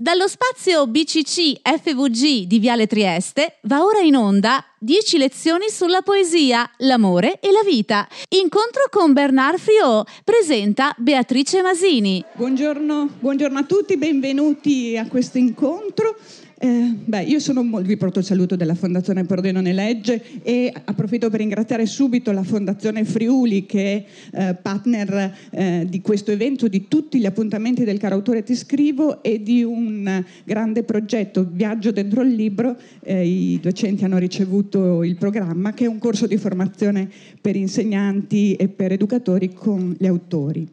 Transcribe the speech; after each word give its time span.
Dallo 0.00 0.28
spazio 0.28 0.86
BCC 0.86 1.60
FVG 1.60 2.46
di 2.46 2.58
Viale 2.58 2.86
Trieste 2.86 3.58
va 3.64 3.84
ora 3.84 3.98
in 3.98 4.16
onda 4.16 4.64
10 4.78 5.18
lezioni 5.18 5.68
sulla 5.68 6.00
poesia, 6.00 6.66
l'amore 6.78 7.38
e 7.38 7.52
la 7.52 7.60
vita. 7.62 8.08
Incontro 8.30 8.84
con 8.88 9.12
Bernard 9.12 9.58
Friot, 9.58 10.08
presenta 10.24 10.94
Beatrice 10.96 11.60
Masini. 11.60 12.24
Buongiorno, 12.32 13.10
buongiorno 13.18 13.58
a 13.58 13.64
tutti, 13.64 13.98
benvenuti 13.98 14.96
a 14.96 15.06
questo 15.06 15.36
incontro. 15.36 16.16
Eh, 16.62 16.94
beh, 17.02 17.22
io 17.22 17.38
sono, 17.38 17.62
vi 17.80 17.96
porto 17.96 18.18
il 18.18 18.24
saluto 18.26 18.54
della 18.54 18.74
Fondazione 18.74 19.24
Pordenone 19.24 19.72
Legge 19.72 20.22
e 20.42 20.70
approfitto 20.84 21.30
per 21.30 21.40
ringraziare 21.40 21.86
subito 21.86 22.32
la 22.32 22.42
Fondazione 22.42 23.06
Friuli 23.06 23.64
che 23.64 24.04
è 24.30 24.50
eh, 24.50 24.54
partner 24.56 25.34
eh, 25.52 25.86
di 25.88 26.02
questo 26.02 26.32
evento, 26.32 26.68
di 26.68 26.86
tutti 26.86 27.18
gli 27.18 27.24
appuntamenti 27.24 27.84
del 27.84 27.96
caro 27.96 28.16
autore 28.16 28.42
Ti 28.42 28.54
scrivo 28.54 29.22
e 29.22 29.42
di 29.42 29.62
un 29.62 30.22
grande 30.44 30.82
progetto 30.82 31.48
Viaggio 31.50 31.92
dentro 31.92 32.20
il 32.20 32.34
libro. 32.34 32.76
Eh, 33.04 33.26
I 33.26 33.58
docenti 33.58 34.04
hanno 34.04 34.18
ricevuto 34.18 35.02
il 35.02 35.16
programma 35.16 35.72
che 35.72 35.86
è 35.86 35.88
un 35.88 35.98
corso 35.98 36.26
di 36.26 36.36
formazione 36.36 37.08
per 37.40 37.56
insegnanti 37.56 38.54
e 38.56 38.68
per 38.68 38.92
educatori 38.92 39.54
con 39.54 39.96
gli 39.98 40.06
autori. 40.06 40.68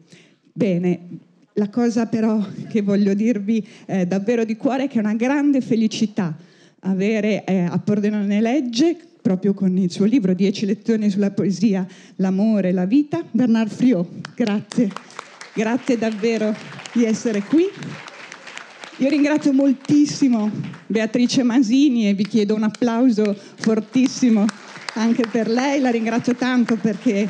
Bene, 0.52 1.00
la 1.58 1.68
cosa 1.68 2.06
però 2.06 2.42
che 2.68 2.82
voglio 2.82 3.14
dirvi 3.14 3.66
eh, 3.86 4.06
davvero 4.06 4.44
di 4.44 4.56
cuore 4.56 4.84
è 4.84 4.88
che 4.88 4.96
è 4.96 5.00
una 5.00 5.14
grande 5.14 5.60
felicità 5.60 6.34
avere 6.82 7.44
eh, 7.44 7.62
a 7.62 7.78
Pordenone 7.78 8.40
Legge, 8.40 8.96
proprio 9.20 9.52
con 9.52 9.76
il 9.76 9.90
suo 9.90 10.04
libro 10.04 10.32
Dieci 10.32 10.64
lezioni 10.64 11.10
sulla 11.10 11.32
poesia, 11.32 11.86
l'amore, 12.16 12.72
la 12.72 12.86
vita, 12.86 13.22
Bernard 13.28 13.70
Friot. 13.70 14.08
Grazie, 14.34 14.88
grazie 15.52 15.98
davvero 15.98 16.54
di 16.92 17.04
essere 17.04 17.42
qui. 17.42 17.64
Io 18.98 19.08
ringrazio 19.08 19.52
moltissimo 19.52 20.50
Beatrice 20.86 21.42
Masini 21.42 22.08
e 22.08 22.14
vi 22.14 22.26
chiedo 22.26 22.54
un 22.54 22.62
applauso 22.62 23.36
fortissimo 23.56 24.44
anche 24.94 25.24
per 25.30 25.48
lei, 25.48 25.80
la 25.80 25.90
ringrazio 25.90 26.34
tanto 26.34 26.76
perché 26.76 27.28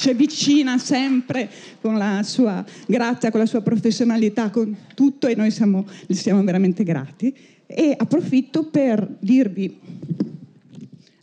ci 0.00 0.14
vicina 0.14 0.78
sempre 0.78 1.50
con 1.82 1.98
la 1.98 2.22
sua 2.22 2.64
grazia, 2.86 3.30
con 3.30 3.38
la 3.38 3.46
sua 3.46 3.60
professionalità, 3.60 4.48
con 4.48 4.74
tutto 4.94 5.26
e 5.26 5.34
noi 5.34 5.50
siamo, 5.50 5.86
gli 6.06 6.14
siamo 6.14 6.42
veramente 6.42 6.84
grati. 6.84 7.36
E 7.66 7.94
approfitto 7.96 8.64
per 8.64 9.06
dirvi 9.20 9.78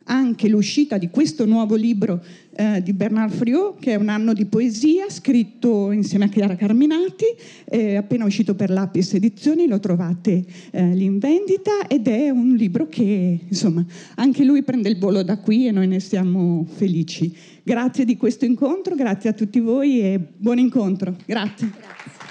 anche 0.03 0.47
l'uscita 0.47 0.99
di 0.99 1.09
questo 1.09 1.45
nuovo 1.45 1.75
libro 1.75 2.23
eh, 2.57 2.81
di 2.81 2.91
Bernard 2.91 3.31
Friot, 3.31 3.79
che 3.79 3.91
è 3.91 3.95
un 3.95 4.09
anno 4.09 4.33
di 4.33 4.45
poesia, 4.45 5.09
scritto 5.09 5.91
insieme 5.91 6.25
a 6.25 6.27
Chiara 6.27 6.55
Carminati, 6.55 7.25
è 7.63 7.95
appena 7.95 8.25
uscito 8.25 8.55
per 8.55 8.71
l'Apis 8.71 9.13
Edizioni, 9.13 9.67
lo 9.67 9.79
trovate 9.79 10.43
eh, 10.71 10.87
lì 10.95 11.05
in 11.05 11.19
vendita 11.19 11.87
ed 11.87 12.07
è 12.07 12.31
un 12.31 12.55
libro 12.55 12.87
che, 12.87 13.41
insomma, 13.47 13.85
anche 14.15 14.43
lui 14.43 14.63
prende 14.63 14.89
il 14.89 14.97
volo 14.97 15.21
da 15.21 15.37
qui 15.37 15.67
e 15.67 15.71
noi 15.71 15.87
ne 15.87 15.99
siamo 15.99 16.65
felici. 16.65 17.35
Grazie 17.61 18.05
di 18.05 18.17
questo 18.17 18.45
incontro, 18.45 18.95
grazie 18.95 19.29
a 19.29 19.33
tutti 19.33 19.59
voi 19.59 20.01
e 20.01 20.19
buon 20.19 20.57
incontro. 20.57 21.15
Grazie. 21.25 21.69
grazie. 21.77 22.25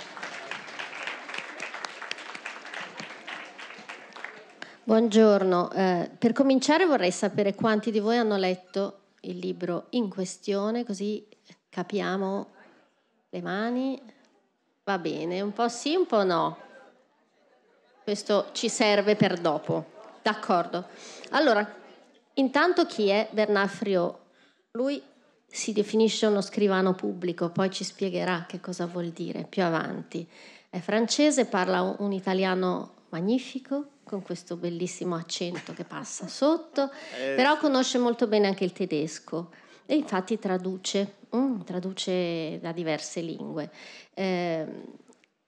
Buongiorno, 4.83 5.73
eh, 5.73 6.11
per 6.19 6.33
cominciare 6.33 6.85
vorrei 6.85 7.11
sapere 7.11 7.55
quanti 7.55 7.91
di 7.91 8.01
voi 8.01 8.17
hanno 8.17 8.37
letto 8.37 9.01
il 9.27 9.39
libro 9.39 9.87
in 9.91 10.09
questione, 10.09 10.85
così 10.85 11.27
capiamo 11.69 12.49
le 13.31 13.43
mani. 13.43 14.01
Va 14.85 14.99
bene, 14.99 15.41
un 15.41 15.53
po' 15.53 15.69
sì, 15.69 15.95
un 15.95 16.07
po' 16.07 16.25
no. 16.25 16.59
Questo 18.03 18.51
ci 18.53 18.69
serve 18.69 19.17
per 19.17 19.39
dopo. 19.39 19.95
D'accordo. 20.23 20.87
Allora, 21.31 21.69
intanto 22.35 22.87
chi 22.87 23.09
è 23.09 23.29
Bernard 23.31 23.69
Friot? 23.69 24.19
Lui 24.73 25.03
si 25.47 25.73
definisce 25.73 26.27
uno 26.27 26.41
scrivano 26.41 26.95
pubblico, 26.95 27.51
poi 27.51 27.71
ci 27.71 27.83
spiegherà 27.83 28.45
che 28.47 28.61
cosa 28.61 28.87
vuol 28.87 29.09
dire 29.09 29.45
più 29.45 29.63
avanti. 29.63 30.29
È 30.69 30.79
francese, 30.79 31.47
parla 31.47 31.97
un 31.99 32.13
italiano 32.13 32.96
magnifico, 33.17 33.89
con 34.05 34.23
questo 34.23 34.57
bellissimo 34.57 35.17
accento 35.17 35.73
che 35.73 35.85
passa 35.85 36.29
sotto, 36.29 36.91
eh, 37.19 37.35
però 37.35 37.59
conosce 37.59 37.99
molto 37.99 38.27
bene 38.27 38.47
anche 38.47 38.65
il 38.65 38.73
tedesco 38.73 39.51
e 39.87 39.97
infatti 39.97 40.39
traduce, 40.39 41.15
mm, 41.35 41.63
traduce 41.63 42.61
da 42.61 42.73
diverse 42.73 43.21
lingue. 43.23 43.71
Eh, 44.13 44.67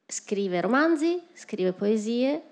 scrive 0.07 0.61
romanzi, 0.63 1.21
scrive 1.35 1.73
poesie, 1.73 2.43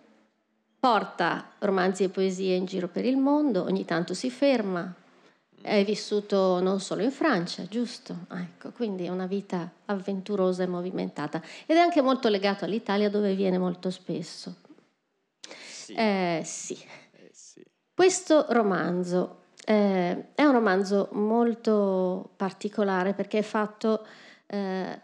porta 0.79 1.53
romanzi 1.61 2.05
e 2.05 2.09
poesie 2.11 2.55
in 2.55 2.67
giro 2.67 2.89
per 2.89 3.07
il 3.07 3.17
mondo, 3.17 3.65
ogni 3.65 3.85
tanto 3.85 4.13
si 4.13 4.31
ferma. 4.31 4.95
È 5.63 5.83
vissuto 5.85 6.61
non 6.61 6.79
solo 6.79 7.03
in 7.03 7.11
Francia, 7.11 7.65
giusto? 7.67 8.27
Ah, 8.29 8.41
ecco, 8.41 8.71
quindi 8.71 9.07
è 9.07 9.09
una 9.09 9.27
vita 9.27 9.69
avventurosa 9.87 10.63
e 10.63 10.67
movimentata 10.67 11.43
ed 11.65 11.77
è 11.77 11.81
anche 11.81 12.03
molto 12.03 12.29
legato 12.29 12.65
all'Italia 12.65 13.11
dove 13.11 13.35
viene 13.35 13.59
molto 13.59 13.91
spesso 13.91 14.65
sì. 15.87 15.95
Eh, 15.95 16.43
sì. 16.45 16.75
Eh, 17.13 17.31
sì. 17.33 17.65
Questo 17.95 18.47
romanzo 18.51 19.43
eh, 19.65 20.35
è 20.35 20.45
un 20.45 20.53
romanzo 20.53 21.09
molto 21.13 22.31
particolare 22.37 23.15
perché 23.15 23.39
è 23.39 23.43
fatto 23.43 24.05
eh, 24.47 25.01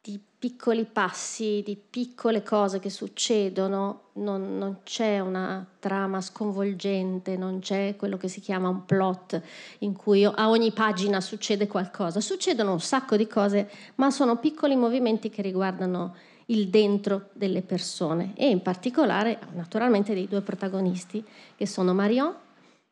di 0.00 0.20
piccoli 0.38 0.84
passi, 0.84 1.62
di 1.64 1.76
piccole 1.76 2.42
cose 2.42 2.78
che 2.78 2.90
succedono, 2.90 4.10
non, 4.14 4.58
non, 4.58 4.80
c'è 4.84 5.20
una 5.20 5.66
trama 5.78 6.20
sconvolgente, 6.20 7.36
non 7.36 7.60
c'è 7.60 7.96
quello 7.96 8.18
che 8.18 8.28
si 8.28 8.40
chiama 8.40 8.68
un 8.68 8.84
plot 8.84 9.40
in 9.80 9.96
cui 9.96 10.24
a 10.24 10.48
ogni 10.48 10.70
pagina 10.72 11.20
succede 11.20 11.66
qualcosa. 11.66 12.20
Succedono 12.20 12.72
un 12.72 12.80
sacco 12.80 13.16
di 13.16 13.26
cose, 13.26 13.70
ma 13.96 14.10
sono 14.10 14.36
piccoli 14.36 14.76
movimenti 14.76 15.30
che 15.30 15.42
riguardano 15.42 16.14
il 16.46 16.68
dentro 16.68 17.30
delle 17.32 17.62
persone 17.62 18.32
e 18.36 18.48
in 18.48 18.62
particolare 18.62 19.38
naturalmente 19.54 20.14
dei 20.14 20.28
due 20.28 20.42
protagonisti 20.42 21.24
che 21.56 21.66
sono 21.66 21.92
Marion, 21.94 22.34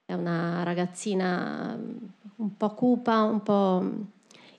è 0.05 0.13
una 0.13 0.63
ragazzina 0.63 1.77
mm, 1.77 1.97
un 2.37 2.57
po' 2.57 2.75
cupa, 2.75 3.23
un 3.23 3.43
po' 3.43 3.81
mm, 3.83 4.01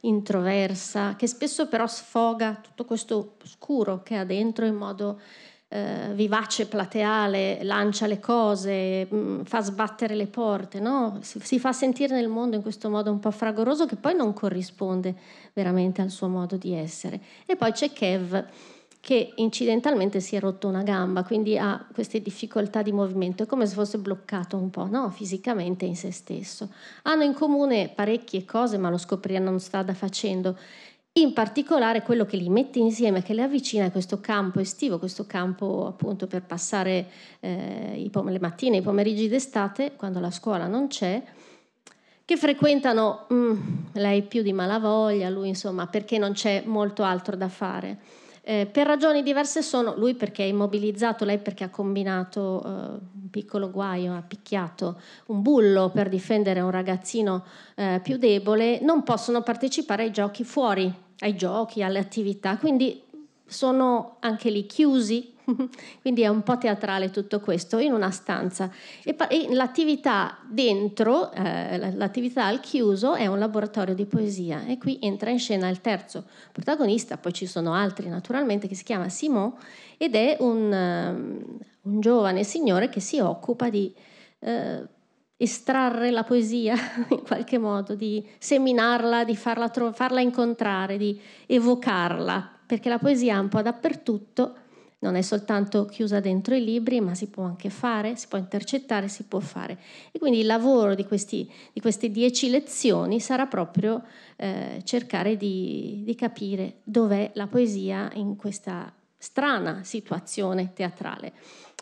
introversa, 0.01 1.16
che 1.16 1.28
spesso 1.28 1.67
però 1.67 1.88
sfoga 1.88 2.59
tutto 2.61 2.85
questo 2.85 3.35
scuro 3.44 4.01
che 4.01 4.16
ha 4.16 4.23
dentro 4.23 4.66
in 4.66 4.75
modo 4.75 5.19
eh, 5.67 6.12
vivace, 6.13 6.67
plateale, 6.67 7.59
lancia 7.63 8.07
le 8.07 8.19
cose, 8.19 9.07
mh, 9.09 9.17
mm, 9.17 9.41
fa 9.44 9.62
sbattere 9.62 10.16
le 10.16 10.27
porte, 10.27 10.79
no? 10.79 11.17
si, 11.22 11.39
si, 11.41 11.59
fa 11.59 11.73
sentire 11.73 12.16
nel 12.16 12.29
mondo 12.29 12.56
in 12.56 12.62
questo 12.62 12.89
modo 12.89 13.12
un 13.12 13.19
po' 13.19 13.31
fragoroso 13.31 13.85
che 13.85 13.97
poi 13.97 14.16
non 14.16 14.33
corrisponde 14.33 15.16
veramente 15.53 16.01
al 16.01 16.12
suo 16.12 16.27
modo 16.27 16.56
di 16.56 16.73
essere. 16.73 17.19
E 17.45 17.56
poi 17.56 17.72
c'è 17.72 17.91
Kev 17.91 18.45
che 19.06 19.34
incidentalmente 19.36 20.20
si 20.20 20.36
è 20.36 20.40
rotto 20.40 20.68
una 20.68 20.82
gamba, 20.82 21.24
quindi 21.24 21.60
ha 21.60 21.86
queste 21.94 22.24
difficoltà 22.24 22.82
di 22.82 22.92
movimento, 22.92 23.44
è 23.44 23.46
come 23.46 23.68
se 23.68 23.76
fosse 23.76 24.00
bloccato 24.00 24.58
un 24.58 24.72
po' 24.72 24.88
no? 24.88 25.12
fisicamente 25.12 25.86
in 25.86 25.96
se 25.96 26.10
stesso. 26.10 26.72
Hanno 27.04 27.22
in 27.22 27.36
comune 27.36 27.92
parecchie 27.94 28.46
cose, 28.46 28.80
ma 28.80 28.90
lo 28.90 28.98
scopriranno 28.98 29.60
strada 29.60 29.94
facendo. 29.94 30.58
In 31.20 31.34
particolare 31.34 32.02
quello 32.02 32.26
che 32.26 32.36
li 32.36 32.50
mette 32.50 32.80
insieme, 32.80 33.22
che 33.22 33.36
li 33.36 33.44
avvicina 33.44 33.86
a 33.86 33.92
questo 33.92 34.20
campo 34.20 34.60
estivo, 34.60 34.98
questo 34.98 35.28
campo 35.28 35.86
appunto 35.86 36.26
per 36.26 36.42
passare 36.42 37.08
eh, 37.42 38.08
pom- 38.10 38.30
le 38.30 38.40
mattine, 38.40 38.78
i 38.78 38.82
pomeriggi 38.82 39.28
d'estate, 39.28 39.92
quando 39.96 40.20
la 40.20 40.32
scuola 40.32 40.66
non 40.66 40.88
c'è, 40.88 41.22
che 42.26 42.38
frequentano 42.38 43.28
mm, 43.32 43.62
lei 43.92 44.24
più 44.24 44.42
di 44.42 44.52
malavoglia, 44.52 45.30
lui 45.30 45.50
insomma, 45.50 45.86
perché 45.86 46.18
non 46.18 46.32
c'è 46.32 46.64
molto 46.66 47.04
altro 47.04 47.36
da 47.36 47.50
fare. 47.50 48.24
Eh, 48.47 48.67
per 48.72 48.85
ragioni 48.85 49.23
diverse 49.23 49.63
sono 49.63 49.95
lui 49.97 50.13
perché 50.13 50.44
è 50.44 50.47
immobilizzato, 50.47 51.25
lei 51.25 51.39
perché 51.39 51.63
ha 51.63 51.69
combinato 51.72 52.61
eh, 52.63 52.69
un 52.69 53.30
piccolo 53.31 53.71
guaio, 53.71 54.13
ha 54.13 54.21
picchiato 54.21 55.01
un 55.27 55.42
bullo 55.42 55.89
per 55.89 56.09
difendere 56.09 56.59
un 56.59 56.69
ragazzino 56.69 57.44
eh, 57.74 58.00
più 58.03 58.18
debole, 58.18 58.80
non 58.81 59.01
possono 59.01 59.42
partecipare 59.42 60.03
ai 60.03 60.12
giochi 60.12 60.44
fuori, 60.44 60.94
ai 61.21 61.36
giochi, 61.36 61.81
alle 61.81 61.97
attività, 61.97 62.57
quindi 62.57 63.01
sono 63.47 64.18
anche 64.19 64.51
lì 64.51 64.68
chiusi 64.68 65.33
Quindi 66.01 66.21
è 66.21 66.27
un 66.27 66.44
po' 66.44 66.57
teatrale 66.57 67.12
tutto 67.12 67.39
questo, 67.39 67.77
in 67.77 67.94
una 67.94 68.12
stanza. 68.12 68.71
E, 69.03 69.15
e 69.30 69.53
l'attività 69.53 70.38
dentro, 70.47 71.31
eh, 71.31 71.94
l'attività 71.94 72.45
al 72.45 72.59
chiuso 72.59 73.15
è 73.15 73.27
un 73.27 73.39
laboratorio 73.39 73.94
di 73.94 74.06
poesia 74.06 74.65
e 74.65 74.77
qui 74.77 74.97
entra 75.01 75.30
in 75.30 75.39
scena 75.39 75.69
il 75.69 75.81
terzo 75.81 76.25
protagonista, 76.51 77.18
poi 77.18 77.33
ci 77.33 77.45
sono 77.45 77.74
altri 77.74 78.09
naturalmente, 78.09 78.68
che 78.68 78.75
si 78.75 78.83
chiama 78.83 79.09
Simon 79.09 79.53
ed 79.97 80.15
è 80.15 80.38
un, 80.39 80.71
um, 80.71 81.57
un 81.81 82.00
giovane 82.00 82.44
signore 82.44 82.89
che 82.89 83.00
si 83.00 83.19
occupa 83.19 83.69
di... 83.69 83.94
Uh, 84.39 84.88
estrarre 85.38 86.12
la 86.12 86.24
poesia 86.24 86.75
in 87.12 87.21
qualche 87.21 87.57
modo, 87.57 87.94
di 87.94 88.25
seminarla, 88.38 89.25
di 89.25 89.36
farla, 89.36 89.68
tro- 89.68 89.91
farla 89.91 90.21
incontrare, 90.21 90.95
di 90.95 91.19
evocarla, 91.45 92.51
perché 92.65 92.88
la 92.88 93.00
poesia 93.00 93.36
è 93.36 93.39
un 93.39 93.50
po' 93.50 93.62
dappertutto 93.62 94.56
non 95.00 95.15
è 95.15 95.21
soltanto 95.21 95.86
chiusa 95.86 96.19
dentro 96.19 96.56
i 96.56 96.63
libri, 96.63 97.00
ma 97.00 97.13
si 97.15 97.27
può 97.27 97.44
anche 97.44 97.69
fare, 97.69 98.15
si 98.15 98.27
può 98.27 98.38
intercettare, 98.38 99.07
si 99.07 99.24
può 99.24 99.39
fare. 99.39 99.77
E 100.12 100.19
quindi 100.19 100.39
il 100.39 100.45
lavoro 100.45 100.95
di, 100.95 101.06
questi, 101.06 101.51
di 101.74 101.81
queste 101.81 102.09
dieci 102.09 102.50
lezioni 102.50 103.19
sarà 103.19 103.45
proprio 103.45 104.03
eh, 104.38 104.81
cercare 104.83 105.38
di, 105.38 106.01
di 106.03 106.15
capire 106.15 106.77
dov'è 106.83 107.31
la 107.33 107.47
poesia 107.47 108.09
in 108.13 108.36
questa 108.36 108.92
strana 109.18 109.83
situazione 109.83 110.74
teatrale. 110.74 111.33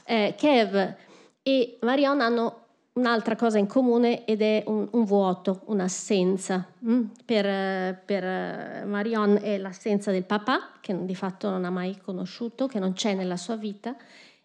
Eh, 0.06 0.36
Kev 0.38 0.95
e 1.42 1.77
Marion 1.81 2.21
hanno 2.21 2.62
un'altra 2.94 3.36
cosa 3.36 3.57
in 3.57 3.68
comune 3.68 4.25
ed 4.25 4.42
è 4.42 4.63
un, 4.68 4.88
un 4.92 5.04
vuoto, 5.06 5.62
un'assenza. 5.66 6.68
Mm? 6.86 7.04
Per, 7.25 8.01
per, 8.06 8.86
Marion 8.86 9.40
è 9.42 9.57
l'assenza 9.57 10.12
del 10.12 10.24
papà, 10.24 10.74
che 10.80 11.06
di 11.06 11.16
fatto 11.16 11.50
non 11.50 11.66
ha 11.66 11.69
mai 11.69 11.98
conosciuto, 12.04 12.68
che 12.68 12.80
non 12.80 12.94
c'è 12.94 13.13
nella 13.13 13.38
sua 13.38 13.56
vita, 13.56 13.95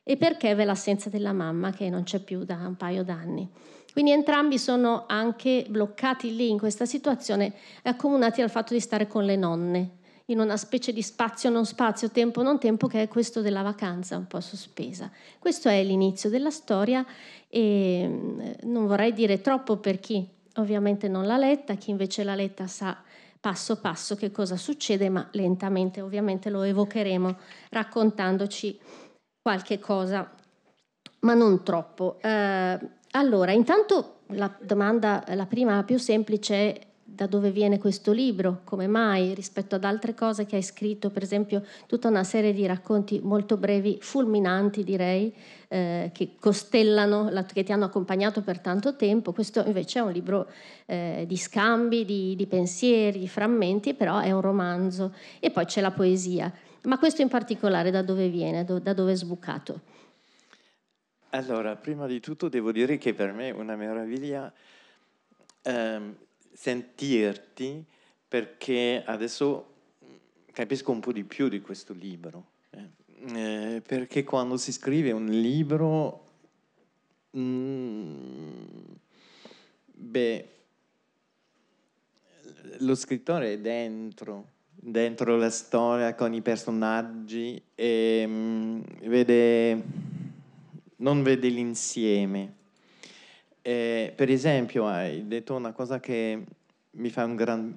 e 0.02 0.16
per 0.16 0.36
Kev 0.36 0.60
è 0.60 0.64
l'assenza 0.64 1.10
della 1.10 1.32
mamma, 1.32 1.70
che 1.70 1.90
non 1.90 2.04
c'è 2.04 2.20
più 2.20 2.44
da 2.44 2.56
un 2.66 2.76
paio 2.76 3.04
d'anni. 3.04 3.48
Quindi 3.92 4.12
entrambi 4.12 4.58
sono 4.58 5.04
anche 5.06 5.66
bloccati 5.68 6.34
lì 6.34 6.48
in 6.48 6.58
questa 6.58 6.86
situazione, 6.86 7.52
accomunati 7.82 8.40
dal 8.40 8.50
fatto 8.50 8.72
di 8.72 8.80
stare 8.80 9.06
con 9.06 9.24
le 9.24 9.36
nonne, 9.36 9.96
in 10.30 10.40
una 10.40 10.56
specie 10.56 10.92
di 10.92 11.02
spazio 11.02 11.50
non 11.50 11.64
spazio, 11.64 12.10
tempo 12.10 12.42
non 12.42 12.58
tempo, 12.58 12.86
che 12.86 13.02
è 13.02 13.08
questo 13.08 13.40
della 13.40 13.62
vacanza 13.62 14.16
un 14.16 14.26
po' 14.26 14.40
sospesa. 14.40 15.10
Questo 15.38 15.68
è 15.68 15.82
l'inizio 15.82 16.28
della 16.28 16.50
storia 16.50 17.04
e 17.48 18.06
mm, 18.06 18.40
non 18.64 18.86
vorrei 18.86 19.12
dire 19.12 19.40
troppo 19.40 19.78
per 19.78 20.00
chi 20.00 20.26
ovviamente 20.56 21.08
non 21.08 21.24
l'ha 21.26 21.38
letta, 21.38 21.74
chi 21.74 21.90
invece 21.90 22.24
l'ha 22.24 22.34
letta 22.34 22.66
sa 22.66 23.02
passo 23.40 23.80
passo 23.80 24.16
che 24.16 24.30
cosa 24.30 24.56
succede, 24.56 25.08
ma 25.08 25.26
lentamente 25.32 26.00
ovviamente 26.00 26.50
lo 26.50 26.62
evocheremo 26.62 27.36
raccontandoci 27.70 28.78
qualche 29.40 29.78
cosa, 29.78 30.30
ma 31.20 31.34
non 31.34 31.62
troppo. 31.62 32.18
Eh, 32.20 32.78
allora, 33.12 33.52
intanto 33.52 34.20
la 34.32 34.54
domanda, 34.60 35.24
la 35.28 35.46
prima 35.46 35.82
più 35.84 35.98
semplice 35.98 36.54
è 36.54 36.87
da 37.18 37.26
dove 37.26 37.50
viene 37.50 37.78
questo 37.78 38.12
libro, 38.12 38.60
come 38.62 38.86
mai 38.86 39.34
rispetto 39.34 39.74
ad 39.74 39.82
altre 39.82 40.14
cose 40.14 40.46
che 40.46 40.54
hai 40.54 40.62
scritto, 40.62 41.10
per 41.10 41.24
esempio 41.24 41.64
tutta 41.88 42.06
una 42.06 42.22
serie 42.22 42.52
di 42.52 42.64
racconti 42.64 43.18
molto 43.20 43.56
brevi, 43.56 43.98
fulminanti 44.00 44.84
direi, 44.84 45.34
eh, 45.66 46.12
che 46.14 46.36
costellano, 46.38 47.28
che 47.52 47.64
ti 47.64 47.72
hanno 47.72 47.86
accompagnato 47.86 48.42
per 48.42 48.60
tanto 48.60 48.94
tempo. 48.94 49.32
Questo 49.32 49.64
invece 49.66 49.98
è 49.98 50.02
un 50.02 50.12
libro 50.12 50.48
eh, 50.86 51.24
di 51.26 51.36
scambi, 51.36 52.04
di, 52.04 52.36
di 52.36 52.46
pensieri, 52.46 53.18
di 53.18 53.28
frammenti, 53.28 53.94
però 53.94 54.20
è 54.20 54.30
un 54.30 54.40
romanzo. 54.40 55.12
E 55.40 55.50
poi 55.50 55.64
c'è 55.64 55.80
la 55.80 55.90
poesia. 55.90 56.52
Ma 56.82 56.98
questo 56.98 57.22
in 57.22 57.28
particolare 57.28 57.90
da 57.90 58.02
dove 58.02 58.28
viene, 58.28 58.64
da 58.64 58.92
dove 58.92 59.10
è 59.10 59.16
sbucato? 59.16 59.80
Allora, 61.30 61.74
prima 61.74 62.06
di 62.06 62.20
tutto 62.20 62.48
devo 62.48 62.70
dire 62.70 62.96
che 62.96 63.12
per 63.12 63.32
me 63.32 63.48
è 63.48 63.52
una 63.52 63.74
meraviglia 63.74 64.50
ehm, 65.62 66.16
sentirti 66.58 67.84
perché 68.26 69.00
adesso 69.06 69.74
capisco 70.50 70.90
un 70.90 70.98
po' 70.98 71.12
di 71.12 71.22
più 71.22 71.48
di 71.48 71.60
questo 71.60 71.92
libro. 71.92 72.46
Eh. 72.70 73.76
Eh, 73.76 73.80
perché 73.86 74.24
quando 74.24 74.56
si 74.56 74.72
scrive 74.72 75.12
un 75.12 75.26
libro, 75.26 76.24
mm, 77.36 78.82
beh, 79.86 80.48
lo 82.78 82.94
scrittore 82.96 83.52
è 83.52 83.58
dentro, 83.60 84.48
dentro 84.68 85.36
la 85.36 85.50
storia 85.50 86.16
con 86.16 86.34
i 86.34 86.42
personaggi 86.42 87.62
e 87.76 88.24
mm, 88.26 88.80
vede, 89.04 89.82
non 90.96 91.22
vede 91.22 91.48
l'insieme 91.50 92.56
eh, 93.68 94.14
per 94.16 94.30
esempio, 94.30 94.86
hai 94.86 95.26
detto 95.26 95.54
una 95.54 95.72
cosa 95.72 96.00
che 96.00 96.42
mi 96.92 97.10
fa 97.10 97.24
un 97.24 97.36
gran 97.36 97.76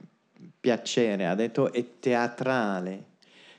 piacere, 0.57 1.27
ha 1.27 1.35
detto 1.35 1.73
è 1.73 1.99
teatrale. 1.99 3.09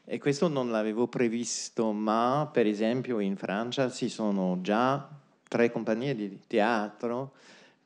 E 0.07 0.19
questo 0.19 0.49
non 0.49 0.71
l'avevo 0.71 1.09
previsto, 1.09 1.93
ma 1.93 2.49
per 2.51 2.67
esempio 2.67 3.19
in 3.19 3.37
Francia 3.37 3.91
ci 3.91 4.09
sono 4.09 4.61
già 4.63 5.07
tre 5.47 5.71
compagnie 5.71 6.15
di 6.15 6.41
teatro 6.47 7.33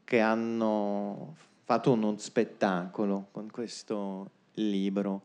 che 0.05 0.21
hanno 0.21 1.35
fatto 1.65 1.91
uno 1.91 2.17
spettacolo 2.17 3.27
con 3.33 3.51
questo 3.51 4.31
libro. 4.55 5.23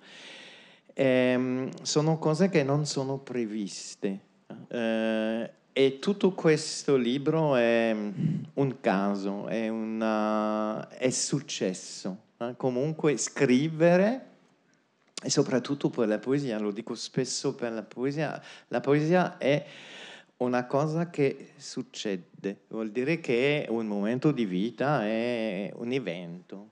E, 0.93 1.05
ehm, 1.05 1.69
sono 1.83 2.17
cose 2.17 2.49
che 2.49 2.63
non 2.63 2.87
sono 2.87 3.19
previste. 3.19 4.19
Eh, 4.67 5.51
e 5.73 5.99
tutto 5.99 6.31
questo 6.31 6.97
libro 6.97 7.55
è 7.55 7.95
un 8.53 8.79
caso, 8.81 9.47
è, 9.47 9.69
una, 9.69 10.89
è 10.89 11.09
successo. 11.09 12.17
Eh? 12.37 12.55
Comunque 12.57 13.15
scrivere, 13.17 14.27
e 15.23 15.29
soprattutto 15.29 15.89
per 15.89 16.09
la 16.09 16.19
poesia, 16.19 16.59
lo 16.59 16.71
dico 16.71 16.93
spesso 16.95 17.55
per 17.55 17.71
la 17.71 17.83
poesia, 17.83 18.41
la 18.67 18.81
poesia 18.81 19.37
è 19.37 19.65
una 20.37 20.65
cosa 20.65 21.09
che 21.09 21.51
succede, 21.55 22.61
vuol 22.67 22.91
dire 22.91 23.19
che 23.21 23.63
è 23.63 23.69
un 23.69 23.87
momento 23.87 24.31
di 24.31 24.45
vita, 24.45 25.05
è 25.05 25.71
un 25.75 25.91
evento, 25.93 26.69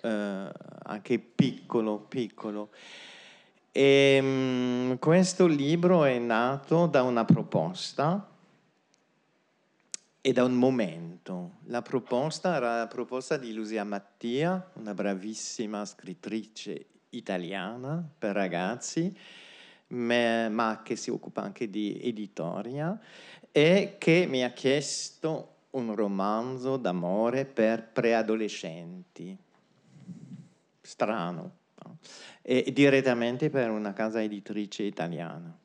eh, 0.00 0.50
anche 0.84 1.18
piccolo, 1.18 1.98
piccolo. 1.98 2.70
E, 3.72 4.18
um, 4.20 4.98
questo 4.98 5.46
libro 5.46 6.04
è 6.04 6.18
nato 6.18 6.86
da 6.86 7.02
una 7.02 7.24
proposta 7.26 8.36
e 10.20 10.32
da 10.32 10.44
un 10.44 10.54
momento. 10.54 11.58
La 11.64 11.82
proposta 11.82 12.56
era 12.56 12.78
la 12.78 12.86
proposta 12.86 13.36
di 13.36 13.52
Lucia 13.52 13.84
Mattia, 13.84 14.70
una 14.74 14.94
bravissima 14.94 15.84
scrittrice 15.84 16.86
italiana 17.10 18.06
per 18.18 18.34
ragazzi, 18.34 19.16
ma 19.88 20.80
che 20.84 20.96
si 20.96 21.10
occupa 21.10 21.42
anche 21.42 21.70
di 21.70 21.98
editoria 22.02 22.98
e 23.50 23.96
che 23.98 24.26
mi 24.28 24.44
ha 24.44 24.50
chiesto 24.50 25.54
un 25.70 25.94
romanzo 25.94 26.76
d'amore 26.76 27.44
per 27.44 27.88
preadolescenti. 27.88 29.36
Strano. 30.80 31.56
No? 31.84 31.98
E 32.42 32.72
direttamente 32.72 33.50
per 33.50 33.70
una 33.70 33.92
casa 33.92 34.22
editrice 34.22 34.82
italiana. 34.82 35.56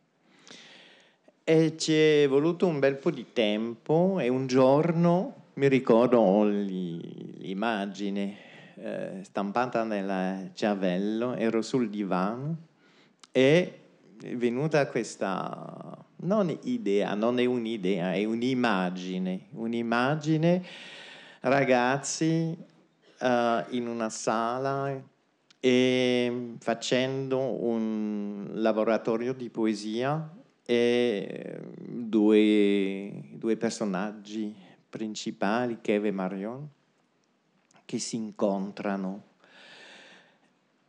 E 1.46 1.76
ci 1.76 1.94
è 1.94 2.26
voluto 2.30 2.68
un 2.68 2.80
bel 2.80 2.96
po' 2.96 3.12
di 3.12 3.34
tempo 3.34 4.18
e 4.22 4.30
un 4.30 4.48
giorno, 4.48 5.48
mi 5.56 5.68
ricordo 5.68 6.46
l'immagine 6.46 8.38
eh, 8.76 9.20
stampata 9.24 9.84
nel 9.84 10.52
cervello, 10.54 11.36
ero 11.36 11.62
sul 11.62 11.90
divano 11.90 12.56
e 13.30 13.80
è 14.22 14.36
venuta 14.36 14.88
questa, 14.88 15.98
non 16.22 16.58
idea, 16.62 17.14
non 17.14 17.38
è 17.40 17.44
un'idea, 17.44 18.14
è 18.14 18.24
un'immagine, 18.24 19.48
un'immagine, 19.50 20.64
ragazzi 21.42 22.58
uh, 23.20 23.76
in 23.76 23.88
una 23.88 24.10
sala 24.10 24.98
e 25.60 26.56
facendo 26.60 27.38
un 27.66 28.50
laboratorio 28.54 29.34
di 29.34 29.50
poesia 29.50 30.42
e 30.66 31.60
due, 31.76 33.12
due 33.32 33.58
personaggi 33.58 34.54
principali, 34.90 35.80
Kev 35.82 36.06
e 36.06 36.12
Marion, 36.12 36.70
che 37.86 38.00
si 38.00 38.16
incontrano. 38.16 39.32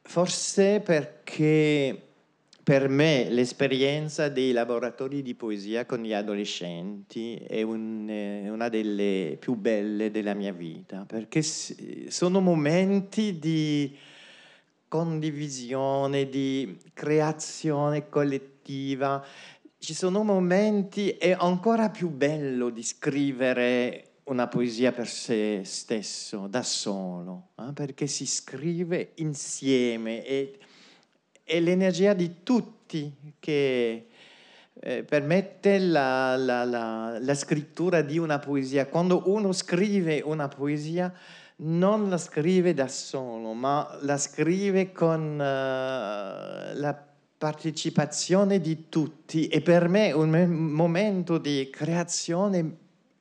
Forse 0.03 0.81
perché 0.81 2.01
per 2.63 2.89
me 2.89 3.29
l'esperienza 3.29 4.29
dei 4.29 4.53
laboratori 4.53 5.23
di 5.23 5.35
poesia 5.35 5.85
con 5.85 6.03
gli 6.03 6.15
adolescenti 6.15 7.37
è 7.37 7.61
un, 7.61 8.09
una 8.49 8.69
delle 8.69 9.37
più 9.39 9.55
belle 9.55 10.11
della 10.11 10.35
mia 10.35 10.53
vita, 10.53 11.05
perché 11.07 11.43
sono 11.43 12.41
momenti 12.41 13.39
di 13.39 13.95
condivisione, 14.89 16.29
di 16.29 16.79
creazione 16.95 18.09
collettiva 18.09 19.23
ci 19.85 19.93
sono 19.93 20.23
momenti, 20.23 21.11
è 21.11 21.37
ancora 21.39 21.91
più 21.91 22.09
bello 22.09 22.71
di 22.71 22.83
scrivere 22.83 24.21
una 24.25 24.49
poesia 24.49 24.93
per 24.93 25.07
se 25.07 25.61
stesso, 25.65 26.47
da 26.47 26.63
solo, 26.63 27.49
eh? 27.59 27.71
perché 27.75 28.07
si 28.07 28.25
scrive 28.25 29.13
insieme 29.17 30.25
e 30.25 30.59
è 31.43 31.61
l'energia 31.61 32.15
di 32.15 32.37
tutti 32.43 33.13
che 33.39 34.07
eh, 34.73 35.05
permette 35.05 35.79
la, 35.79 36.35
la, 36.37 36.65
la, 36.65 37.19
la, 37.21 37.35
scrittura 37.35 38.01
di 38.01 38.17
una 38.17 38.39
poesia. 38.39 38.87
Quando 38.87 39.25
uno 39.27 39.53
scrive 39.53 40.23
una 40.25 40.49
poesia 40.49 41.13
non 41.57 42.09
la 42.09 42.17
scrive 42.17 42.73
da 42.73 42.89
solo, 42.89 43.53
ma 43.53 43.99
la 44.01 44.17
scrive 44.17 44.93
con 44.93 45.35
uh, 45.35 46.73
la 46.81 47.14
partecipazione 47.45 48.59
di 48.59 48.89
tutti 48.89 49.49
e 49.49 49.61
per 49.61 49.87
me 49.89 50.13
un 50.13 50.31
momento 50.49 51.37
di 51.37 51.69
creazione 51.71 52.77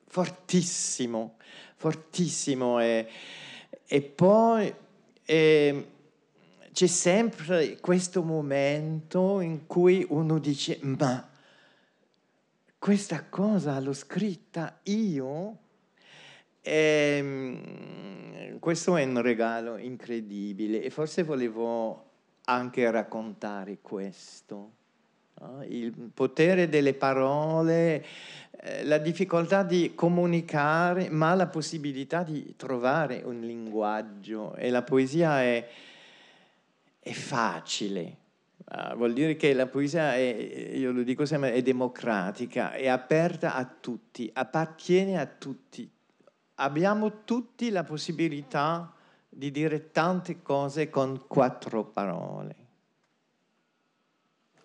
fortissimo, 0.06 1.36
fortissimo 1.76 2.80
e, 2.80 3.06
e 3.84 4.00
poi 4.00 4.74
e, 5.26 5.88
c'è 6.72 6.86
sempre 6.86 7.78
questo 7.80 8.22
momento 8.22 9.40
in 9.40 9.66
cui 9.66 10.06
uno 10.08 10.38
dice 10.38 10.78
ma 10.80 11.28
questa 12.78 13.26
cosa 13.28 13.78
l'ho 13.78 13.92
scritta 13.92 14.80
io? 14.84 15.58
E, 16.62 17.16
ehm, 17.18 18.58
questo 18.58 18.96
è 18.96 19.04
un 19.04 19.20
regalo 19.20 19.76
incredibile 19.76 20.82
e 20.82 20.88
forse 20.88 21.24
volevo 21.24 22.12
anche 22.44 22.90
raccontare 22.90 23.78
questo. 23.80 24.72
Il 25.68 25.92
potere 26.14 26.68
delle 26.68 26.94
parole, 26.94 28.04
eh, 28.60 28.84
la 28.84 28.98
difficoltà 28.98 29.62
di 29.62 29.92
comunicare, 29.94 31.10
ma 31.10 31.34
la 31.34 31.48
possibilità 31.48 32.22
di 32.22 32.54
trovare 32.56 33.22
un 33.24 33.40
linguaggio. 33.40 34.54
E 34.54 34.70
la 34.70 34.82
poesia 34.82 35.42
è, 35.42 35.68
è 37.00 37.12
facile, 37.12 38.22
Uh, 38.66 38.96
vuol 38.96 39.12
dire 39.12 39.36
che 39.36 39.52
la 39.52 39.66
poesia, 39.66 40.14
è, 40.14 40.72
io 40.74 40.90
lo 40.90 41.02
dico 41.02 41.26
sempre, 41.26 41.52
è 41.52 41.60
democratica, 41.60 42.72
è 42.72 42.88
aperta 42.88 43.54
a 43.54 43.64
tutti, 43.66 44.30
appartiene 44.32 45.20
a 45.20 45.26
tutti. 45.26 45.88
Abbiamo 46.56 47.24
tutti 47.24 47.68
la 47.68 47.84
possibilità 47.84 48.90
di 49.36 49.50
dire 49.50 49.90
tante 49.90 50.42
cose 50.42 50.88
con 50.90 51.24
quattro 51.26 51.84
parole. 51.84 52.56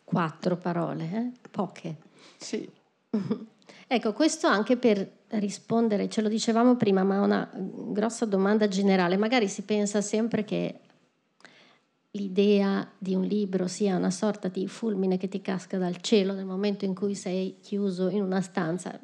Quattro 0.04 0.58
parole, 0.58 1.12
eh? 1.12 1.50
poche. 1.50 1.98
Sì. 2.38 2.70
ecco, 3.88 4.14
questo 4.14 4.48
anche 4.48 4.78
per 4.78 5.18
rispondere, 5.30 6.10
ce 6.10 6.22
lo 6.22 6.28
dicevamo 6.28 6.76
prima, 6.76 7.04
ma 7.04 7.22
una 7.22 7.50
grossa 7.54 8.26
domanda 8.26 8.68
generale. 8.68 9.18
Magari 9.18 9.48
si 9.48 9.64
pensa 9.64 10.02
sempre 10.02 10.44
che 10.44 10.80
l'idea 12.12 12.90
di 12.98 13.14
un 13.14 13.24
libro 13.24 13.68
sia 13.68 13.96
una 13.96 14.10
sorta 14.10 14.48
di 14.48 14.68
fulmine 14.68 15.18
che 15.18 15.28
ti 15.28 15.42
casca 15.42 15.78
dal 15.78 16.02
cielo 16.02 16.34
nel 16.34 16.46
momento 16.46 16.86
in 16.86 16.96
cui 16.96 17.14
sei 17.14 17.58
chiuso 17.62 18.10
in 18.10 18.22
una 18.22 18.42
stanza. 18.42 19.00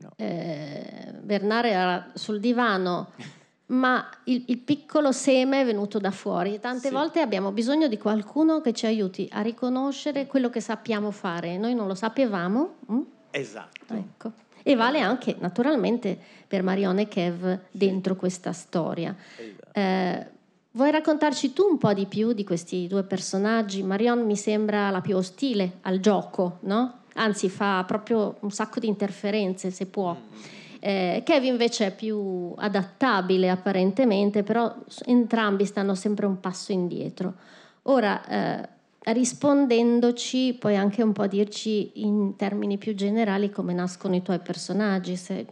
No. 0.00 0.10
Eh, 0.16 1.14
Bernard 1.22 1.66
era 1.66 2.10
sul 2.14 2.40
divano, 2.40 3.12
ma 3.66 4.08
il, 4.24 4.44
il, 4.46 4.58
piccolo 4.58 5.12
seme 5.12 5.62
è 5.62 5.64
venuto 5.64 5.98
da 5.98 6.10
fuori. 6.10 6.60
Tante 6.60 6.88
sì. 6.88 6.94
volte 6.94 7.20
abbiamo 7.20 7.50
bisogno 7.50 7.88
di 7.88 7.98
qualcuno 7.98 8.60
che 8.60 8.72
ci 8.72 8.86
aiuti 8.86 9.28
a 9.32 9.40
riconoscere 9.40 10.26
quello 10.26 10.50
che 10.50 10.60
sappiamo 10.60 11.10
fare. 11.10 11.56
Noi 11.56 11.74
non 11.74 11.86
lo 11.86 11.94
sapevamo. 11.94 12.74
Hm? 12.86 13.00
Esatto. 13.30 13.94
Ecco. 13.94 14.32
E 14.62 14.74
vale 14.76 15.00
anche 15.00 15.36
naturalmente 15.38 16.18
per 16.46 16.62
Marione 16.62 17.02
e 17.02 17.08
Kev 17.08 17.58
dentro 17.70 18.16
questa 18.16 18.52
storia. 18.52 19.14
Esatto. 19.36 19.78
Eh, 19.78 20.32
Vuoi 20.74 20.90
raccontarci 20.90 21.52
tu 21.52 21.62
un 21.70 21.78
po' 21.78 21.92
di 21.92 22.06
più 22.06 22.32
di 22.32 22.42
questi 22.42 22.88
due 22.88 23.04
personaggi? 23.04 23.84
Marion 23.84 24.26
mi 24.26 24.36
sembra 24.36 24.90
la 24.90 25.00
più 25.00 25.16
ostile 25.16 25.74
al 25.82 26.00
gioco, 26.00 26.58
no? 26.62 27.02
Anzi, 27.14 27.48
fa 27.48 27.84
proprio 27.86 28.38
un 28.40 28.50
sacco 28.50 28.80
di 28.80 28.88
interferenze 28.88 29.70
se 29.70 29.86
può. 29.86 30.12
Mm. 30.14 30.42
Eh, 30.86 31.22
Kevin 31.24 31.52
invece 31.52 31.86
è 31.86 31.94
più 31.94 32.52
adattabile 32.58 33.48
apparentemente, 33.48 34.42
però 34.42 34.70
entrambi 35.06 35.64
stanno 35.64 35.94
sempre 35.94 36.26
un 36.26 36.40
passo 36.40 36.72
indietro. 36.72 37.36
Ora, 37.84 38.22
eh, 38.26 38.68
rispondendoci, 39.04 40.58
puoi 40.60 40.76
anche 40.76 41.02
un 41.02 41.12
po' 41.12 41.26
dirci 41.26 42.02
in 42.02 42.36
termini 42.36 42.76
più 42.76 42.94
generali 42.94 43.48
come 43.48 43.72
nascono 43.72 44.14
i 44.14 44.20
tuoi 44.20 44.40
personaggi. 44.40 45.16
Se, 45.16 45.46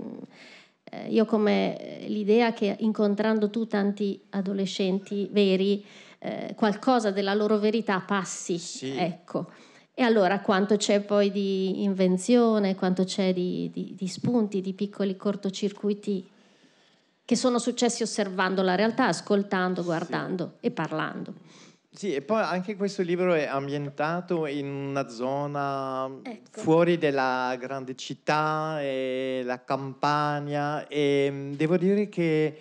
eh, 0.85 1.09
io 1.09 1.25
come 1.25 1.79
eh, 1.79 2.09
l'idea 2.09 2.53
che 2.53 2.77
incontrando 2.81 3.49
tu 3.49 3.67
tanti 3.67 4.21
adolescenti 4.29 5.31
veri, 5.33 5.83
eh, 6.19 6.53
qualcosa 6.55 7.11
della 7.11 7.33
loro 7.33 7.57
verità 7.57 8.01
passi, 8.01 8.59
sì. 8.59 8.95
ecco. 8.99 9.47
E 10.03 10.05
allora 10.05 10.41
quanto 10.41 10.75
c'è 10.77 11.01
poi 11.01 11.31
di 11.31 11.85
invenzione, 11.85 12.75
quanto 12.75 13.05
c'è 13.05 13.33
di, 13.33 13.71
di, 13.73 13.95
di 13.97 14.09
spunti, 14.09 14.61
di 14.61 14.73
piccoli 14.73 15.17
cortocircuiti 15.17 16.29
che 17.25 17.37
sono 17.37 17.61
successi 17.61 18.03
osservando 18.03 18.63
la 18.63 18.75
realtà, 18.75 19.07
ascoltando, 19.07 19.85
guardando 19.85 20.55
sì. 20.59 20.67
e 20.67 20.71
parlando. 20.73 21.35
Sì, 21.89 22.15
e 22.15 22.21
poi 22.21 22.43
anche 22.43 22.75
questo 22.75 23.03
libro 23.03 23.33
è 23.33 23.45
ambientato 23.45 24.47
in 24.47 24.67
una 24.67 25.09
zona 25.09 26.11
ecco. 26.25 26.61
fuori 26.63 26.99
dalla 26.99 27.55
grande 27.57 27.95
città, 27.95 28.83
e 28.83 29.43
la 29.45 29.63
campagna 29.63 30.89
e 30.89 31.53
devo 31.55 31.77
dire 31.77 32.09
che 32.09 32.61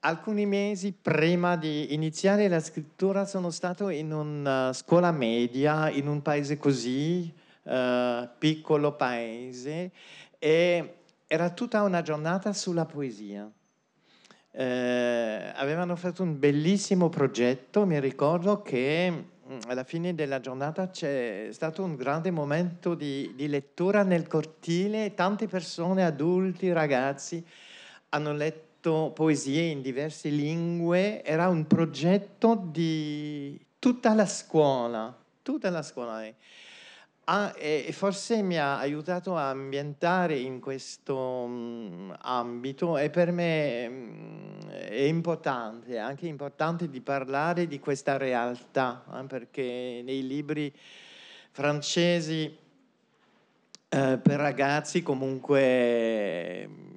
alcuni 0.00 0.46
mesi 0.46 0.92
prima 0.92 1.56
di 1.56 1.94
iniziare 1.94 2.48
la 2.48 2.60
scrittura 2.60 3.24
sono 3.24 3.50
stato 3.50 3.88
in 3.88 4.12
una 4.12 4.72
scuola 4.72 5.10
media 5.10 5.90
in 5.90 6.06
un 6.06 6.22
paese 6.22 6.58
così 6.58 7.32
uh, 7.62 8.28
piccolo 8.38 8.94
paese 8.94 9.90
e 10.38 10.94
era 11.26 11.50
tutta 11.50 11.82
una 11.82 12.02
giornata 12.02 12.52
sulla 12.52 12.84
poesia. 12.84 13.50
Eh, 14.58 15.52
avevano 15.54 15.96
fatto 15.96 16.22
un 16.22 16.38
bellissimo 16.38 17.10
progetto, 17.10 17.84
mi 17.84 18.00
ricordo 18.00 18.62
che 18.62 19.10
mm, 19.10 19.58
alla 19.66 19.84
fine 19.84 20.14
della 20.14 20.40
giornata 20.40 20.88
c'è 20.88 21.48
stato 21.50 21.82
un 21.82 21.94
grande 21.94 22.30
momento 22.30 22.94
di, 22.94 23.32
di 23.34 23.48
lettura 23.48 24.02
nel 24.02 24.26
cortile, 24.26 25.12
tante 25.12 25.46
persone, 25.46 26.06
adulti, 26.06 26.72
ragazzi, 26.72 27.44
hanno 28.10 28.32
letto 28.32 28.65
poesie 29.14 29.70
in 29.70 29.82
diverse 29.82 30.28
lingue, 30.28 31.22
era 31.24 31.48
un 31.48 31.66
progetto 31.66 32.54
di 32.70 33.58
tutta 33.78 34.14
la 34.14 34.26
scuola, 34.26 35.16
tutta 35.42 35.70
la 35.70 35.82
scuola. 35.82 36.24
Ah, 37.28 37.52
e 37.56 37.90
forse 37.92 38.40
mi 38.42 38.56
ha 38.56 38.78
aiutato 38.78 39.36
a 39.36 39.48
ambientare 39.48 40.36
in 40.36 40.60
questo 40.60 41.16
um, 41.16 42.16
ambito 42.20 42.96
e 42.98 43.10
per 43.10 43.32
me 43.32 43.86
um, 43.88 44.70
è 44.70 45.02
importante, 45.02 45.98
anche 45.98 46.28
importante 46.28 46.88
di 46.88 47.00
parlare 47.00 47.66
di 47.66 47.80
questa 47.80 48.16
realtà, 48.16 49.04
eh, 49.12 49.24
perché 49.24 50.02
nei 50.04 50.24
libri 50.24 50.72
francesi 51.50 52.56
eh, 53.88 54.18
per 54.18 54.38
ragazzi 54.38 55.02
comunque 55.02 56.68
mm, 56.68 56.95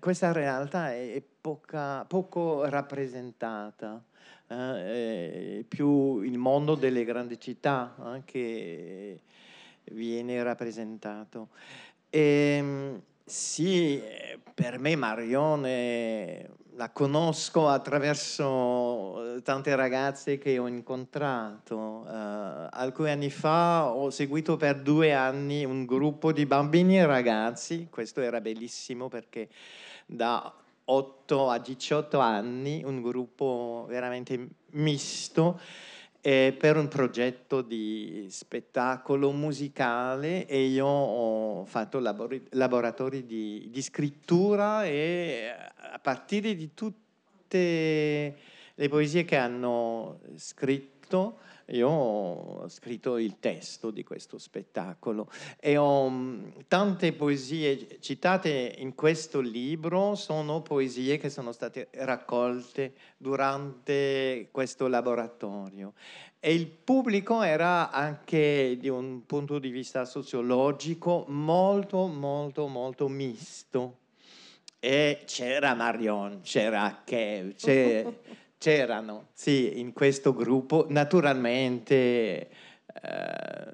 questa 0.00 0.32
realtà 0.32 0.92
è, 0.92 1.22
poca, 1.40 2.04
poco 2.04 2.64
rappresentata. 2.68 4.02
Eh, 4.46 5.64
più 5.66 6.20
il 6.20 6.36
mondo 6.36 6.74
delle 6.74 7.04
grandi 7.04 7.40
città 7.40 7.94
eh, 8.14 8.22
che 8.24 9.20
viene 9.84 10.42
rappresentato. 10.42 11.48
E, 12.10 12.20
ehm, 12.58 13.02
sì, 13.24 14.02
per 14.54 14.78
me 14.78 14.96
Marione 14.96 16.48
la 16.76 16.90
conosco 16.90 17.68
attraverso 17.68 19.36
eh, 19.36 19.42
tante 19.42 19.74
ragazze 19.76 20.38
che 20.38 20.58
ho 20.58 20.66
incontrato. 20.66 21.76
Uh, 21.76 22.68
alcuni 22.70 23.10
anni 23.10 23.30
fa 23.30 23.92
ho 23.92 24.10
seguito 24.10 24.56
per 24.56 24.80
due 24.80 25.12
anni 25.12 25.64
un 25.64 25.84
gruppo 25.84 26.32
di 26.32 26.46
bambini 26.46 26.98
e 26.98 27.06
ragazzi, 27.06 27.88
questo 27.90 28.20
era 28.20 28.40
bellissimo 28.40 29.08
perché 29.08 29.48
da 30.06 30.52
8 30.86 31.48
a 31.48 31.58
18 31.58 32.18
anni, 32.18 32.82
un 32.84 33.00
gruppo 33.00 33.86
veramente 33.88 34.48
misto 34.70 35.60
eh, 36.26 36.56
per 36.58 36.78
un 36.78 36.88
progetto 36.88 37.60
di 37.60 38.28
spettacolo 38.30 39.30
musicale 39.30 40.46
e 40.46 40.64
io 40.64 40.86
ho 40.86 41.66
fatto 41.66 41.98
labori- 41.98 42.46
laboratori 42.52 43.26
di, 43.26 43.68
di, 43.70 43.82
scrittura 43.82 44.86
e 44.86 45.52
a 45.76 45.98
partire 45.98 46.54
di 46.54 46.70
tutte 46.72 48.36
le 48.74 48.88
poesie 48.88 49.26
che 49.26 49.36
hanno 49.36 50.20
scritto 50.36 51.40
io 51.68 51.88
ho 51.88 52.68
scritto 52.68 53.16
il 53.16 53.38
testo 53.40 53.90
di 53.90 54.04
questo 54.04 54.38
spettacolo. 54.38 55.30
E 55.58 55.76
ho 55.76 56.08
mm, 56.10 56.48
tante 56.68 57.12
poesie 57.12 57.98
citate 58.00 58.74
in 58.78 58.94
questo 58.94 59.40
libro 59.40 60.14
sono 60.14 60.60
poesie 60.60 61.16
che 61.16 61.30
sono 61.30 61.52
state 61.52 61.88
raccolte 61.92 62.94
durante 63.16 64.48
questo 64.50 64.88
laboratorio. 64.88 65.94
E 66.38 66.52
il 66.52 66.66
pubblico 66.66 67.40
era 67.40 67.90
anche 67.90 68.76
di 68.78 68.88
un 68.88 69.24
punto 69.24 69.58
di 69.58 69.70
vista 69.70 70.04
sociologico 70.04 71.24
molto 71.28 72.06
molto 72.06 72.66
molto 72.66 73.08
misto. 73.08 73.98
E 74.78 75.22
c'era 75.24 75.72
Marion, 75.72 76.42
c'era 76.42 77.00
Kev, 77.06 77.54
c'era 77.54 78.12
c'erano, 78.64 79.28
sì, 79.34 79.78
in 79.78 79.92
questo 79.92 80.32
gruppo, 80.32 80.86
naturalmente 80.88 82.46
eh, 82.46 82.48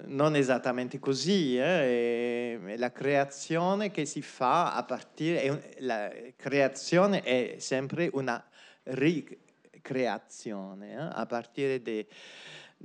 non 0.06 0.35
esattamente 0.35 0.99
così, 0.99 1.56
eh, 1.56 2.61
è 2.61 2.76
la 2.76 2.90
creazione 2.90 3.92
che 3.92 4.04
si 4.04 4.20
fa 4.20 4.75
a 4.75 4.82
partire, 4.82 5.76
la 5.78 6.11
creazione 6.35 7.23
è 7.23 7.54
sempre 7.59 8.11
una 8.14 8.44
ricreazione 8.82 10.90
eh, 10.90 10.97
a 10.97 11.25
partire 11.25 11.80
da 11.80 12.02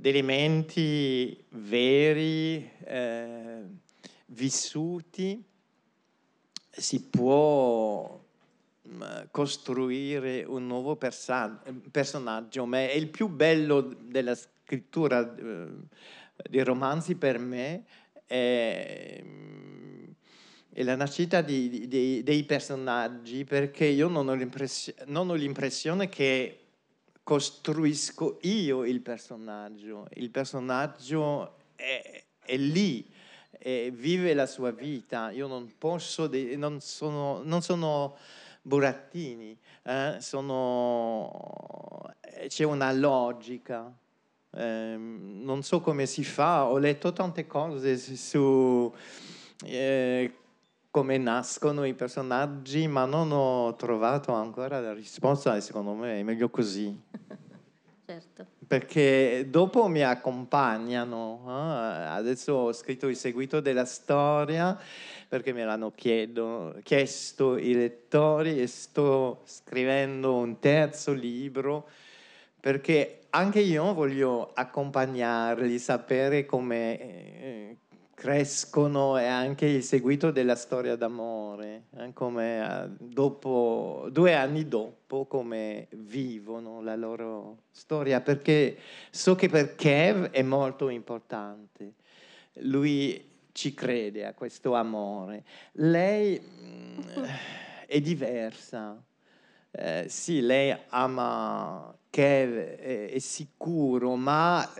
elementi 0.08 1.44
veri, 1.48 2.70
eh, 2.84 3.62
vissuti, 4.26 5.44
si 6.70 7.02
può 7.02 8.25
costruire 9.30 10.44
un 10.46 10.66
nuovo 10.66 10.96
personaggio, 10.96 12.66
ma 12.66 12.78
è 12.78 12.92
il 12.92 13.08
più 13.08 13.28
bello 13.28 13.80
della 13.80 14.34
scrittura 14.34 15.34
eh, 15.36 15.66
dei 16.48 16.64
romanzi 16.64 17.14
per 17.14 17.38
me 17.38 17.84
è, 18.26 19.22
è 20.72 20.82
la 20.82 20.96
nascita 20.96 21.40
di, 21.40 21.88
di, 21.88 22.22
dei 22.22 22.44
personaggi 22.44 23.44
perché 23.44 23.86
io 23.86 24.08
non 24.08 24.28
ho, 24.28 24.36
non 25.06 25.30
ho 25.30 25.34
l'impressione 25.34 26.08
che 26.08 26.60
costruisco 27.22 28.38
io 28.42 28.84
il 28.84 29.00
personaggio, 29.00 30.08
il 30.14 30.30
personaggio 30.30 31.56
è, 31.74 32.24
è 32.38 32.56
lì, 32.56 33.04
vive 33.90 34.32
la 34.32 34.46
sua 34.46 34.70
vita, 34.70 35.30
io 35.30 35.48
non 35.48 35.72
posso, 35.76 36.30
non 36.54 36.80
sono, 36.80 37.42
non 37.42 37.62
sono 37.62 38.16
burattini, 38.66 39.56
eh, 39.84 40.16
sono, 40.20 42.02
c'è 42.48 42.64
una 42.64 42.92
logica 42.92 43.94
eh, 44.56 44.96
non 44.98 45.62
so 45.62 45.80
come 45.80 46.06
si 46.06 46.24
fa, 46.24 46.64
ho 46.64 46.78
letto 46.78 47.12
tante 47.12 47.46
cose 47.46 47.98
su 47.98 48.90
eh, 49.66 50.34
come 50.90 51.18
nascono 51.18 51.84
i 51.84 51.92
personaggi, 51.92 52.88
ma 52.88 53.04
non 53.04 53.32
ho 53.32 53.76
trovato 53.76 54.32
ancora 54.32 54.80
la 54.80 54.94
risposta 54.94 55.54
e 55.56 55.60
secondo 55.60 55.92
me 55.92 56.20
è 56.20 56.22
meglio 56.22 56.48
così. 56.48 56.98
certo. 58.06 58.46
Perché 58.66 59.46
dopo 59.50 59.88
mi 59.88 60.02
accompagnano, 60.02 61.42
eh? 61.46 62.06
adesso 62.06 62.54
ho 62.54 62.72
scritto 62.72 63.08
il 63.08 63.16
seguito 63.16 63.60
della 63.60 63.84
storia 63.84 64.76
perché 65.28 65.52
me 65.52 65.64
l'hanno 65.64 65.90
chiedo, 65.90 66.76
chiesto 66.82 67.56
i 67.56 67.74
lettori 67.74 68.60
e 68.60 68.66
sto 68.66 69.42
scrivendo 69.44 70.34
un 70.34 70.58
terzo 70.58 71.12
libro 71.12 71.88
perché 72.66 73.26
anche 73.30 73.60
io 73.60 73.94
voglio 73.94 74.50
accompagnarli, 74.52 75.78
sapere 75.78 76.44
come 76.44 76.98
eh, 76.98 77.76
crescono 78.12 79.16
e 79.18 79.24
anche 79.26 79.66
il 79.66 79.84
seguito 79.84 80.32
della 80.32 80.56
storia 80.56 80.96
d'amore, 80.96 81.84
eh, 81.96 82.12
come 82.12 82.84
eh, 82.84 82.88
dopo, 82.98 84.08
due 84.10 84.34
anni 84.34 84.66
dopo 84.66 85.26
come 85.26 85.86
vivono 85.90 86.82
la 86.82 86.96
loro 86.96 87.58
storia, 87.70 88.20
perché 88.20 88.76
so 89.10 89.36
che 89.36 89.48
per 89.48 89.76
Kev 89.76 90.30
è 90.30 90.42
molto 90.42 90.88
importante. 90.88 91.92
Lui 92.54 93.35
ci 93.56 93.72
crede 93.72 94.26
a 94.26 94.34
questo 94.34 94.74
amore. 94.74 95.42
Lei 95.72 96.38
mm, 96.38 96.98
è 97.86 98.00
diversa. 98.02 99.02
Eh, 99.70 100.04
sì, 100.08 100.42
lei 100.42 100.76
ama 100.90 101.96
che 102.10 102.76
è, 102.76 103.10
è 103.12 103.18
sicuro, 103.18 104.14
ma 104.14 104.70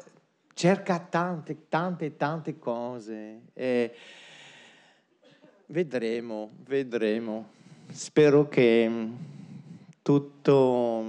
cerca 0.52 0.98
tante, 0.98 1.68
tante, 1.68 2.16
tante 2.16 2.58
cose. 2.58 3.44
E 3.54 3.94
vedremo, 5.68 6.50
vedremo. 6.66 7.48
Spero 7.90 8.46
che 8.46 8.86
mm, 8.86 9.14
tutto 10.02 11.02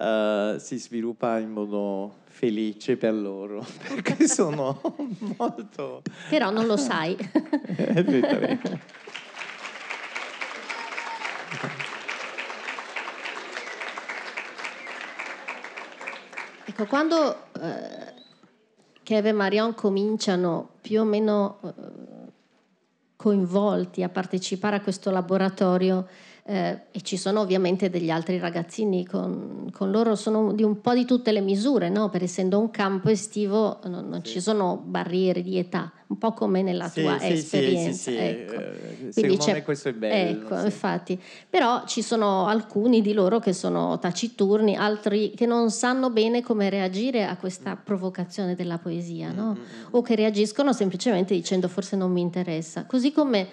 uh, 0.00 0.58
si 0.58 0.78
sviluppa 0.78 1.38
in 1.38 1.50
modo 1.50 2.14
felice 2.24 2.96
per 2.96 3.14
loro, 3.14 3.64
perché 3.86 4.26
sono 4.26 4.80
molto... 5.36 6.02
Però 6.28 6.50
non 6.50 6.66
lo 6.66 6.76
sai. 6.76 7.16
Ecco, 16.66 16.86
quando 16.86 17.46
eh, 17.60 18.14
Kev 19.02 19.26
e 19.26 19.32
Marion 19.32 19.74
cominciano 19.74 20.74
più 20.80 21.00
o 21.00 21.04
meno 21.04 21.58
eh, 21.64 21.72
coinvolti 23.16 24.04
a 24.04 24.08
partecipare 24.08 24.76
a 24.76 24.80
questo 24.80 25.10
laboratorio, 25.10 26.06
eh, 26.50 26.80
e 26.90 27.00
ci 27.02 27.16
sono 27.16 27.38
ovviamente 27.38 27.90
degli 27.90 28.10
altri 28.10 28.40
ragazzini 28.40 29.06
con, 29.06 29.70
con, 29.72 29.92
loro, 29.92 30.16
sono 30.16 30.52
di 30.52 30.64
un 30.64 30.80
po' 30.80 30.94
di 30.94 31.04
tutte 31.04 31.30
le 31.30 31.40
misure, 31.40 31.88
no? 31.88 32.10
per 32.10 32.24
essendo 32.24 32.58
un 32.58 32.72
campo 32.72 33.08
estivo 33.08 33.78
non, 33.84 34.08
non 34.08 34.24
sì. 34.24 34.32
ci 34.32 34.40
sono 34.40 34.82
barriere 34.84 35.42
di 35.42 35.58
età, 35.58 35.92
un 36.08 36.18
po' 36.18 36.32
come 36.32 36.62
nella 36.62 36.88
sì, 36.88 37.02
tua 37.02 37.20
sì, 37.20 37.34
esperienza. 37.34 38.10
Sì, 38.10 38.16
ecco. 38.16 38.54
Eh, 38.54 39.10
Quindi 39.14 39.36
c'è, 39.36 39.62
questo 39.62 39.90
è 39.90 39.92
bello. 39.92 40.40
Ecco, 40.40 40.58
infatti. 40.58 41.20
Però 41.48 41.84
ci 41.86 42.02
sono 42.02 42.48
alcuni 42.48 43.00
di 43.00 43.12
loro 43.12 43.38
che 43.38 43.52
sono 43.52 44.00
taciturni, 44.00 44.74
altri 44.74 45.30
che 45.36 45.46
non 45.46 45.70
sanno 45.70 46.10
bene 46.10 46.42
come 46.42 46.68
reagire 46.68 47.26
a 47.26 47.36
questa 47.36 47.74
mm. 47.74 47.84
provocazione 47.84 48.56
della 48.56 48.78
poesia, 48.78 49.30
no? 49.30 49.52
mm-hmm. 49.52 49.86
o 49.90 50.02
che 50.02 50.16
reagiscono 50.16 50.72
semplicemente 50.72 51.32
dicendo 51.32 51.68
forse 51.68 51.94
non 51.94 52.10
mi 52.10 52.22
interessa. 52.22 52.86
Così 52.86 53.12
come 53.12 53.50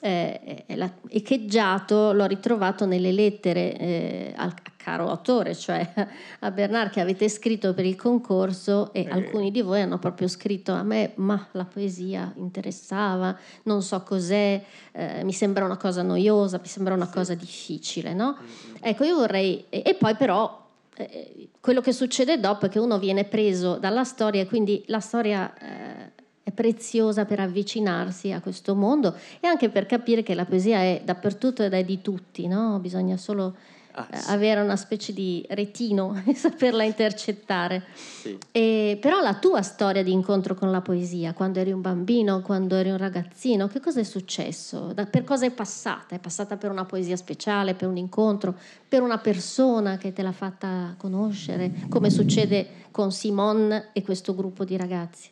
eh, 0.00 0.64
echeggiato 1.08 2.12
l'ho 2.12 2.24
ritrovato 2.24 2.86
nelle 2.86 3.12
lettere 3.12 3.76
eh, 3.76 4.32
al 4.34 4.54
caro 4.76 5.08
autore, 5.10 5.54
cioè 5.54 5.86
a 6.40 6.50
Bernard 6.50 6.90
che 6.90 7.00
avete 7.00 7.28
scritto 7.28 7.74
per 7.74 7.84
il 7.84 7.96
concorso 7.96 8.92
e 8.92 9.02
eh. 9.02 9.10
alcuni 9.10 9.50
di 9.50 9.60
voi 9.60 9.82
hanno 9.82 9.98
proprio 9.98 10.26
scritto 10.26 10.72
a 10.72 10.82
me 10.82 11.12
ma 11.16 11.48
la 11.52 11.64
poesia 11.66 12.32
interessava, 12.36 13.36
non 13.64 13.82
so 13.82 14.02
cos'è, 14.02 14.62
eh, 14.92 15.22
mi 15.22 15.32
sembra 15.32 15.64
una 15.64 15.76
cosa 15.76 16.02
noiosa, 16.02 16.58
mi 16.58 16.66
sembra 16.66 16.94
una 16.94 17.06
sì. 17.06 17.12
cosa 17.12 17.34
difficile, 17.34 18.14
no? 18.14 18.38
Mm-hmm. 18.40 18.76
Ecco, 18.80 19.04
io 19.04 19.16
vorrei... 19.16 19.66
E, 19.68 19.82
e 19.84 19.94
poi 19.94 20.16
però 20.16 20.66
eh, 20.96 21.48
quello 21.60 21.82
che 21.82 21.92
succede 21.92 22.40
dopo 22.40 22.66
è 22.66 22.68
che 22.68 22.78
uno 22.78 22.98
viene 22.98 23.24
preso 23.24 23.76
dalla 23.76 24.04
storia 24.04 24.42
e 24.42 24.46
quindi 24.46 24.82
la 24.86 25.00
storia 25.00 25.52
eh, 25.58 26.19
è 26.42 26.50
preziosa 26.52 27.24
per 27.24 27.40
avvicinarsi 27.40 28.32
a 28.32 28.40
questo 28.40 28.74
mondo 28.74 29.14
e 29.40 29.46
anche 29.46 29.68
per 29.68 29.86
capire 29.86 30.22
che 30.22 30.34
la 30.34 30.44
poesia 30.44 30.78
è 30.78 31.02
dappertutto 31.04 31.62
ed 31.62 31.74
è 31.74 31.84
di 31.84 32.00
tutti, 32.00 32.46
no? 32.46 32.78
bisogna 32.80 33.16
solo 33.16 33.54
ah, 33.92 34.08
eh, 34.10 34.16
sì. 34.16 34.30
avere 34.30 34.60
una 34.60 34.76
specie 34.76 35.12
di 35.12 35.44
retino 35.50 36.20
e 36.26 36.34
saperla 36.34 36.82
intercettare. 36.82 37.84
Sì. 37.94 38.38
E, 38.52 38.98
però 39.00 39.20
la 39.20 39.34
tua 39.34 39.60
storia 39.62 40.02
di 40.02 40.12
incontro 40.12 40.54
con 40.54 40.70
la 40.70 40.80
poesia, 40.80 41.34
quando 41.34 41.58
eri 41.58 41.72
un 41.72 41.82
bambino, 41.82 42.40
quando 42.40 42.74
eri 42.74 42.90
un 42.90 42.98
ragazzino, 42.98 43.68
che 43.68 43.80
cosa 43.80 44.00
è 44.00 44.04
successo? 44.04 44.92
Da, 44.94 45.04
per 45.06 45.24
cosa 45.24 45.44
è 45.44 45.50
passata? 45.50 46.14
È 46.14 46.18
passata 46.18 46.56
per 46.56 46.70
una 46.70 46.86
poesia 46.86 47.16
speciale, 47.16 47.74
per 47.74 47.88
un 47.88 47.98
incontro, 47.98 48.56
per 48.88 49.02
una 49.02 49.18
persona 49.18 49.98
che 49.98 50.12
te 50.12 50.22
l'ha 50.22 50.32
fatta 50.32 50.94
conoscere, 50.96 51.70
come 51.88 52.10
succede 52.10 52.66
con 52.90 53.12
Simone 53.12 53.88
e 53.92 54.02
questo 54.02 54.34
gruppo 54.34 54.64
di 54.64 54.76
ragazzi? 54.76 55.30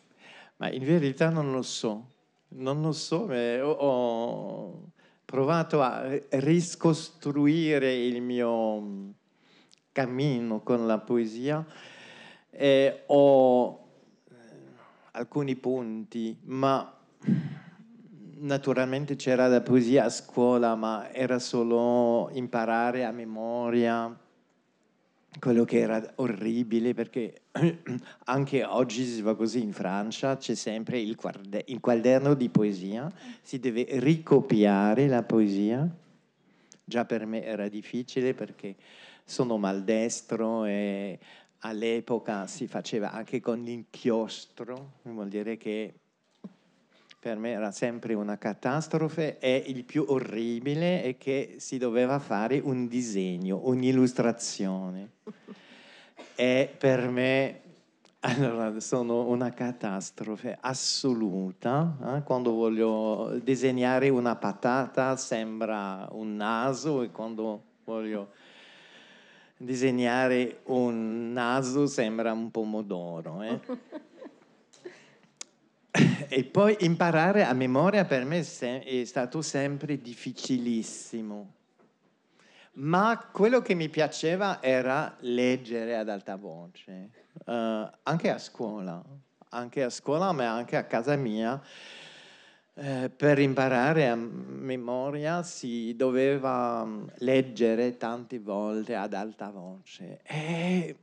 Ma 0.59 0.71
in 0.71 0.85
verità 0.85 1.31
non 1.31 1.53
lo 1.53 1.63
so, 1.63 2.07
non 2.49 2.83
lo 2.83 2.91
so, 2.91 3.29
ho 3.29 4.91
provato 5.25 5.83
a 5.83 6.19
riscostruire 6.31 7.95
il 7.95 8.21
mio 8.21 8.81
mm, 8.81 9.11
cammino 9.93 10.61
con 10.63 10.85
la 10.87 10.99
poesia 10.99 11.65
e 12.51 13.03
ho 13.07 13.89
eh, 14.29 14.35
alcuni 15.13 15.55
punti, 15.55 16.37
ma 16.43 16.93
naturalmente 18.39 19.15
c'era 19.15 19.47
la 19.47 19.61
poesia 19.61 20.07
a 20.07 20.11
scuola, 20.11 20.75
ma 20.75 21.13
era 21.13 21.39
solo 21.39 22.31
imparare 22.33 23.05
a 23.05 23.13
memoria 23.13 24.27
quello 25.39 25.65
che 25.65 25.79
era 25.79 26.13
orribile 26.17 26.95
perché 26.95 27.43
anche 28.25 28.65
oggi 28.65 29.05
si 29.05 29.23
va 29.23 29.35
così 29.35 29.63
in 29.63 29.73
Francia, 29.73 30.37
c'è 30.37 30.55
sempre 30.55 30.99
il, 31.01 31.17
quaderno, 31.17 31.61
il 31.67 31.81
quaderno 31.81 32.35
di 32.35 32.49
poesia, 32.49 33.11
si 33.43 33.59
deve 33.59 33.87
ricopiare 33.89 35.07
la 35.07 35.23
poesia. 35.23 35.89
Già 36.85 37.05
per 37.05 37.27
me 37.27 37.45
era 37.45 37.69
difficile 37.69 38.35
perché 38.35 38.77
sono 39.25 39.59
maldestro 39.59 40.65
e 40.65 41.19
all'epoca 41.61 42.47
si 42.47 42.67
faceva 42.67 43.13
anche 43.13 43.41
con 43.41 43.63
l'inchiostro, 43.63 45.01
vuol 45.03 45.29
dire 45.29 45.57
che 45.57 45.95
per 47.21 47.37
me 47.37 47.51
era 47.51 47.73
sempre 47.73 48.15
una 48.15 48.39
catastrofe 48.39 49.39
e 49.39 49.65
il 49.67 49.85
più 49.85 50.05
orribile 50.09 51.03
è 51.03 51.17
che 51.17 51.57
si 51.59 51.79
doveva 51.79 52.19
fare 52.19 52.61
un 52.63 52.87
disegno, 52.87 53.61
un'illustrazione. 53.65 55.11
E 56.37 56.73
per 56.79 57.09
me 57.09 57.61
Allora, 58.21 58.81
sono 58.81 59.29
una 59.29 59.51
catastrofe 59.51 60.59
assoluta. 60.61 62.17
Eh? 62.17 62.23
Quando 62.25 62.53
voglio 62.53 63.39
disegnare 63.41 64.09
una 64.09 64.35
patata 64.35 65.17
sembra 65.17 66.09
un 66.11 66.35
naso 66.35 67.03
e 67.03 67.13
quando 67.13 67.63
voglio 67.85 68.31
disegnare 69.57 70.63
un 70.65 71.33
naso 71.33 71.87
sembra 71.87 72.33
un 72.33 72.51
pomodoro. 72.51 73.41
Eh? 73.43 73.61
e 76.29 76.45
poi 76.45 76.77
imparare 76.81 77.45
a 77.45 77.53
memoria 77.53 78.05
per 78.05 78.25
me 78.25 78.41
è 78.41 79.05
stato 79.05 79.43
sempre 79.43 80.01
difficilissimo. 80.01 81.55
Ma 82.73 83.29
quello 83.33 83.61
che 83.61 83.75
mi 83.75 83.89
piaceva 83.89 84.63
era 84.63 85.17
leggere 85.21 85.97
ad 85.97 86.09
alta 86.09 86.37
voce, 86.37 87.11
uh, 87.45 87.91
anche 88.03 88.31
a 88.31 88.39
scuola, 88.39 89.03
anche 89.51 89.83
a 89.83 89.91
scuola, 89.91 90.33
ma 90.33 90.51
anche 90.51 90.77
a 90.77 90.85
casa 90.85 91.17
mia. 91.17 91.61
Eh, 92.81 93.11
per 93.11 93.41
imparare 93.41 94.07
a 94.07 94.15
memoria 94.15 95.43
si 95.43 95.97
doveva 95.97 96.85
mm, 96.85 97.07
leggere 97.17 97.97
tante 97.97 98.39
volte 98.39 98.95
ad 98.95 99.15
alta 99.15 99.51
voce 99.51 100.21
e 100.23 100.97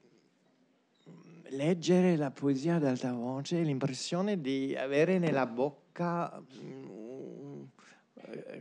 leggere 1.49 2.15
la 2.15 2.31
poesia 2.31 2.75
ad 2.75 2.86
alta 2.86 3.12
voce, 3.12 3.62
l'impressione 3.62 4.41
di 4.41 4.75
avere 4.75 5.19
nella 5.19 5.45
bocca 5.45 6.41
mm, 6.41 7.63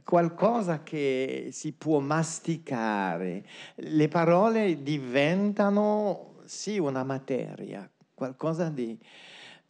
qualcosa 0.02 0.82
che 0.82 1.48
si 1.52 1.72
può 1.72 2.00
masticare. 2.00 3.44
Le 3.76 4.08
parole 4.08 4.82
diventano 4.82 6.36
sì 6.44 6.78
una 6.78 7.04
materia, 7.04 7.88
qualcosa 8.12 8.68
di... 8.68 8.98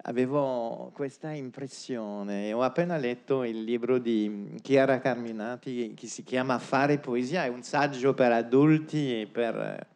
Avevo 0.07 0.90
questa 0.92 1.31
impressione, 1.31 2.53
ho 2.53 2.61
appena 2.61 2.98
letto 2.98 3.42
il 3.42 3.62
libro 3.62 3.96
di 3.96 4.53
Chiara 4.61 4.98
Carminati 4.98 5.94
che 5.94 6.07
si 6.09 6.22
chiama 6.22 6.59
Fare 6.59 6.98
poesia, 6.98 7.44
è 7.44 7.48
un 7.48 7.62
saggio 7.62 8.12
per 8.12 8.31
adulti 8.31 9.22
e 9.22 9.27
per 9.27 9.93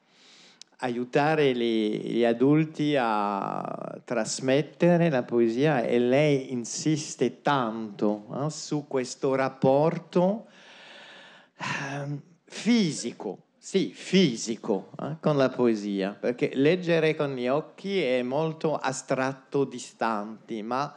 aiutare 0.78 1.54
gli, 1.54 1.98
gli, 1.98 2.24
adulti 2.24 2.94
a 2.96 4.00
trasmettere 4.04 5.10
la 5.10 5.24
poesia 5.24 5.82
e 5.82 5.98
lei 5.98 6.52
insiste 6.52 7.42
tanto 7.42 8.26
eh, 8.46 8.50
su 8.50 8.86
questo 8.86 9.34
rapporto 9.34 10.46
eh, 11.56 12.20
fisico, 12.44 13.46
sì, 13.58 13.92
fisico 13.92 14.90
eh, 15.02 15.16
con 15.20 15.36
la 15.36 15.48
poesia, 15.48 16.12
perché 16.12 16.52
leggere 16.54 17.16
con 17.16 17.34
gli 17.34 17.48
occhi 17.48 18.00
è 18.00 18.22
molto 18.22 18.76
astratto, 18.76 19.64
distante, 19.64 20.62
ma 20.62 20.94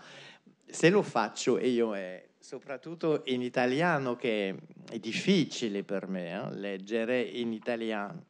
se 0.63 0.89
lo 0.89 1.01
faccio 1.01 1.57
io 1.57 1.95
è 1.95 2.23
soprattutto 2.37 3.23
in 3.25 3.41
italiano 3.41 4.15
che 4.15 4.55
è 4.89 4.99
difficile 4.99 5.83
per 5.83 6.07
me 6.07 6.33
eh, 6.33 6.55
leggere 6.55 7.21
in 7.21 7.51
italiano 7.51 8.25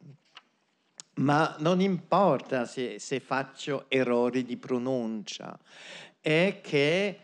ma 1.16 1.56
non 1.60 1.82
importa 1.82 2.66
se, 2.66 3.00
se 3.00 3.20
faccio 3.20 3.86
errori 3.90 4.44
di 4.44 4.58
pronuncia, 4.58 5.58
è 6.20 6.60
che 6.64 7.20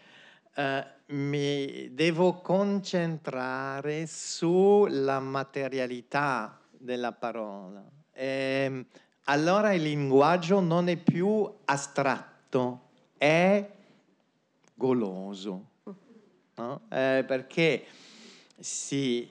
eh, 0.53 0.85
mi 1.07 1.93
devo 1.93 2.41
concentrare 2.41 4.07
sulla 4.07 5.19
materialità 5.19 6.59
della 6.71 7.13
parola. 7.13 7.83
E, 8.11 8.25
ehm, 8.25 8.85
allora 9.29 9.73
il 9.73 9.81
linguaggio 9.81 10.59
non 10.59 10.87
è 10.87 10.95
più 10.97 11.49
astratto, 11.65 12.81
è 13.17 13.69
goloso, 14.73 15.65
no? 16.55 16.81
eh, 16.89 17.23
perché 17.27 17.85
si 18.59 19.29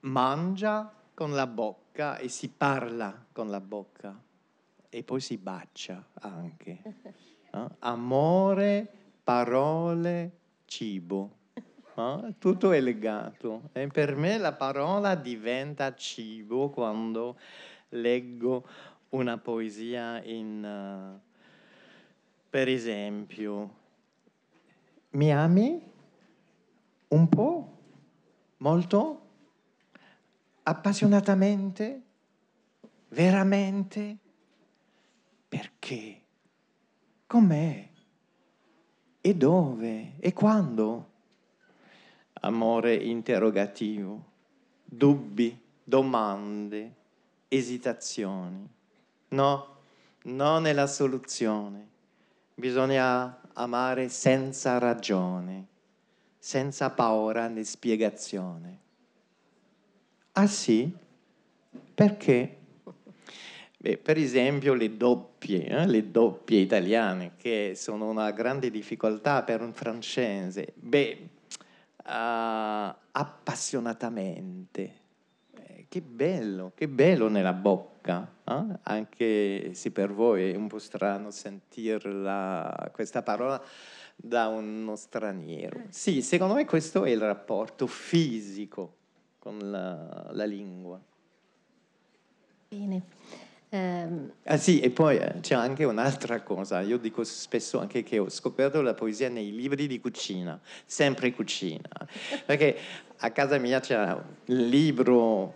mangia 0.00 0.92
con 1.14 1.32
la 1.32 1.46
bocca 1.46 1.85
bocca 1.96 2.18
e 2.18 2.28
si 2.28 2.48
parla 2.48 3.26
con 3.32 3.48
la 3.48 3.60
bocca 3.60 4.14
e 4.90 5.02
poi 5.02 5.20
si 5.20 5.38
bacia 5.38 6.04
anche. 6.20 6.82
No? 7.52 7.76
Amore, 7.78 8.86
parole, 9.24 10.30
cibo. 10.66 11.30
No? 11.94 12.34
Tutto 12.38 12.72
è 12.72 12.80
legato. 12.80 13.70
E 13.72 13.86
per 13.86 14.14
me 14.14 14.36
la 14.36 14.52
parola 14.52 15.14
diventa 15.14 15.94
cibo 15.94 16.68
quando 16.68 17.38
leggo 17.90 18.68
una 19.10 19.38
poesia 19.38 20.22
in, 20.22 20.62
uh, 20.62 21.18
per 22.50 22.68
esempio, 22.68 23.74
mi 25.10 25.32
ami? 25.32 25.80
Un 27.08 27.28
po'? 27.30 27.78
Molto? 28.58 29.25
Appassionatamente, 30.68 32.02
veramente, 33.10 34.18
perché? 35.48 36.22
Com'è? 37.24 37.88
E 39.20 39.34
dove? 39.34 40.14
E 40.18 40.32
quando? 40.32 41.10
Amore 42.40 42.94
interrogativo, 42.96 44.24
dubbi, 44.84 45.56
domande, 45.84 46.94
esitazioni. 47.46 48.68
No, 49.28 49.76
non 50.24 50.66
è 50.66 50.72
la 50.72 50.88
soluzione. 50.88 51.88
Bisogna 52.56 53.40
amare 53.52 54.08
senza 54.08 54.78
ragione, 54.78 55.66
senza 56.38 56.90
paura 56.90 57.46
né 57.46 57.62
spiegazione. 57.62 58.85
Ah 60.38 60.46
sì? 60.46 60.94
Perché? 61.94 62.56
Beh, 63.78 63.96
per 63.96 64.18
esempio 64.18 64.74
le 64.74 64.94
doppie, 64.94 65.64
eh? 65.64 65.86
le 65.86 66.10
doppie 66.10 66.60
italiane, 66.60 67.32
che 67.38 67.72
sono 67.74 68.10
una 68.10 68.30
grande 68.32 68.70
difficoltà 68.70 69.42
per 69.44 69.62
un 69.62 69.72
francese. 69.72 70.74
Beh, 70.74 71.28
uh, 72.04 72.94
appassionatamente. 73.12 74.92
Eh, 75.54 75.86
che 75.88 76.02
bello, 76.02 76.72
che 76.74 76.86
bello 76.86 77.28
nella 77.28 77.54
bocca, 77.54 78.30
eh? 78.44 78.64
anche 78.82 79.72
se 79.72 79.90
per 79.90 80.12
voi 80.12 80.50
è 80.50 80.54
un 80.54 80.66
po' 80.66 80.78
strano 80.78 81.30
sentire 81.30 81.98
questa 82.92 83.22
parola 83.22 83.58
da 84.14 84.48
uno 84.48 84.96
straniero. 84.96 85.84
Sì, 85.88 86.20
secondo 86.20 86.52
me 86.52 86.66
questo 86.66 87.04
è 87.04 87.10
il 87.10 87.20
rapporto 87.20 87.86
fisico 87.86 89.04
con 89.46 89.70
la, 89.70 90.28
la 90.32 90.44
lingua. 90.44 91.00
Bene. 92.68 93.02
Um... 93.68 94.32
Ah 94.42 94.56
sì, 94.56 94.80
e 94.80 94.90
poi 94.90 95.18
eh, 95.18 95.38
c'è 95.40 95.54
anche 95.54 95.84
un'altra 95.84 96.42
cosa, 96.42 96.80
io 96.80 96.98
dico 96.98 97.22
spesso 97.22 97.78
anche 97.78 98.02
che 98.02 98.18
ho 98.18 98.28
scoperto 98.28 98.82
la 98.82 98.94
poesia 98.94 99.28
nei 99.28 99.54
libri 99.54 99.86
di 99.86 100.00
cucina, 100.00 100.60
sempre 100.84 101.32
cucina, 101.32 101.88
perché 102.44 102.76
a 103.18 103.30
casa 103.30 103.58
mia 103.58 103.78
c'era 103.78 104.14
un 104.14 104.56
libro 104.68 105.54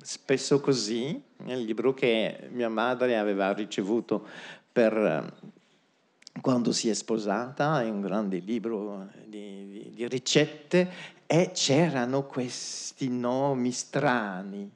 spesso 0.00 0.60
così, 0.60 1.22
il 1.44 1.64
libro 1.64 1.92
che 1.92 2.48
mia 2.50 2.70
madre 2.70 3.18
aveva 3.18 3.52
ricevuto 3.52 4.26
per 4.72 4.96
eh, 4.96 6.40
quando 6.40 6.72
si 6.72 6.88
è 6.88 6.94
sposata, 6.94 7.82
è 7.82 7.90
un 7.90 8.00
grande 8.00 8.38
libro 8.38 9.10
di, 9.26 9.68
di, 9.68 9.90
di 9.92 10.08
ricette 10.08 11.16
e 11.30 11.50
c'erano 11.52 12.24
questi 12.24 13.10
nomi 13.10 13.70
strani, 13.70 14.70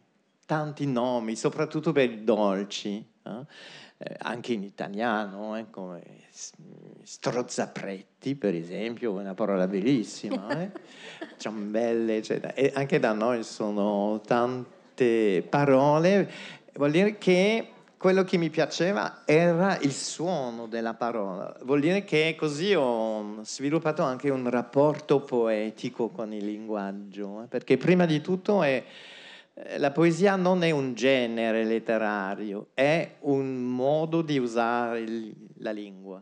tanti 0.45 0.87
nomi, 0.87 1.35
soprattutto 1.35 1.93
per 1.93 2.11
i 2.11 2.25
dolci, 2.25 3.03
eh? 3.23 3.47
Anche 4.19 4.53
in 4.53 4.63
italiano, 4.63 5.57
eh? 5.57 5.71
come 5.71 6.03
strozzapretti, 7.05 8.35
per 8.35 8.55
esempio, 8.55 9.13
una 9.13 9.33
parola 9.33 9.67
bellissima, 9.67 10.49
eh? 10.61 10.73
ciambelle, 11.39 12.17
eccetera. 12.17 12.53
E 12.53 12.71
anche 12.75 12.99
da 12.99 13.13
noi 13.13 13.45
sono 13.45 14.21
tante 14.27 15.47
parole, 15.49 16.31
vuol 16.75 16.91
dire 16.91 17.17
che 17.17 17.69
quello 18.03 18.25
che 18.25 18.37
mi 18.37 18.51
piaceva 18.51 19.23
era 19.25 19.79
il 19.79 19.93
suono 19.93 20.67
della 20.67 20.95
parola. 20.95 21.57
Vuol 21.63 21.79
dire 21.79 22.03
che 22.03 22.35
così 22.37 22.75
ho 22.75 23.45
sviluppato 23.45 24.03
anche 24.03 24.29
un 24.29 24.51
rapporto 24.51 25.21
poetico 25.21 26.09
con 26.09 26.33
il 26.33 26.45
linguaggio, 26.45 27.45
eh? 27.45 27.47
perché 27.47 27.77
prima 27.77 28.05
di 28.05 28.21
tutto 28.21 28.65
è, 28.65 28.83
eh, 29.55 29.79
la 29.79 29.93
poesia 29.93 30.35
non 30.35 30.65
è 30.65 30.73
un 30.73 30.95
genere 30.95 31.63
letterario, 31.63 32.71
è 32.75 33.19
un 33.21 33.63
modo 33.63 34.21
di 34.23 34.37
usare 34.37 35.05
la 35.59 35.71
lingua. 35.71 36.21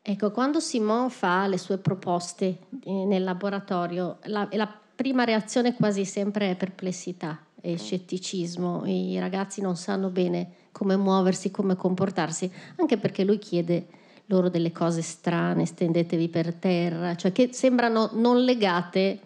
Ecco, 0.00 0.30
quando 0.30 0.60
Simon 0.60 1.10
fa 1.10 1.46
le 1.46 1.58
sue 1.58 1.76
proposte 1.76 2.56
eh, 2.82 2.90
nel 3.04 3.22
laboratorio, 3.22 4.16
la, 4.22 4.48
la 4.52 4.80
prima 4.96 5.24
reazione 5.24 5.74
quasi 5.74 6.06
sempre 6.06 6.52
è 6.52 6.56
perplessità 6.56 7.38
e 7.64 7.78
scetticismo, 7.78 8.82
i 8.84 9.18
ragazzi 9.18 9.62
non 9.62 9.74
sanno 9.74 10.10
bene 10.10 10.50
come 10.70 10.96
muoversi, 10.96 11.50
come 11.50 11.76
comportarsi, 11.76 12.50
anche 12.76 12.98
perché 12.98 13.24
lui 13.24 13.38
chiede 13.38 13.86
loro 14.26 14.50
delle 14.50 14.70
cose 14.70 15.00
strane, 15.00 15.64
stendetevi 15.64 16.28
per 16.28 16.52
terra, 16.52 17.16
cioè 17.16 17.32
che 17.32 17.50
sembrano 17.52 18.10
non 18.12 18.44
legate 18.44 19.18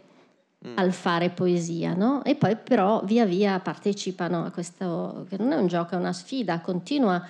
mm. 0.65 0.73
al 0.77 0.93
fare 0.93 1.31
poesia, 1.31 1.95
no? 1.95 2.23
E 2.23 2.37
poi 2.37 2.57
però 2.57 3.03
via 3.05 3.25
via 3.25 3.59
partecipano 3.59 4.45
a 4.45 4.51
questo, 4.51 5.27
che 5.29 5.37
non 5.37 5.51
è 5.51 5.57
un 5.57 5.67
gioco, 5.67 5.97
è 5.97 5.99
una 5.99 6.13
sfida 6.13 6.61
continua, 6.61 7.21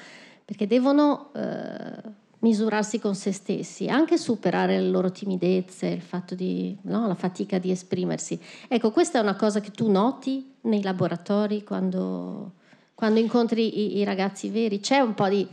perché 0.44 0.66
devono 0.66 1.30
eh, 1.34 2.16
misurarsi 2.40 2.98
con 2.98 3.14
se 3.14 3.32
stessi, 3.32 3.88
anche 3.88 4.18
superare 4.18 4.78
le 4.78 4.88
loro 4.88 5.10
timidezze, 5.10 5.86
il 5.86 6.02
fatto 6.02 6.34
di, 6.34 6.76
no, 6.82 7.06
la 7.06 7.14
fatica 7.14 7.58
di 7.58 7.70
esprimersi. 7.70 8.38
Ecco, 8.68 8.90
questa 8.90 9.18
è 9.18 9.22
una 9.22 9.36
cosa 9.36 9.60
che 9.60 9.70
tu 9.70 9.90
noti 9.90 10.56
nei 10.68 10.82
laboratori 10.82 11.64
quando, 11.64 12.52
quando 12.94 13.18
incontri 13.18 13.96
i, 13.96 13.98
i 13.98 14.04
ragazzi 14.04 14.48
veri. 14.48 14.80
C'è 14.80 15.00
un 15.00 15.14
po' 15.14 15.28
di 15.28 15.46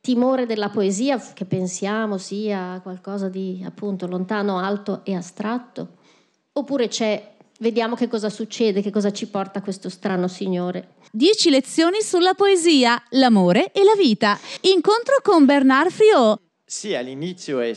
timore 0.00 0.46
della 0.46 0.68
poesia 0.68 1.18
che 1.18 1.44
pensiamo 1.44 2.18
sia 2.18 2.80
qualcosa 2.82 3.28
di 3.28 3.62
appunto 3.64 4.06
lontano, 4.06 4.58
alto 4.58 5.00
e 5.04 5.14
astratto, 5.14 5.96
oppure 6.52 6.88
c'è 6.88 7.32
vediamo 7.58 7.94
che 7.94 8.08
cosa 8.08 8.28
succede, 8.28 8.82
che 8.82 8.90
cosa 8.90 9.12
ci 9.12 9.28
porta 9.28 9.62
questo 9.62 9.88
strano 9.88 10.28
signore. 10.28 10.94
Dieci 11.10 11.48
lezioni 11.50 12.00
sulla 12.02 12.34
poesia, 12.34 13.00
l'amore 13.10 13.72
e 13.72 13.84
la 13.84 13.94
vita. 13.96 14.38
Incontro 14.62 15.14
con 15.22 15.44
Bernard 15.44 15.90
Friot. 15.90 16.40
Sì, 16.64 16.94
all'inizio 16.94 17.60
è, 17.60 17.72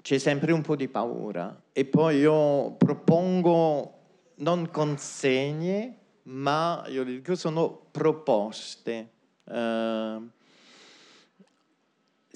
c'è 0.00 0.18
sempre 0.18 0.52
un 0.52 0.62
po' 0.62 0.76
di 0.76 0.88
paura 0.88 1.64
e 1.72 1.84
poi 1.84 2.18
io 2.18 2.76
propongo 2.78 3.95
non 4.36 4.70
consegne, 4.70 5.98
ma 6.24 6.84
io 6.88 7.04
dico 7.04 7.34
sono 7.34 7.88
proposte. 7.90 9.10
Uh, 9.44 10.28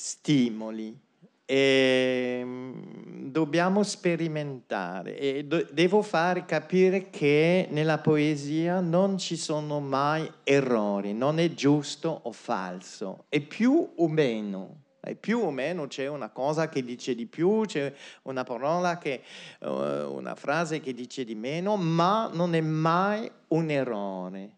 stimoli 0.00 0.98
e 1.44 2.40
mm, 2.42 3.26
dobbiamo 3.26 3.82
sperimentare 3.82 5.18
e 5.18 5.44
do- 5.44 5.66
devo 5.70 6.00
far 6.00 6.46
capire 6.46 7.10
che 7.10 7.68
nella 7.70 7.98
poesia 7.98 8.80
non 8.80 9.18
ci 9.18 9.36
sono 9.36 9.78
mai 9.80 10.30
errori, 10.42 11.12
non 11.12 11.38
è 11.38 11.52
giusto 11.52 12.20
o 12.22 12.32
falso, 12.32 13.24
è 13.28 13.40
più 13.40 13.92
o 13.96 14.08
meno. 14.08 14.84
E 15.02 15.14
più 15.14 15.40
o 15.40 15.50
meno 15.50 15.86
c'è 15.86 16.06
una 16.06 16.28
cosa 16.30 16.68
che 16.68 16.84
dice 16.84 17.14
di 17.14 17.26
più, 17.26 17.64
c'è 17.64 17.92
una 18.22 18.44
parola 18.44 18.98
che, 18.98 19.22
uh, 19.60 19.68
una 19.68 20.34
frase 20.34 20.80
che 20.80 20.92
dice 20.92 21.24
di 21.24 21.34
meno, 21.34 21.76
ma 21.76 22.28
non 22.32 22.54
è 22.54 22.60
mai 22.60 23.30
un 23.48 23.70
errore. 23.70 24.56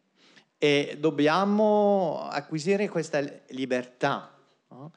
E 0.58 0.96
dobbiamo 0.98 2.28
acquisire 2.28 2.88
questa 2.88 3.20
libertà. 3.48 4.30
No? 4.68 4.92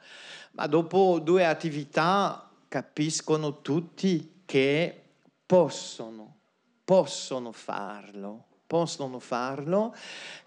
ma 0.56 0.66
dopo 0.66 1.20
due 1.22 1.44
attività 1.44 2.50
capiscono 2.66 3.60
tutti 3.60 4.42
che 4.46 5.02
possono, 5.44 6.36
possono 6.82 7.52
farlo, 7.52 8.44
possono 8.66 9.18
farlo 9.18 9.94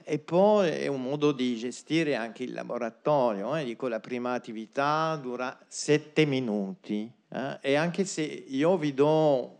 e 0.03 0.19
poi 0.19 0.69
è 0.69 0.87
un 0.87 1.01
modo 1.01 1.31
di 1.31 1.55
gestire 1.55 2.15
anche 2.15 2.43
il 2.43 2.53
laboratorio. 2.53 3.55
Eh? 3.55 3.63
Dico, 3.63 3.87
la 3.87 3.99
prima 3.99 4.33
attività 4.33 5.15
dura 5.15 5.57
sette 5.67 6.25
minuti 6.25 7.11
eh? 7.29 7.57
e 7.61 7.75
anche 7.75 8.05
se 8.05 8.21
io 8.21 8.77
vi 8.77 8.93
do 8.93 9.57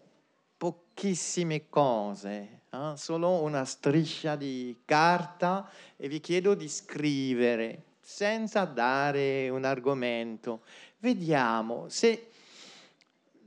pochissime 0.57 1.69
cose, 1.69 2.61
eh? 2.69 2.93
solo 2.95 3.41
una 3.41 3.63
striscia 3.63 4.35
di 4.35 4.81
carta 4.85 5.69
e 5.95 6.07
vi 6.07 6.19
chiedo 6.19 6.53
di 6.53 6.67
scrivere 6.67 7.83
senza 8.01 8.65
dare 8.65 9.49
un 9.49 9.63
argomento. 9.63 10.61
Vediamo 10.97 11.87
se 11.89 12.28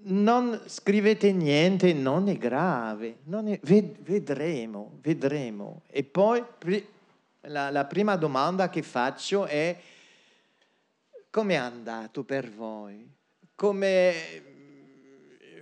non 0.04 0.60
scrivete 0.66 1.32
niente, 1.32 1.92
non 1.92 2.28
è 2.28 2.36
grave, 2.36 3.18
non 3.24 3.48
è, 3.48 3.58
ved, 3.62 3.96
vedremo, 4.02 4.98
vedremo. 5.02 5.82
E 5.90 6.02
poi 6.02 6.42
la, 7.42 7.70
la 7.70 7.84
prima 7.84 8.16
domanda 8.16 8.68
che 8.68 8.82
faccio 8.82 9.46
è 9.46 9.76
come 11.30 11.54
è 11.54 11.56
andato 11.56 12.24
per 12.24 12.50
voi? 12.50 13.08
Come 13.54 14.14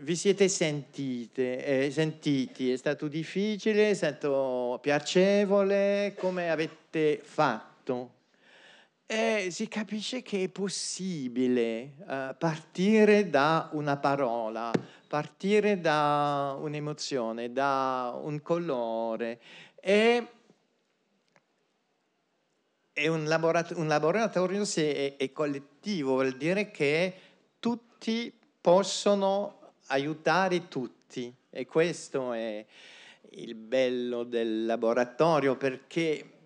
vi 0.01 0.17
siete 0.17 0.49
sentite, 0.49 1.85
eh, 1.85 1.91
sentiti? 1.91 2.73
È 2.73 2.77
stato 2.77 3.07
difficile? 3.09 3.91
È 3.91 3.95
stato 3.95 4.79
piacevole? 4.81 6.15
Come 6.19 6.51
avete 6.51 7.21
fatto? 7.23 8.19
E 9.13 9.49
si 9.51 9.67
capisce 9.67 10.23
che 10.23 10.45
è 10.45 10.49
possibile 10.49 11.95
uh, 11.99 12.37
partire 12.39 13.29
da 13.29 13.69
una 13.73 13.97
parola, 13.97 14.71
partire 15.09 15.81
da 15.81 16.57
un'emozione, 16.57 17.53
da 17.53 18.17
un 18.23 18.41
colore. 18.41 19.41
E, 19.81 20.27
e 22.93 23.09
un, 23.09 23.25
laborat- 23.25 23.77
un, 23.77 23.89
laboratorio 23.89 24.63
è, 24.63 25.17
è 25.17 25.33
collettivo, 25.33 26.13
vuol 26.13 26.37
dire 26.37 26.71
che 26.71 27.15
tutti 27.59 28.33
possono 28.61 29.73
aiutare 29.87 30.69
tutti. 30.69 31.35
E 31.51 31.67
questo 31.67 32.33
è 32.33 32.65
il 33.31 33.57
bello 33.57 34.23
del 34.23 34.67
laboratorio 34.67 35.57
perché 35.57 36.39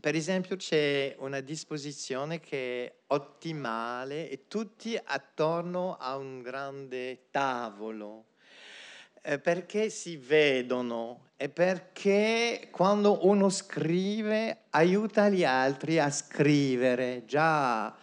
per 0.00 0.14
esempio 0.14 0.56
c'è 0.56 1.14
una 1.18 1.40
disposizione 1.40 2.40
che 2.40 2.84
è 2.84 2.92
ottimale 3.08 4.28
e 4.30 4.46
tutti 4.46 4.98
attorno 5.02 5.96
a 5.96 6.16
un 6.16 6.42
grande 6.42 7.26
tavolo. 7.30 8.24
Eh, 9.20 9.38
perché 9.40 9.90
si 9.90 10.16
vedono 10.16 11.30
e 11.36 11.48
perché 11.48 12.68
quando 12.70 13.26
uno 13.26 13.48
scrive 13.48 14.64
aiuta 14.70 15.28
gli 15.28 15.44
altri 15.44 15.98
a 15.98 16.10
scrivere. 16.10 17.24
Già 17.26 17.96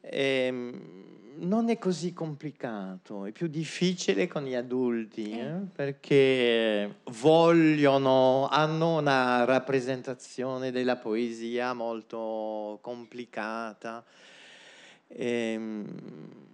ehm, 0.00 1.21
non 1.36 1.70
è 1.70 1.78
così 1.78 2.12
complicato, 2.12 3.24
è 3.24 3.32
più 3.32 3.46
difficile 3.46 4.26
con 4.26 4.44
gli 4.44 4.54
adulti 4.54 5.32
eh? 5.32 5.52
perché 5.74 6.96
vogliono, 7.20 8.48
hanno 8.48 8.98
una 8.98 9.44
rappresentazione 9.44 10.70
della 10.70 10.96
poesia 10.96 11.72
molto 11.72 12.78
complicata. 12.82 14.04
Ehm, 15.08 16.51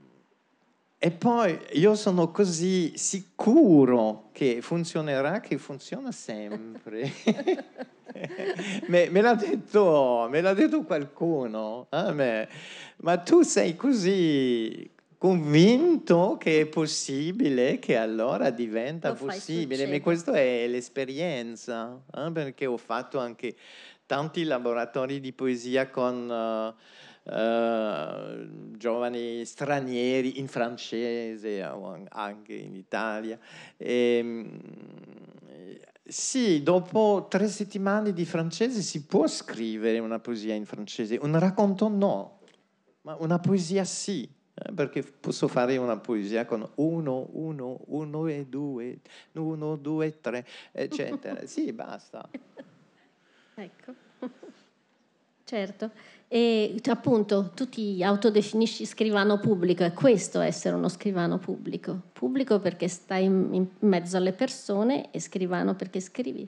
e 1.01 1.13
poi 1.13 1.57
io 1.75 1.95
sono 1.95 2.33
così 2.33 2.97
sicuro 2.97 4.31
che 4.33 4.61
funzionerà, 4.61 5.39
che 5.39 5.57
funziona 5.57 6.11
sempre. 6.11 7.13
me, 8.89 9.09
me, 9.09 9.21
l'ha 9.21 9.35
detto, 9.35 10.27
me, 10.29 10.41
l'ha 10.41 10.55
detto, 10.55 10.83
qualcuno. 10.83 11.87
Eh? 11.91 12.49
Ma 12.97 13.17
tu 13.19 13.43
sei 13.43 13.77
così 13.77 14.91
convinto 15.19 16.37
che 16.37 16.63
è 16.63 16.67
possibile, 16.67 17.79
che 17.79 17.97
allora 17.97 18.51
diventa 18.51 19.11
Lo 19.11 19.15
possibile. 19.15 19.87
Ma 19.87 20.01
questa 20.01 20.33
è 20.33 20.67
l'esperienza, 20.67 21.97
eh? 22.13 22.33
perché 22.33 22.67
ho 22.67 22.77
fatto 22.77 23.21
anche 23.21 23.55
tanti 24.05 24.43
laboratori 24.43 25.21
di 25.21 25.33
poesia 25.33 25.91
con... 25.91 26.29
Uh, 26.29 27.07
Uh, 27.29 28.77
giovani 28.79 29.45
stranieri 29.45 30.39
in 30.39 30.49
francese 30.49 31.63
anche 31.63 32.55
in 32.55 32.75
Italia. 32.75 33.39
E, 33.77 34.19
ehm, 34.19 34.61
sì, 36.09 36.63
dopo 36.63 37.27
tre 37.29 37.49
settimane 37.49 38.15
di 38.15 38.25
francese 38.25 38.81
si 38.81 39.05
può 39.05 39.27
scrivere 39.27 39.99
una 39.99 40.19
poesia 40.19 40.55
in 40.55 40.65
francese, 40.65 41.19
un 41.21 41.39
racconto 41.39 41.89
no, 41.89 42.41
ma 43.03 43.15
una 43.19 43.39
poesia 43.39 43.85
sì, 43.85 44.27
eh, 44.55 44.73
perché 44.73 45.03
posso 45.03 45.49
fare 45.49 45.77
una 45.77 45.99
poesia 45.99 46.47
con 46.47 46.67
uno, 46.77 47.29
uno, 47.33 47.81
uno 47.89 48.27
e 48.27 48.47
due, 48.47 49.01
uno, 49.33 49.77
due, 49.77 50.19
tre, 50.19 50.47
eccetera. 50.73 51.45
sì, 51.47 51.73
basta. 51.75 52.27
Ecco, 53.55 53.95
certo. 55.45 55.91
E 56.31 56.79
appunto 56.89 57.53
tu 57.55 57.71
ti 57.71 58.03
autodefinisci 58.05 58.85
scrivano 58.85 59.39
pubblico, 59.39 59.83
è 59.83 59.95
questo 59.95 60.41
essere 60.41 60.75
uno 60.77 60.89
scrivano 60.89 61.39
pubblico. 61.39 62.03
Pubblico 62.13 62.61
perché 62.61 62.87
stai 62.87 63.25
in 63.25 63.67
mezzo 63.81 64.19
alle 64.19 64.33
persone 64.33 65.11
e 65.11 65.21
scrivano 65.21 65.75
perché 65.75 66.01
scrivi, 66.01 66.47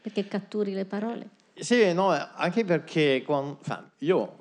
perché 0.00 0.28
catturi 0.28 0.72
le 0.72 0.84
parole. 0.84 1.30
Sì, 1.54 1.92
no, 1.92 2.10
anche 2.10 2.64
perché 2.64 3.22
quando, 3.26 3.58
io 3.98 4.36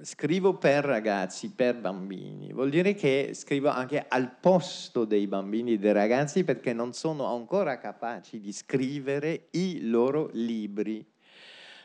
scrivo 0.00 0.54
per 0.54 0.84
ragazzi, 0.84 1.50
per 1.50 1.76
bambini, 1.76 2.52
vuol 2.52 2.70
dire 2.70 2.94
che 2.94 3.32
scrivo 3.34 3.68
anche 3.68 4.04
al 4.08 4.34
posto 4.40 5.04
dei 5.04 5.26
bambini 5.26 5.74
e 5.74 5.78
dei 5.78 5.92
ragazzi 5.92 6.44
perché 6.44 6.72
non 6.72 6.94
sono 6.94 7.26
ancora 7.26 7.78
capaci 7.78 8.40
di 8.40 8.52
scrivere 8.52 9.48
i 9.50 9.88
loro 9.88 10.30
libri 10.32 11.11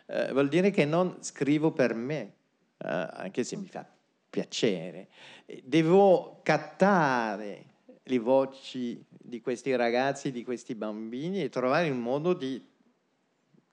eh, 0.07 0.31
vuol 0.31 0.47
dire 0.47 0.71
che 0.71 0.85
non 0.85 1.17
scrivo 1.19 1.71
per 1.71 1.93
me, 1.93 2.33
eh, 2.77 2.87
anche 2.87 3.43
se 3.43 3.55
mi 3.57 3.67
fa 3.67 3.85
piacere. 4.29 5.07
Devo 5.63 6.39
cattare 6.43 7.65
le 8.03 8.19
voci 8.19 9.03
di 9.09 9.41
questi 9.41 9.75
ragazzi, 9.75 10.31
di 10.31 10.43
questi 10.43 10.75
bambini 10.75 11.43
e 11.43 11.49
trovare 11.49 11.89
un 11.89 12.01
modo 12.01 12.33
di 12.33 12.63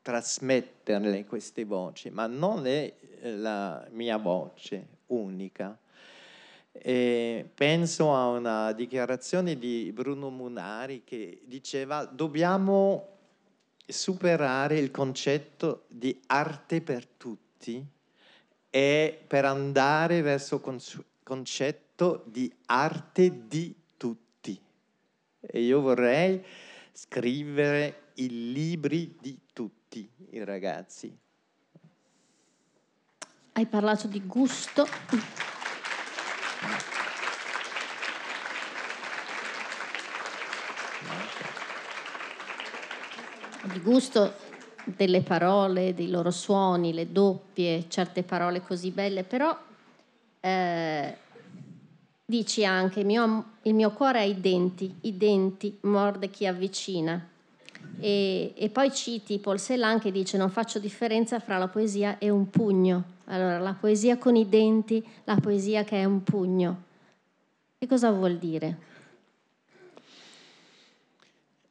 trasmetterle 0.03 1.25
queste 1.25 1.65
voci, 1.65 2.11
ma 2.11 2.27
non 2.27 2.67
è 2.67 2.93
la 3.23 3.87
mia 3.91 4.17
voce 4.17 4.87
unica. 5.07 5.79
E 6.73 7.49
penso 7.55 8.13
a 8.13 8.27
una 8.27 8.73
dichiarazione 8.73 9.57
di 9.57 9.93
Bruno 9.95 10.29
Munari 10.29 11.03
che 11.05 11.43
diceva 11.45 12.05
dobbiamo 12.05 13.14
superare 13.87 14.79
il 14.79 14.91
concetto 14.91 15.85
di 15.89 16.21
arte 16.27 16.81
per 16.81 17.07
tutti 17.07 17.85
e 18.71 19.25
per 19.27 19.45
andare 19.45 20.21
verso 20.23 20.63
il 20.65 21.05
concetto 21.23 22.25
di 22.27 22.53
arte 22.67 23.47
di 23.47 23.75
tutti. 23.97 24.61
E 25.41 25.61
io 25.61 25.81
vorrei 25.81 26.45
scrivere 26.93 28.11
i 28.15 28.53
libri 28.53 29.17
di 29.21 29.39
tutti 29.53 30.09
i 30.31 30.43
ragazzi. 30.45 31.17
Hai 33.53 33.67
parlato 33.67 34.09
di 34.09 34.21
gusto. 34.27 34.87
Di 43.73 43.81
gusto 43.81 44.35
delle 44.85 45.23
parole, 45.23 45.95
dei 45.95 46.11
loro 46.11 46.31
suoni, 46.31 46.93
le 46.93 47.11
doppie, 47.11 47.87
certe 47.89 48.23
parole 48.23 48.61
così 48.61 48.91
belle, 48.91 49.25
però 49.25 49.57
eh, 50.41 51.17
dici 52.25 52.65
anche 52.65 53.01
il 53.01 53.07
mio, 53.07 53.53
il 53.63 53.75
mio 53.75 53.91
cuore 53.93 54.19
ha 54.21 54.25
i 54.25 54.39
denti, 54.39 54.95
i 55.03 55.17
denti 55.17 55.79
morde 55.83 56.29
chi 56.29 56.47
avvicina. 56.47 57.29
E, 58.01 58.53
e, 58.55 58.69
poi 58.69 58.93
citi 58.93 59.39
Paul 59.39 59.59
Celan 59.59 59.99
che 59.99 60.11
dice 60.11 60.37
non 60.37 60.51
faccio 60.51 60.79
differenza 60.79 61.39
fra 61.39 61.57
la 61.57 61.69
poesia 61.69 62.19
e 62.19 62.29
un 62.29 62.51
pugno. 62.51 63.13
Allora, 63.27 63.59
la 63.59 63.73
poesia 63.73 64.19
con 64.19 64.37
i 64.37 64.49
denti, 64.49 65.03
la 65.25 65.37
poesia 65.37 65.85
che 65.85 66.01
è 66.01 66.05
un 66.05 66.23
pugno. 66.23 66.83
Che 67.79 67.87
cosa 67.87 68.11
vuol 68.11 68.37
dire? 68.37 68.79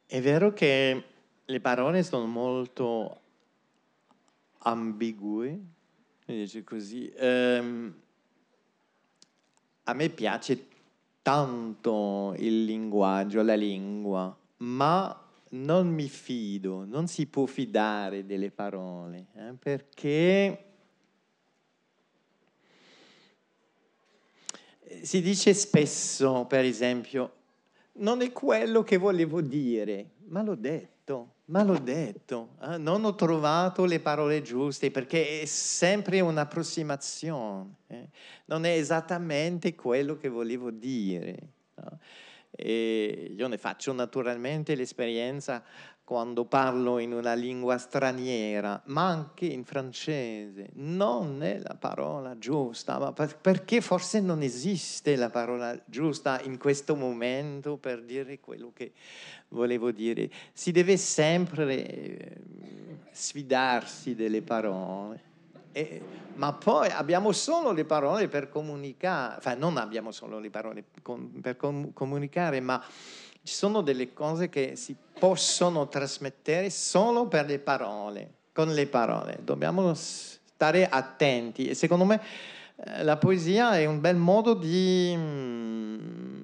È 0.06 0.20
vero 0.20 0.52
che 0.52 1.02
le 1.46 1.60
parole 1.60 2.02
sono 2.02 2.26
molto 2.26 3.20
ambigue, 4.58 5.60
dice 6.24 6.64
così. 6.64 7.12
Um, 7.18 7.94
a 9.84 9.92
me 9.92 10.08
piace 10.08 10.68
tanto 11.20 12.34
il 12.38 12.64
linguaggio, 12.64 13.42
la 13.42 13.54
lingua, 13.54 14.36
ma 14.58 15.18
non 15.50 15.88
mi 15.88 16.08
fido, 16.08 16.84
non 16.84 17.06
si 17.06 17.26
può 17.26 17.46
fidare 17.46 18.24
delle 18.24 18.50
parole, 18.50 19.26
eh, 19.34 19.52
perché 19.58 20.64
si 25.02 25.20
dice 25.20 25.52
spesso, 25.52 26.46
per 26.46 26.64
esempio, 26.64 27.32
non 27.94 28.22
è 28.22 28.32
quello 28.32 28.82
che 28.82 28.96
volevo 28.96 29.40
dire, 29.40 30.12
ma 30.26 30.42
l'ho 30.42 30.54
detto, 30.54 30.93
ma 31.46 31.62
l'ho 31.62 31.78
detto, 31.78 32.56
eh? 32.62 32.78
non 32.78 33.04
ho 33.04 33.14
trovato 33.14 33.84
le 33.84 34.00
parole 34.00 34.40
giuste 34.42 34.90
perché 34.90 35.42
è 35.42 35.44
sempre 35.44 36.20
un'approssimazione, 36.20 37.74
eh? 37.88 38.08
non 38.46 38.64
è 38.64 38.70
esattamente 38.70 39.74
quello 39.74 40.16
che 40.16 40.28
volevo 40.28 40.70
dire. 40.70 41.36
No? 41.74 41.98
Io 42.56 43.48
ne 43.48 43.58
faccio 43.58 43.92
naturalmente 43.92 44.76
l'esperienza 44.76 45.64
quando 46.04 46.44
parlo 46.44 46.98
in 46.98 47.12
una 47.12 47.32
lingua 47.32 47.78
straniera, 47.78 48.80
ma 48.86 49.06
anche 49.06 49.46
in 49.46 49.64
francese. 49.64 50.68
Non 50.74 51.42
è 51.42 51.58
la 51.58 51.76
parola 51.78 52.36
giusta, 52.38 52.98
ma 52.98 53.12
perché 53.12 53.80
forse 53.80 54.20
non 54.20 54.42
esiste 54.42 55.16
la 55.16 55.30
parola 55.30 55.74
giusta 55.86 56.40
in 56.42 56.58
questo 56.58 56.94
momento 56.94 57.78
per 57.78 58.02
dire 58.02 58.38
quello 58.38 58.70
che 58.74 58.92
volevo 59.48 59.90
dire. 59.92 60.30
Si 60.52 60.72
deve 60.72 60.98
sempre 60.98 61.86
eh, 61.86 62.36
sfidarsi 63.10 64.14
delle 64.14 64.42
parole. 64.42 65.32
E, 65.72 66.00
ma 66.34 66.52
poi 66.52 66.90
abbiamo 66.90 67.32
solo 67.32 67.72
le 67.72 67.84
parole 67.84 68.28
per 68.28 68.48
comunicare, 68.50 69.40
cioè 69.40 69.54
non 69.54 69.78
abbiamo 69.78 70.12
solo 70.12 70.38
le 70.38 70.50
parole 70.50 70.84
per 71.40 71.56
com- 71.56 71.92
comunicare, 71.92 72.60
ma 72.60 72.82
ci 73.44 73.54
sono 73.54 73.82
delle 73.82 74.14
cose 74.14 74.48
che 74.48 74.74
si 74.74 74.96
possono 75.18 75.86
trasmettere 75.88 76.70
solo 76.70 77.28
per 77.28 77.44
le 77.44 77.58
parole, 77.58 78.32
con 78.52 78.72
le 78.72 78.86
parole. 78.86 79.38
Dobbiamo 79.42 79.92
stare 79.92 80.88
attenti 80.88 81.68
e 81.68 81.74
secondo 81.74 82.06
me 82.06 82.22
eh, 82.76 83.04
la 83.04 83.18
poesia 83.18 83.78
è 83.78 83.84
un 83.84 84.00
bel 84.00 84.16
modo 84.16 84.54
di... 84.54 85.14
Mm, 85.14 86.42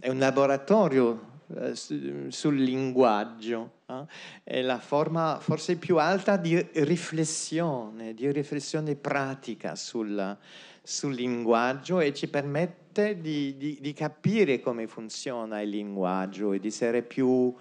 è 0.00 0.08
un 0.08 0.18
laboratorio 0.18 1.42
eh, 1.54 1.74
sul 1.74 2.56
linguaggio. 2.56 3.72
Eh? 3.86 4.04
È 4.42 4.62
la 4.62 4.78
forma 4.78 5.38
forse 5.38 5.76
più 5.76 5.98
alta 5.98 6.38
di 6.38 6.66
riflessione, 6.72 8.14
di 8.14 8.32
riflessione 8.32 8.94
pratica 8.94 9.76
sul, 9.76 10.38
sul 10.82 11.12
linguaggio 11.12 12.00
e 12.00 12.14
ci 12.14 12.26
permette 12.26 12.79
di, 12.92 13.56
di, 13.56 13.78
di, 13.80 13.92
capire 13.92 14.60
come 14.60 14.86
funziona 14.86 15.60
il 15.60 15.70
linguaggio 15.70 16.52
e 16.52 16.58
di 16.58 16.68
essere 16.68 17.02
più 17.02 17.54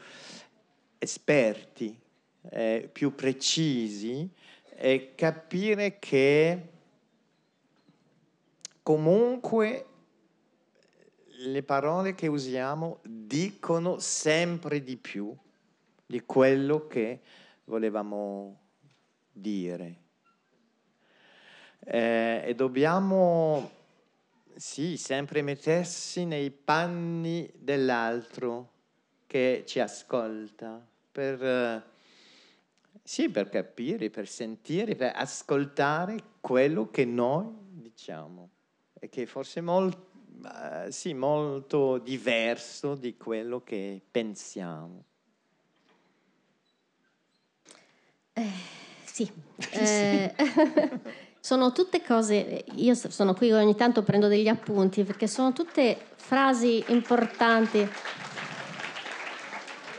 esperti, 0.98 1.98
eh, 2.50 2.90
più 2.92 3.14
precisi 3.16 4.30
e 4.76 5.14
capire 5.16 6.00
che 6.00 6.68
comunque 8.82 9.86
le 11.42 11.64
parole 11.64 12.16
che 12.16 12.28
usiamo 12.28 13.00
dicono 13.04 14.00
sempre 14.00 14.84
di 14.84 14.98
più 14.98 15.36
di 16.06 16.22
quello 16.26 16.88
che 16.88 17.20
volevamo 17.66 18.60
dire. 19.32 20.08
Eh, 21.82 22.42
e 22.46 22.56
dobbiamo, 22.56 23.72
sì, 24.60 24.98
sempre 24.98 25.42
mettersi 25.42 26.26
nei 26.26 26.52
panni 26.52 27.50
dell'altro 27.56 28.72
che 29.26 29.64
ci 29.66 29.80
ascolta, 29.80 30.86
per, 31.12 31.90
sì, 33.02 33.30
per 33.30 33.48
capire, 33.48 34.10
per 34.10 34.28
sentire, 34.28 34.96
per 34.96 35.14
ascoltare 35.16 36.18
quello 36.42 36.90
che 36.90 37.06
noi 37.06 37.48
diciamo 37.70 38.50
e 39.00 39.08
che 39.08 39.26
forse 39.26 39.62
molto 39.62 40.12
uh, 40.44 40.90
sì, 40.90 41.14
molto 41.14 41.98
diverso 41.98 42.96
di 42.96 43.16
quello 43.16 43.64
che 43.64 44.02
pensiamo. 44.12 45.06
Eh, 48.34 48.52
sì. 49.06 49.32
Eh, 49.72 50.34
sono 51.40 51.72
tutte 51.72 52.04
cose, 52.04 52.64
io 52.76 52.94
sono 52.96 53.34
qui 53.34 53.52
ogni 53.52 53.76
tanto 53.76 54.04
prendo 54.04 54.28
degli 54.28 54.48
appunti 54.48 55.04
perché 55.04 55.28
sono 55.28 55.54
tutte 55.54 55.98
frasi 56.16 56.84
importanti 56.88 57.88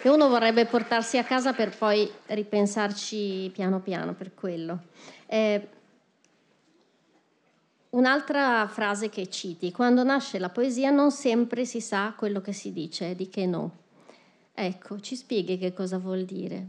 che 0.01 0.09
uno 0.09 0.29
vorrebbe 0.29 0.67
portarsi 0.67 1.19
a 1.19 1.25
casa 1.25 1.53
per 1.53 1.77
poi 1.77 2.11
ripensarci 2.27 3.51
piano 3.53 3.81
piano 3.81 4.15
per 4.15 4.35
quello. 4.35 4.79
Eh, 5.27 5.69
Un'altra 7.91 8.69
frase 8.69 9.09
che 9.09 9.29
citi, 9.29 9.73
quando 9.73 10.05
nasce 10.05 10.39
la 10.39 10.49
poesia 10.49 10.91
non 10.91 11.11
sempre 11.11 11.65
si 11.65 11.81
sa 11.81 12.15
quello 12.17 12.41
che 12.41 12.53
si 12.53 12.73
dice, 12.73 13.17
di 13.17 13.29
che 13.29 13.47
no. 13.47 13.79
Ecco, 14.53 15.01
ci 15.01 15.17
spieghi 15.17 15.57
che 15.57 15.73
cosa 15.73 15.99
vuol 15.99 16.25
dire. 16.25 16.67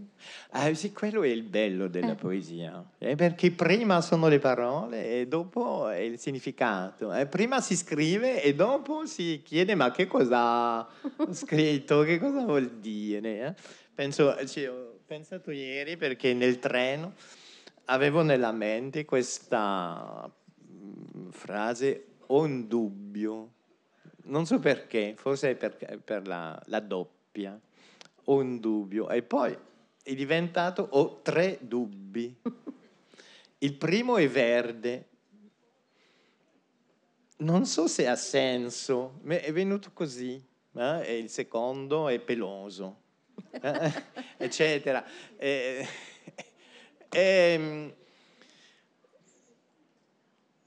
Ah, 0.52 0.74
sì, 0.74 0.94
quello 0.94 1.24
è 1.24 1.28
il 1.28 1.44
bello 1.44 1.88
della 1.88 2.14
eh. 2.14 2.16
poesia, 2.16 2.84
eh, 2.98 3.16
perché 3.16 3.52
prima 3.52 4.00
sono 4.02 4.28
le 4.28 4.40
parole 4.40 5.20
e 5.20 5.28
dopo 5.28 5.90
è 5.90 5.98
il 5.98 6.18
significato. 6.18 7.14
Eh, 7.14 7.26
prima 7.26 7.60
si 7.60 7.76
scrive 7.76 8.42
e 8.42 8.56
dopo 8.56 9.06
si 9.06 9.42
chiede 9.44 9.76
ma 9.76 9.92
che 9.92 10.08
cosa 10.08 10.80
ha 10.80 10.90
scritto, 11.32 12.04
che 12.04 12.18
cosa 12.20 12.46
vuol 12.46 12.80
dire. 12.80 13.48
Eh? 13.48 13.54
Penso, 13.94 14.36
cioè, 14.48 14.70
ho 14.70 15.00
pensato 15.06 15.52
ieri 15.52 15.98
perché 15.98 16.34
nel 16.34 16.60
treno 16.60 17.14
avevo 17.86 18.22
nella 18.22 18.52
mente 18.52 19.04
questa 19.04 20.32
frase 21.32 22.06
ho 22.28 22.42
un 22.42 22.68
dubbio, 22.68 23.52
non 24.24 24.46
so 24.46 24.60
perché, 24.60 25.16
forse 25.18 25.52
è 25.52 25.56
per, 25.56 26.00
per 26.04 26.28
la, 26.28 26.60
la, 26.68 26.80
doppia, 26.80 27.60
ho 28.26 28.36
un 28.36 28.60
dubbio. 28.60 29.10
E 29.10 29.22
poi 29.22 29.58
è 30.04 30.14
diventato, 30.14 30.88
ho 30.92 31.22
tre 31.22 31.58
dubbi. 31.62 32.36
Il 33.60 33.74
primo 33.76 34.18
è 34.18 34.28
verde. 34.28 35.08
Non 37.38 37.66
so 37.66 37.88
se 37.88 38.08
ha 38.08 38.16
senso, 38.16 39.20
ma 39.24 39.40
è 39.40 39.52
venuto 39.52 39.92
così. 39.94 40.44
Eh? 40.74 41.02
E 41.06 41.18
il 41.18 41.30
secondo 41.30 42.08
è 42.08 42.20
peloso, 42.20 43.02
eh? 43.52 44.04
eccetera. 44.38 45.04
E, 45.38 45.86
e, 47.10 47.96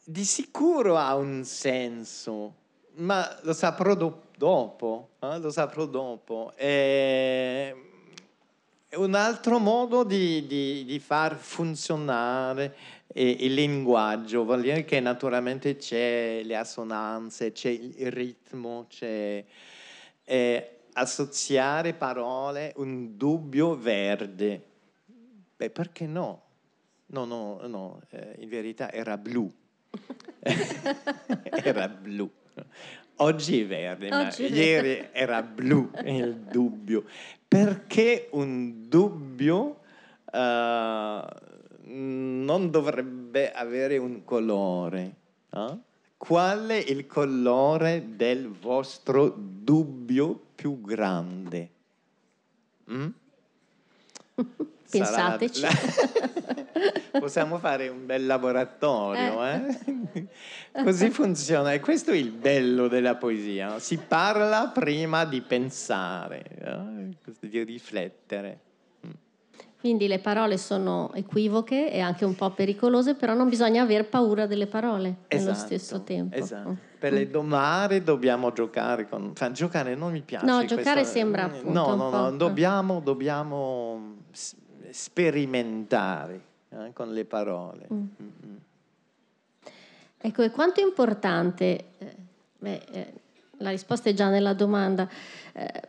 di 0.05 0.25
sicuro 0.25 0.97
ha 0.99 1.15
un 1.15 1.45
senso, 1.45 2.55
ma 2.97 3.39
lo 3.43 3.53
saprò 3.53 3.95
do- 3.95 4.25
dopo. 4.37 5.11
Eh? 5.21 5.39
Lo 5.39 5.51
saprò 5.51 5.87
dopo. 5.87 6.53
E, 6.57 7.75
un 8.97 9.15
altro 9.15 9.59
modo 9.59 10.05
di, 10.05 10.47
di, 10.47 10.85
di 10.85 10.99
far 11.01 11.37
funzionare 11.37 12.77
il 13.15 13.55
linguaggio, 13.55 14.45
vuol 14.45 14.61
dire 14.61 14.85
che 14.85 15.01
naturalmente 15.01 15.77
c'è 15.77 16.43
le 16.43 16.57
assonanze, 16.57 17.53
c'è 17.53 17.71
il 17.71 18.11
ritmo, 18.11 18.87
c'è 18.89 19.45
eh, 20.25 20.71
associare 20.95 21.95
parole 21.95 22.73
un 22.77 23.17
dubbio 23.17 23.77
verde. 23.77 24.63
Beh, 25.57 25.71
perché 25.71 26.07
no? 26.07 26.43
No, 27.07 27.25
no, 27.25 27.61
no, 27.67 28.01
eh, 28.11 28.37
in 28.39 28.49
verità 28.49 28.91
era 28.91 29.17
blu. 29.17 29.53
era 30.43 31.89
blu. 31.89 32.31
Oggi 33.19 33.63
è 33.63 33.67
verde, 33.67 34.07
Oggi 34.07 34.43
ma 34.43 34.49
è 34.49 34.53
ieri 34.53 35.09
era 35.13 35.43
blu 35.43 35.91
il 36.05 36.35
dubbio. 36.35 37.05
Perché 37.47 38.29
un 38.33 38.89
dubbio 38.89 39.81
uh, 40.33 41.25
non 41.85 42.71
dovrebbe 42.71 43.53
avere 43.53 43.99
un 43.99 44.25
colore? 44.25 45.15
Uh? 45.51 45.79
Qual 46.17 46.69
è 46.69 46.85
il 46.89 47.07
colore 47.07 48.17
del 48.17 48.49
vostro 48.49 49.33
dubbio 49.37 50.41
più 50.55 50.81
grande? 50.81 51.71
Mm? 52.91 53.09
Pensateci. 54.91 55.61
La... 55.61 55.71
Possiamo 57.19 57.59
fare 57.59 57.89
un 57.89 58.07
bel 58.07 58.27
laboratorio, 58.27 59.45
eh? 59.45 59.79
Eh? 60.13 60.27
Così 60.83 61.11
funziona. 61.11 61.73
E 61.73 61.81
questo 61.81 62.11
è 62.11 62.17
il 62.17 62.31
bello 62.31 62.89
della 62.89 63.17
poesia. 63.17 63.79
Si 63.79 63.97
parla 63.99 64.71
prima 64.73 65.25
di 65.25 65.41
pensare, 65.41 66.45
eh? 66.61 67.49
di 67.49 67.63
riflettere. 67.63 68.61
Quindi 69.79 70.07
le 70.07 70.19
parole 70.19 70.57
sono 70.57 71.13
equivoche 71.13 71.93
e 71.93 72.01
anche 72.01 72.25
un 72.25 72.35
po' 72.35 72.51
pericolose, 72.53 73.17
però 73.17 73.35
non 73.35 73.51
bisogna 73.51 73.83
aver 73.83 74.09
paura 74.09 74.47
delle 74.47 74.67
parole 74.67 75.17
esatto, 75.29 75.45
nello 75.45 75.55
stesso 75.55 76.03
tempo. 76.03 76.35
Esatto. 76.35 76.71
Mm. 76.71 76.75
Per 76.99 77.13
le 77.13 77.29
domare 77.29 78.03
dobbiamo 78.03 78.51
giocare 78.53 79.07
con... 79.07 79.33
Cioè, 79.35 79.51
giocare 79.51 79.95
non 79.95 80.13
mi 80.13 80.23
piace. 80.23 80.47
No, 80.47 80.65
giocare 80.65 81.01
questo... 81.01 81.19
sembra 81.19 81.45
appunto 81.45 81.71
No, 81.71 81.95
no, 81.97 82.09
no, 82.09 82.31
dobbiamo, 82.31 83.01
dobbiamo 83.01 84.15
sperimentare 84.89 86.53
eh, 86.75 86.93
con 86.93 87.13
le 87.13 87.25
parole. 87.25 87.87
Mm. 87.93 87.97
Mm-hmm. 88.23 88.57
Ecco, 90.19 90.43
e 90.43 90.51
quanto 90.51 90.81
è 90.81 90.83
importante, 90.83 91.85
eh, 91.99 92.17
beh, 92.59 92.83
eh, 92.93 93.13
la 93.59 93.71
risposta 93.71 94.09
è 94.09 94.15
già 94.15 94.31
nella 94.31 94.55
domanda, 94.55 95.09
eh, 95.53 95.89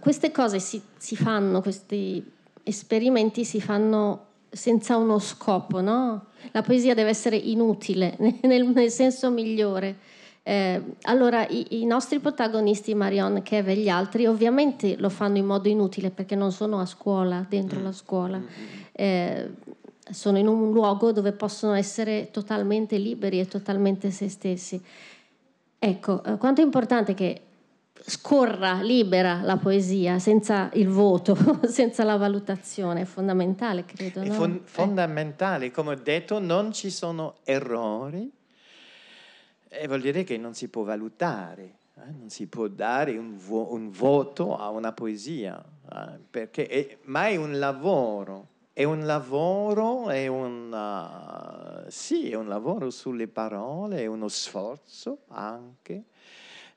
queste 0.00 0.30
cose 0.30 0.60
si, 0.60 0.80
si, 0.96 1.16
fanno, 1.16 1.60
questi 1.60 2.24
esperimenti 2.62 3.44
si 3.44 3.60
fanno 3.60 4.26
senza 4.50 4.96
uno 4.96 5.18
scopo, 5.18 5.80
no? 5.80 6.26
La 6.52 6.62
poesia 6.62 6.94
deve 6.94 7.10
essere 7.10 7.36
inutile, 7.36 8.16
nel, 8.42 8.66
nel 8.66 8.90
senso 8.90 9.30
migliore. 9.30 9.96
Eh, 10.44 10.82
allora 11.02 11.46
i, 11.46 11.80
i, 11.80 11.86
nostri 11.86 12.18
protagonisti, 12.18 12.94
Marion, 12.94 13.42
Kev 13.42 13.68
e 13.68 13.76
gli 13.76 13.88
altri, 13.88 14.26
ovviamente 14.26 14.96
lo 14.96 15.08
fanno 15.08 15.38
in 15.38 15.46
modo 15.46 15.68
inutile 15.68 16.10
perché 16.10 16.34
non 16.34 16.50
sono 16.50 16.80
a 16.80 16.86
scuola, 16.86 17.46
dentro 17.48 17.78
mm. 17.78 17.82
la 17.84 17.92
scuola, 17.92 18.42
eh, 18.90 19.50
sono 20.12 20.38
in 20.38 20.46
un 20.46 20.72
luogo 20.72 21.12
dove 21.12 21.32
possono 21.32 21.74
essere 21.74 22.30
totalmente 22.30 22.96
liberi 22.96 23.40
e 23.40 23.46
totalmente 23.46 24.10
se 24.10 24.28
stessi. 24.28 24.80
Ecco, 25.78 26.22
eh, 26.22 26.36
quanto 26.36 26.60
è 26.60 26.64
importante 26.64 27.14
che 27.14 27.40
scorra 28.04 28.80
libera 28.80 29.40
la 29.42 29.56
poesia 29.56 30.18
senza 30.18 30.70
il 30.74 30.88
voto, 30.88 31.36
senza 31.66 32.04
la 32.04 32.16
valutazione, 32.16 33.02
è 33.02 33.04
fondamentale, 33.04 33.84
credo. 33.84 34.20
È 34.20 34.28
fon- 34.30 34.60
fondamentale, 34.64 35.70
come 35.70 35.92
ho 35.92 36.00
detto, 36.00 36.38
non 36.38 36.72
ci 36.72 36.90
sono 36.90 37.36
errori 37.44 38.30
e 39.74 39.86
vuol 39.86 40.00
dire 40.00 40.22
che 40.22 40.36
non 40.36 40.54
si 40.54 40.68
può 40.68 40.82
valutare, 40.82 41.76
eh? 41.96 42.10
non 42.18 42.28
si 42.28 42.46
può 42.46 42.68
dare 42.68 43.16
un, 43.16 43.36
vo- 43.38 43.72
un, 43.72 43.90
voto 43.90 44.56
a 44.56 44.68
una 44.68 44.92
poesia, 44.92 45.62
eh? 45.90 46.18
perché 46.30 46.66
è, 46.66 46.98
ma 47.04 47.28
è 47.28 47.36
un 47.36 47.58
lavoro, 47.58 48.48
è 48.74 48.84
un 48.84 49.04
lavoro, 49.04 50.08
è 50.08 50.26
un, 50.26 50.72
uh, 50.72 51.90
sì, 51.90 52.30
è 52.30 52.34
un 52.34 52.48
lavoro 52.48 52.90
sulle 52.90 53.28
parole, 53.28 54.00
è 54.00 54.06
uno 54.06 54.28
sforzo 54.28 55.18
anche, 55.28 56.04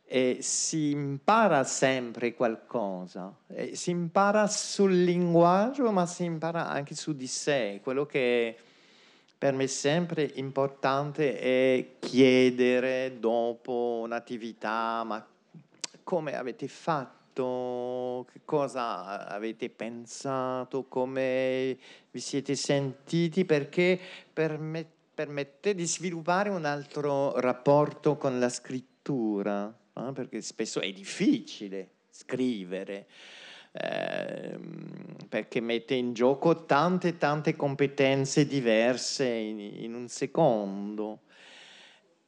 e 0.04 0.40
si 0.42 0.92
impara 0.92 1.64
sempre 1.64 2.34
qualcosa, 2.34 3.34
e 3.48 3.76
si 3.76 3.92
impara 3.92 4.46
sul 4.48 5.04
linguaggio, 5.04 5.90
ma 5.92 6.06
si 6.06 6.26
impara 6.26 6.68
anche 6.68 6.96
su 6.96 7.16
di 7.16 7.28
sé, 7.28 7.80
quello 7.82 8.06
che 8.06 8.58
per 9.38 9.54
me 9.54 9.68
sempre 9.68 10.30
importante 10.36 11.40
è 11.40 11.96
chiedere 12.00 13.20
dopo 13.20 14.02
un'attività, 14.04 15.04
ma 15.06 15.26
come 16.04 16.38
avete 16.38 16.68
fatto, 16.68 17.15
che 17.44 18.42
cosa 18.46 19.28
avete 19.28 19.70
pensato, 19.70 20.86
come 20.86 21.78
vi 22.12 22.20
siete 22.20 22.56
sentiti, 22.56 23.46
perché 23.46 24.00
permette, 24.32 24.94
permette 25.14 25.76
di 25.76 25.86
sviluppare 25.86 26.50
un 26.50 26.66
altro 26.66 27.40
rapporto 27.40 28.18
con 28.18 28.40
la 28.40 28.50
scrittura, 28.50 29.74
eh? 29.94 30.12
perché 30.14 30.42
spesso 30.42 30.80
è 30.80 30.92
difficile 30.92 31.90
scrivere 32.10 33.08
eh, 33.74 34.58
perché 35.28 35.60
mette 35.60 35.96
in 35.96 36.14
gioco 36.14 36.64
tante 36.64 37.18
tante 37.18 37.58
competenze 37.58 38.48
diverse 38.48 39.28
in, 39.28 39.60
in 39.60 39.94
un 39.94 40.08
secondo 40.08 41.24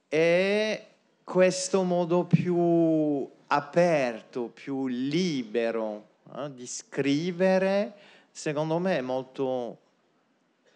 e 0.09 0.87
questo 1.23 1.83
modo 1.83 2.25
più 2.25 3.29
aperto, 3.47 4.49
più 4.53 4.87
libero 4.87 6.07
eh, 6.35 6.53
di 6.53 6.67
scrivere, 6.67 7.93
secondo 8.31 8.77
me 8.79 8.97
è 8.97 9.01
molto 9.01 9.77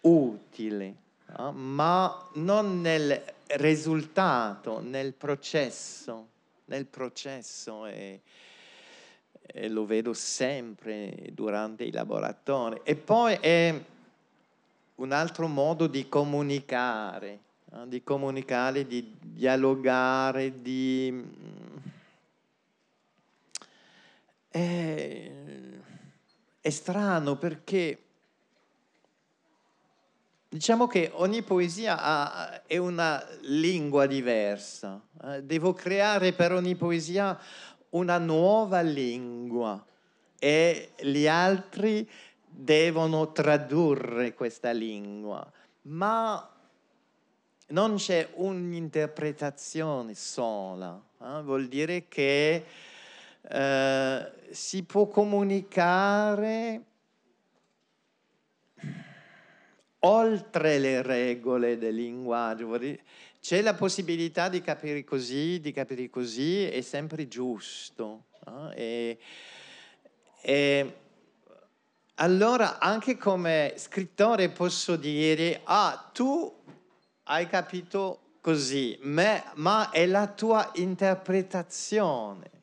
utile, 0.02 0.94
eh, 1.38 1.50
ma 1.52 2.28
non 2.34 2.80
nel 2.80 3.22
risultato, 3.56 4.80
nel 4.80 5.12
processo, 5.12 6.28
nel 6.66 6.86
processo. 6.86 7.86
È, 7.86 8.20
e 9.54 9.68
lo 9.68 9.84
vedo 9.84 10.14
sempre 10.14 11.28
durante 11.32 11.84
i 11.84 11.92
laboratori. 11.92 12.80
E 12.84 12.96
poi 12.96 13.34
è 13.34 13.84
un 14.94 15.12
altro 15.12 15.46
modo 15.46 15.86
di 15.86 16.08
comunicare, 16.08 17.38
no? 17.70 17.86
di 17.86 18.02
comunicare, 18.02 18.86
di 18.86 19.14
dialogare, 19.20 20.62
di... 20.62 21.70
È, 24.52 25.30
è 26.60 26.70
strano 26.70 27.36
perché 27.36 28.02
diciamo 30.46 30.86
che 30.86 31.10
ogni 31.14 31.40
poesia 31.42 31.98
ha, 31.98 32.66
è 32.66 32.76
una 32.76 33.26
lingua 33.40 34.04
diversa. 34.04 35.00
Eh? 35.24 35.42
Devo 35.42 35.72
creare 35.72 36.34
per 36.34 36.52
ogni 36.52 36.74
poesia 36.74 37.38
una 37.90 38.18
nuova 38.18 38.82
lingua 38.82 39.82
e 40.38 40.90
gli 41.00 41.26
altri 41.26 42.06
devono 42.46 43.32
tradurre 43.32 44.34
questa 44.34 44.72
lingua, 44.72 45.50
ma 45.82 46.50
non 47.68 47.94
c'è 47.94 48.28
un'interpretazione 48.34 50.14
sola, 50.14 51.02
eh? 51.22 51.42
vuol 51.42 51.68
dire 51.68 52.08
che 52.08 52.64
eh, 53.52 54.32
si 54.50 54.82
può 54.84 55.08
comunicare 55.08 56.84
oltre 60.00 60.78
le 60.78 61.02
regole 61.02 61.76
del 61.76 61.94
linguaggio, 61.94 62.78
c'è 63.40 63.60
la 63.60 63.74
possibilità 63.74 64.48
di 64.48 64.62
capire 64.62 65.04
così, 65.04 65.60
di 65.60 65.70
capire 65.72 66.08
così, 66.08 66.64
è 66.64 66.80
sempre 66.80 67.28
giusto. 67.28 68.24
No? 68.46 68.70
E, 68.72 69.18
e 70.40 70.94
allora 72.14 72.78
anche 72.78 73.18
come 73.18 73.74
scrittore 73.76 74.48
posso 74.48 74.96
dire, 74.96 75.60
ah, 75.64 76.10
tu 76.12 76.52
hai 77.24 77.46
capito 77.48 78.38
così, 78.40 78.98
ma, 79.02 79.52
ma 79.56 79.90
è 79.90 80.06
la 80.06 80.26
tua 80.26 80.70
interpretazione. 80.76 82.61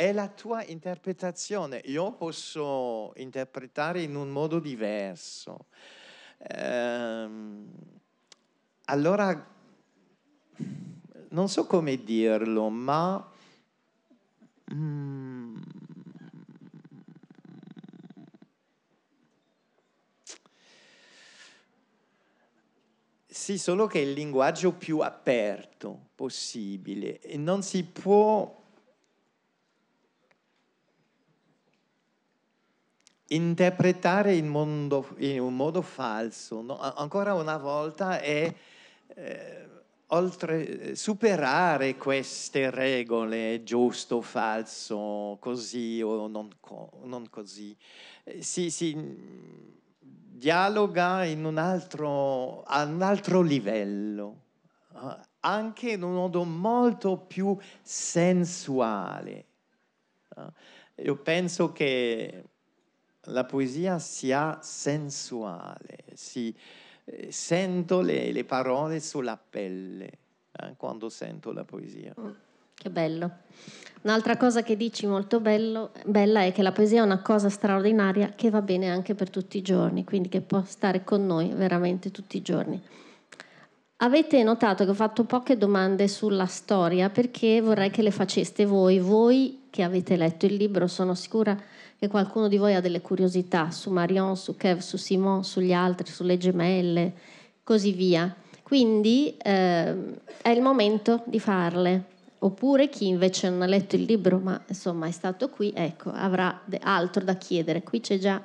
È 0.00 0.12
la 0.12 0.28
tua 0.28 0.64
interpretazione. 0.64 1.82
Io 1.84 2.12
posso 2.12 3.12
interpretare 3.16 4.00
in 4.00 4.16
un 4.16 4.30
modo 4.30 4.58
diverso. 4.58 5.66
Ehm, 6.38 7.70
allora, 8.86 9.46
non 11.28 11.48
so 11.50 11.66
come 11.66 12.02
dirlo, 12.02 12.70
ma... 12.70 13.30
Mm, 14.72 15.58
Sì, 23.26 23.58
solo 23.58 23.86
che 23.86 24.00
è 24.00 24.02
il 24.02 24.12
linguaggio 24.12 24.72
più 24.72 25.00
aperto 25.00 26.08
possibile 26.14 27.20
e 27.20 27.36
non 27.36 27.62
si 27.62 27.84
può 27.84 28.59
interpretare 33.32 34.34
in, 34.34 34.48
mondo, 34.48 35.14
in 35.18 35.40
un 35.40 35.54
modo 35.54 35.82
falso. 35.82 36.62
No? 36.62 36.78
Ancora 36.78 37.34
una 37.34 37.56
volta 37.56 38.20
è 38.20 38.52
eh, 39.14 39.68
oltre, 40.08 40.94
superare 40.96 41.96
queste 41.96 42.70
regole, 42.70 43.62
giusto, 43.62 44.20
falso, 44.20 45.36
così 45.40 46.00
o 46.02 46.26
non, 46.26 46.50
non 47.04 47.28
così. 47.28 47.76
Eh, 48.24 48.42
si, 48.42 48.70
si 48.70 48.96
dialoga 49.98 51.24
in 51.24 51.44
un 51.44 51.58
altro, 51.58 52.62
a 52.62 52.84
un 52.84 53.02
altro 53.02 53.42
livello, 53.42 54.36
eh, 54.94 55.16
anche 55.40 55.92
in 55.92 56.02
un 56.02 56.14
modo 56.14 56.44
molto 56.44 57.16
più 57.16 57.56
sensuale. 57.82 59.44
Eh, 60.36 61.02
io 61.02 61.16
penso 61.16 61.72
che 61.72 62.44
la 63.24 63.44
poesia 63.44 63.98
sia 63.98 64.58
sensuale, 64.62 65.98
si, 66.14 66.54
eh, 67.04 67.30
sento 67.30 68.00
le, 68.00 68.32
le, 68.32 68.44
parole 68.44 69.00
sulla 69.00 69.38
pelle 69.38 70.10
eh, 70.52 70.74
quando 70.76 71.08
sento 71.08 71.52
la 71.52 71.64
poesia. 71.64 72.14
Mm, 72.18 72.30
che 72.74 72.90
bello. 72.90 73.30
Un'altra 74.02 74.38
cosa 74.38 74.62
che 74.62 74.76
dici 74.76 75.06
molto 75.06 75.40
bello, 75.40 75.90
bella 76.06 76.42
è 76.42 76.52
che 76.52 76.62
la 76.62 76.72
poesia 76.72 77.02
è 77.02 77.04
una 77.04 77.20
cosa 77.20 77.50
straordinaria 77.50 78.30
che 78.30 78.48
va 78.48 78.62
bene 78.62 78.88
anche 78.88 79.14
per 79.14 79.28
tutti 79.28 79.58
i 79.58 79.62
giorni, 79.62 80.04
quindi 80.04 80.30
che 80.30 80.40
può 80.40 80.62
stare 80.64 81.04
con 81.04 81.26
noi 81.26 81.50
veramente 81.50 82.10
tutti 82.10 82.38
i 82.38 82.42
giorni. 82.42 82.82
Avete 84.02 84.42
notato 84.42 84.84
che 84.84 84.90
ho 84.90 84.94
fatto 84.94 85.24
poche 85.24 85.58
domande 85.58 86.08
sulla 86.08 86.46
storia 86.46 87.10
perché 87.10 87.60
vorrei 87.60 87.90
che 87.90 88.00
le 88.00 88.10
faceste 88.10 88.64
voi, 88.64 88.98
voi 88.98 89.66
che 89.68 89.82
avete 89.82 90.16
letto 90.16 90.46
il 90.46 90.54
libro, 90.54 90.86
sono 90.86 91.14
sicura 91.14 91.54
che 92.00 92.08
qualcuno 92.08 92.48
di 92.48 92.56
voi 92.56 92.74
ha 92.74 92.80
delle 92.80 93.02
curiosità 93.02 93.70
su 93.70 93.90
Marion, 93.90 94.34
su 94.34 94.56
Kev, 94.56 94.78
su 94.78 94.96
Simon, 94.96 95.44
sugli 95.44 95.74
altri, 95.74 96.10
sulle 96.10 96.38
gemelle, 96.38 97.12
così 97.62 97.92
via. 97.92 98.34
Quindi 98.62 99.36
eh, 99.36 99.94
è 100.40 100.48
il 100.48 100.62
momento 100.62 101.22
di 101.26 101.38
farle 101.38 102.04
oppure 102.38 102.88
chi 102.88 103.06
invece 103.06 103.50
non 103.50 103.60
ha 103.60 103.66
letto 103.66 103.96
il 103.96 104.04
libro 104.04 104.38
ma 104.38 104.58
insomma 104.66 105.08
è 105.08 105.10
stato 105.10 105.50
qui, 105.50 105.74
ecco, 105.76 106.10
avrà 106.10 106.62
altro 106.80 107.22
da 107.22 107.34
chiedere. 107.34 107.82
Qui 107.82 108.00
c'è 108.00 108.16
già 108.16 108.42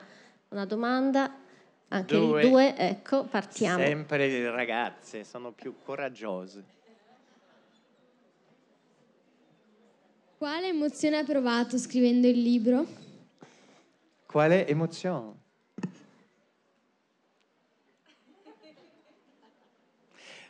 una 0.49 0.65
domanda, 0.65 1.33
anche 1.87 2.13
due, 2.13 2.41
il 2.41 2.49
due, 2.49 2.75
ecco, 2.75 3.23
partiamo. 3.23 3.81
Sempre 3.81 4.17
le 4.27 4.51
ragazze, 4.51 5.23
sono 5.23 5.53
più 5.53 5.75
coraggiose. 5.81 6.61
Quale 10.37 10.67
emozione 10.67 11.19
hai 11.19 11.23
provato 11.23 11.77
scrivendo 11.77 12.27
il 12.27 12.41
libro? 12.41 13.03
Quale 14.35 14.67
emozione? 14.67 15.33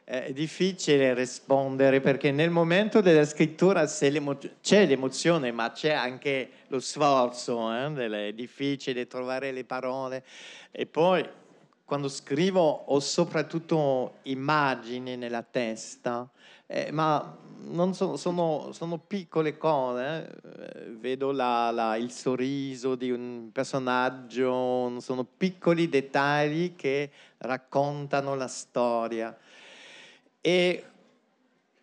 è 0.03 0.33
difficile 0.33 1.13
rispondere 1.13 2.01
perché 2.01 2.31
nel 2.31 2.49
momento 2.49 2.99
della 3.01 3.25
scrittura 3.25 3.85
c'è 3.85 4.09
l'emozione, 4.09 5.51
ma 5.51 5.71
c'è 5.71 5.91
anche 5.91 6.49
lo 6.69 6.79
sforzo, 6.79 7.71
eh? 7.71 8.27
è 8.29 8.33
difficile 8.33 9.05
trovare 9.05 9.51
le 9.51 9.65
parole. 9.65 10.23
E 10.71 10.87
poi 10.87 11.23
quando 11.85 12.09
scrivo 12.09 12.61
ho 12.61 12.99
soprattutto 12.99 14.15
immagini 14.23 15.15
nella 15.15 15.43
testa, 15.43 16.27
eh, 16.65 16.91
ma 16.91 17.37
so, 17.91 18.17
sono, 18.17 18.71
sono, 18.71 18.97
piccole 18.97 19.55
cose, 19.55 20.39
eh? 20.43 20.89
vedo 20.99 21.31
la, 21.31 21.69
la, 21.69 21.95
il 21.95 22.11
sorriso 22.11 22.95
di 22.95 23.11
un 23.11 23.49
personaggio, 23.53 24.99
sono 24.99 25.23
piccoli 25.23 25.87
dettagli 25.87 26.75
che 26.75 27.11
raccontano 27.37 28.33
la 28.33 28.47
storia. 28.47 29.37
E 30.41 30.83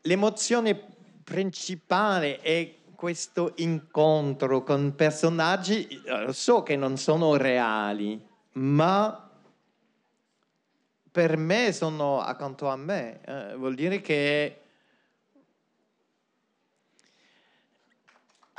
l'emozione 0.02 0.80
principale 1.22 2.40
è 2.40 2.74
questo 2.96 3.52
incontro 3.56 4.64
con 4.64 4.94
personaggi, 4.96 5.86
eh, 6.04 6.32
so 6.32 6.64
che 6.64 6.74
non 6.74 6.96
sono 6.96 7.36
reali, 7.36 8.20
ma 8.54 9.30
per 11.12 11.36
me 11.36 11.72
sono 11.72 12.22
accanto 12.22 12.68
a 12.68 12.76
me. 12.76 13.20
Eh, 13.24 13.54
vuol 13.54 13.74
dire 13.74 14.00
che 14.00 14.60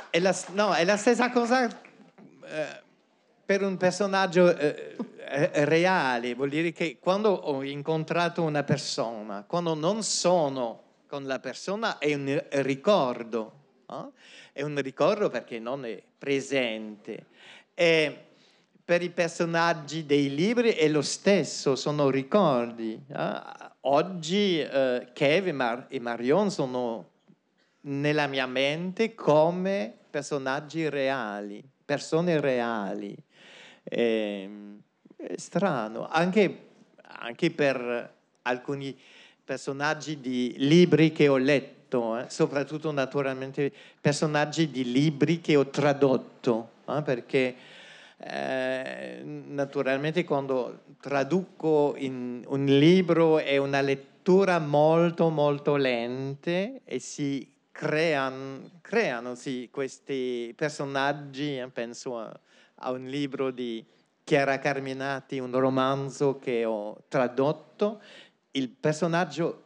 è 0.08 0.20
la, 0.20 0.34
no, 0.52 0.72
è 0.72 0.84
la 0.84 0.96
stessa 0.96 1.30
cosa 1.30 1.66
eh, 1.66 2.82
per 3.44 3.62
un 3.62 3.76
personaggio 3.76 4.56
eh, 4.56 4.96
eh, 5.18 5.64
reale, 5.64 6.34
vuol 6.34 6.48
dire 6.48 6.70
che 6.70 6.98
quando 7.00 7.30
ho 7.30 7.64
incontrato 7.64 8.42
una 8.42 8.62
persona, 8.62 9.44
quando 9.44 9.74
non 9.74 10.04
sono 10.04 10.82
con 11.08 11.24
la 11.24 11.40
persona, 11.40 11.98
è 11.98 12.14
un 12.14 12.40
ricordo, 12.50 13.52
eh? 13.90 14.10
è 14.52 14.62
un 14.62 14.80
ricordo 14.80 15.28
perché 15.28 15.58
non 15.58 15.84
è 15.84 16.00
presente. 16.16 17.26
E 17.74 18.33
per 18.84 19.02
i 19.02 19.08
personaggi 19.08 20.04
dei 20.04 20.34
libri 20.34 20.70
è 20.70 20.88
lo 20.88 21.00
stesso, 21.00 21.74
sono 21.74 22.10
ricordi. 22.10 23.00
Eh? 23.08 23.40
Oggi 23.80 24.60
eh, 24.60 25.08
Kev 25.12 25.46
e, 25.46 25.52
Mar- 25.52 25.86
e 25.88 25.98
Marion 26.00 26.50
sono 26.50 27.10
nella 27.82 28.26
mia 28.26 28.46
mente 28.46 29.14
come 29.14 29.92
personaggi 30.10 30.88
reali, 30.90 31.62
persone 31.84 32.40
reali. 32.40 33.16
E, 33.82 34.42
ehm, 34.42 34.80
è 35.16 35.34
strano, 35.38 36.06
anche, 36.06 36.66
anche 37.00 37.50
per 37.50 38.12
alcuni 38.42 38.98
personaggi 39.42 40.20
di 40.20 40.54
libri 40.58 41.10
che 41.10 41.28
ho 41.28 41.38
letto, 41.38 42.18
eh? 42.18 42.26
soprattutto 42.28 42.92
naturalmente 42.92 43.72
personaggi 43.98 44.70
di 44.70 44.92
libri 44.92 45.40
che 45.40 45.56
ho 45.56 45.68
tradotto, 45.68 46.70
eh? 46.86 47.00
perché 47.02 47.54
eh, 48.18 49.22
naturalmente 49.24 50.24
quando 50.24 50.84
traduco 51.00 51.96
un 51.98 52.64
libro 52.66 53.38
è 53.38 53.56
una 53.56 53.80
lettura 53.80 54.58
molto 54.58 55.30
molto 55.30 55.76
lente 55.76 56.80
e 56.84 56.98
si 56.98 57.52
creano, 57.70 58.70
creano 58.80 59.34
sì, 59.34 59.68
questi 59.70 60.52
personaggi, 60.56 61.58
eh, 61.58 61.68
penso 61.68 62.18
a, 62.18 62.40
a 62.76 62.90
un 62.92 63.06
libro 63.06 63.50
di 63.50 63.84
Chiara 64.22 64.58
Carminati, 64.58 65.38
un 65.40 65.50
romanzo 65.58 66.38
che 66.38 66.64
ho 66.64 67.04
tradotto, 67.08 68.00
il 68.52 68.68
personaggio 68.68 69.62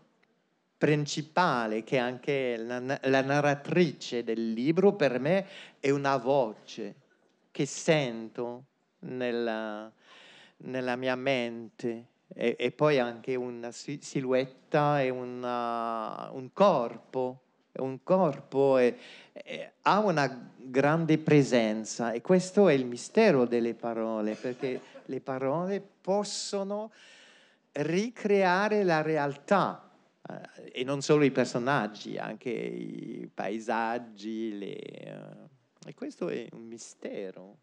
principale, 0.79 1.85
che 1.85 1.97
è 1.97 2.01
anche 2.01 2.57
la, 2.57 2.99
la 3.03 3.23
narratrice 3.23 4.25
del 4.25 4.53
libro, 4.53 4.95
per 4.95 5.21
me 5.21 5.47
è 5.79 5.91
una 5.91 6.17
voce 6.17 6.95
che 7.59 7.67
sento 7.67 8.67
nella, 9.01 9.91
nella 10.59 10.95
mia 10.95 11.17
mente. 11.17 12.07
E, 12.33 12.55
e, 12.57 12.71
poi 12.71 13.01
anche 13.01 13.35
una 13.35 13.73
silhouetta 13.73 15.03
e 15.03 15.09
una, 15.11 16.31
un 16.31 16.53
corpo. 16.53 17.43
Un 17.73 18.01
corpo 18.05 18.79
e, 18.79 18.97
e, 19.33 19.73
ha 19.83 19.99
una 19.99 20.53
grande 20.57 21.19
presenza. 21.19 22.13
E 22.13 22.21
questo 22.21 22.69
è 22.69 22.75
il 22.75 22.87
mistero 22.87 23.45
delle 23.45 23.75
parole, 23.75 24.37
perché 24.37 24.81
le 25.07 25.21
parole 25.21 25.81
possono 25.81 26.93
ricreare 27.73 28.85
la 28.85 29.03
realtà. 29.03 29.91
Eh, 30.31 30.81
e 30.81 30.85
non 30.85 31.01
solo 31.01 31.25
i 31.25 31.33
personaggi, 31.33 32.19
anche 32.19 32.51
i 32.51 33.29
paesaggi, 33.35 34.57
le, 34.57 34.77
eh, 34.77 35.57
e 35.89 35.95
questo 35.95 36.29
è 36.29 36.47
un 36.53 36.67
mistero, 36.67 37.59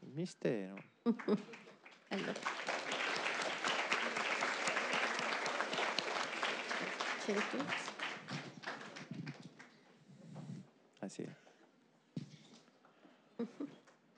un 0.00 0.10
mistero. 0.12 0.82
Allora. 2.12 2.32
C'eri 7.24 7.40
tu? 7.50 7.56
Ah, 10.98 11.08
sì. 11.08 11.24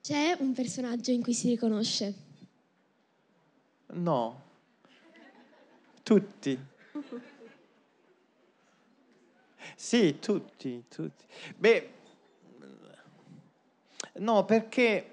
C'è 0.01 0.37
un 0.39 0.55
personaggio 0.55 1.11
in 1.11 1.21
cui 1.21 1.35
si 1.35 1.51
riconosce? 1.51 2.15
No, 3.89 4.43
tutti. 6.03 6.59
Sì, 9.77 10.19
tutti, 10.19 10.85
tutti. 10.89 11.25
Beh, 11.57 12.02
no, 14.15 14.45
perché 14.45 15.07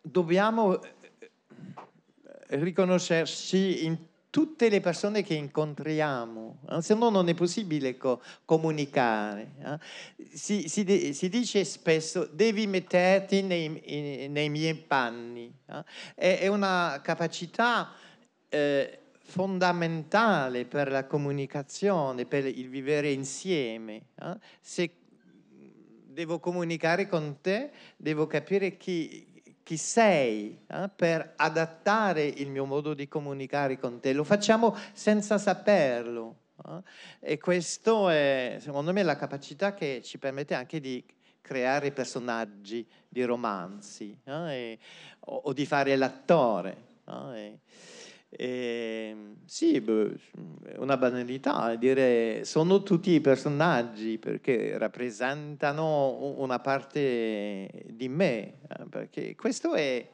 dobbiamo 0.00 0.82
eh, 0.82 0.90
riconoscerci 2.48 3.84
in 3.84 3.98
tutte 4.32 4.70
le 4.70 4.80
persone 4.80 5.22
che 5.22 5.34
incontriamo, 5.34 6.60
eh? 6.70 6.80
se 6.80 6.94
no 6.94 7.10
non 7.10 7.28
è 7.28 7.34
possibile 7.34 7.98
co- 7.98 8.22
comunicare. 8.46 9.52
Eh? 9.58 9.78
Si, 10.32 10.70
si, 10.70 11.12
si, 11.12 11.28
dice 11.28 11.64
spesso 11.64 12.26
devi 12.32 12.66
metterti 12.66 13.42
nei, 13.42 14.28
nei 14.30 14.48
miei 14.48 14.74
panni, 14.74 15.54
eh? 15.66 15.84
è, 16.14 16.38
è, 16.40 16.46
una 16.46 17.00
capacità 17.02 17.92
eh, 18.48 19.00
fondamentale 19.22 20.64
per 20.64 20.90
la 20.90 21.04
comunicazione, 21.04 22.24
per 22.24 22.46
il 22.46 22.70
vivere 22.70 23.10
insieme. 23.10 24.06
Eh? 24.18 24.38
Se 24.62 25.01
devo 26.12 26.38
comunicare 26.38 27.08
con 27.08 27.38
te, 27.40 27.70
devo 27.96 28.26
capire 28.26 28.76
chi, 28.76 29.26
chi 29.62 29.76
sei 29.76 30.58
eh, 30.66 30.90
per 30.94 31.34
adattare 31.36 32.24
il 32.24 32.50
mio 32.50 32.64
modo 32.64 32.94
di 32.94 33.08
comunicare 33.08 33.78
con 33.78 34.00
te. 34.00 34.12
Lo 34.12 34.24
facciamo 34.24 34.76
senza 34.92 35.38
saperlo. 35.38 36.36
Eh? 36.66 37.32
E 37.32 37.38
questo 37.38 38.08
è, 38.08 38.58
secondo 38.60 38.92
me, 38.92 39.02
la 39.02 39.16
capacità 39.16 39.74
che 39.74 40.00
ci 40.02 40.18
permette 40.18 40.54
anche 40.54 40.80
di 40.80 41.04
creare 41.40 41.90
personaggi 41.90 42.86
di 43.08 43.24
romanzi 43.24 44.16
eh? 44.24 44.32
e, 44.32 44.78
o, 45.20 45.42
o, 45.44 45.52
di 45.52 45.66
fare 45.66 45.96
l'attore. 45.96 46.90
E, 47.34 47.58
e, 48.34 49.08
ehm, 49.10 49.36
sì, 49.44 49.84
una 50.76 50.96
banalità 50.96 51.74
dire 51.74 52.44
sono 52.44 52.82
tutti 52.82 53.20
personaggi 53.20 54.16
perché 54.16 54.78
rappresentano 54.78 56.34
una 56.38 56.58
parte 56.58 57.84
di 57.90 58.08
me, 58.08 58.60
eh, 58.68 58.86
perché 58.88 59.34
questo 59.36 59.74
è 59.74 60.08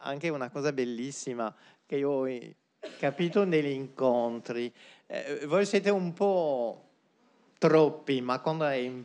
anche 0.00 0.28
una 0.28 0.50
cosa 0.50 0.72
bellissima 0.72 1.52
che 1.84 1.96
io 1.96 2.10
ho 2.10 2.28
capito 2.98 3.44
negli 3.44 3.72
incontri. 3.72 4.72
Eh, 5.06 5.44
voi 5.46 5.66
siete 5.66 5.90
un 5.90 6.12
po' 6.12 6.84
troppi, 7.58 8.20
ma 8.20 8.38
quando 8.40 8.66
è 8.66 8.74
in 8.74 9.04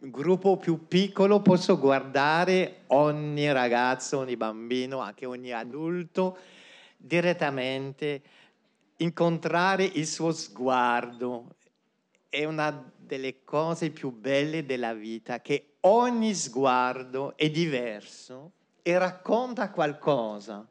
gruppo 0.00 0.56
più 0.58 0.86
piccolo 0.86 1.40
posso 1.40 1.76
guardare 1.76 2.82
ogni 2.88 3.50
ragazzo, 3.52 4.18
ogni 4.18 4.36
bambino, 4.36 5.00
anche 5.00 5.26
ogni 5.26 5.50
adulto 5.50 6.38
direttamente, 6.98 8.22
incontrare 8.96 9.84
il 9.84 10.06
suo 10.06 10.32
sguardo 10.32 11.54
è 12.28 12.44
una 12.44 12.92
delle 12.96 13.42
cose 13.44 13.90
più 13.90 14.10
belle 14.10 14.66
della 14.66 14.92
vita, 14.92 15.40
che 15.40 15.76
ogni 15.80 16.34
sguardo 16.34 17.36
è 17.36 17.48
diverso 17.48 18.52
e 18.82 18.98
racconta 18.98 19.70
qualcosa, 19.70 20.66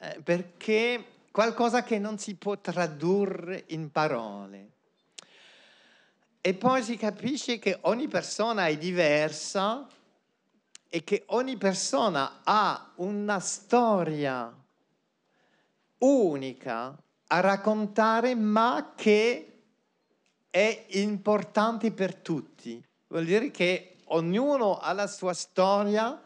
eh, 0.00 0.20
perché 0.22 1.04
qualcosa 1.30 1.82
che 1.82 1.98
non 1.98 2.18
si 2.18 2.34
può 2.34 2.58
tradurre 2.58 3.64
in 3.68 3.90
parole. 3.90 4.70
E 6.40 6.54
poi 6.54 6.82
si 6.82 6.96
capisce 6.96 7.58
che 7.58 7.78
ogni 7.82 8.08
persona 8.08 8.66
è 8.66 8.76
diversa 8.76 9.86
e 10.88 11.02
che 11.02 11.24
ogni 11.28 11.56
persona 11.56 12.40
ha 12.44 12.92
una 12.96 13.40
storia 13.40 14.54
unica 15.98 16.96
a 17.28 17.40
raccontare, 17.40 18.34
ma 18.34 18.92
che 18.94 19.52
è 20.50 20.86
importante 20.90 21.90
per 21.92 22.14
tutti. 22.14 22.82
Vuol 23.08 23.24
dire 23.24 23.50
che 23.50 23.96
ognuno 24.06 24.78
ha 24.78 24.92
la 24.92 25.06
sua 25.06 25.32
storia, 25.32 26.22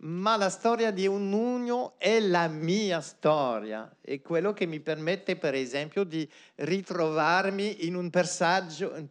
ma 0.00 0.36
la 0.36 0.48
storia 0.48 0.90
di 0.92 1.06
un 1.06 1.32
ognuno 1.32 1.94
è 1.98 2.20
la 2.20 2.48
mia 2.48 3.00
storia. 3.00 3.94
È 4.00 4.20
quello 4.20 4.52
che 4.52 4.66
mi 4.66 4.80
permette, 4.80 5.36
per 5.36 5.54
esempio, 5.54 6.04
di 6.04 6.28
ritrovarmi 6.56 7.86
in 7.86 7.96
un 7.96 8.08
personaggio 8.10 9.10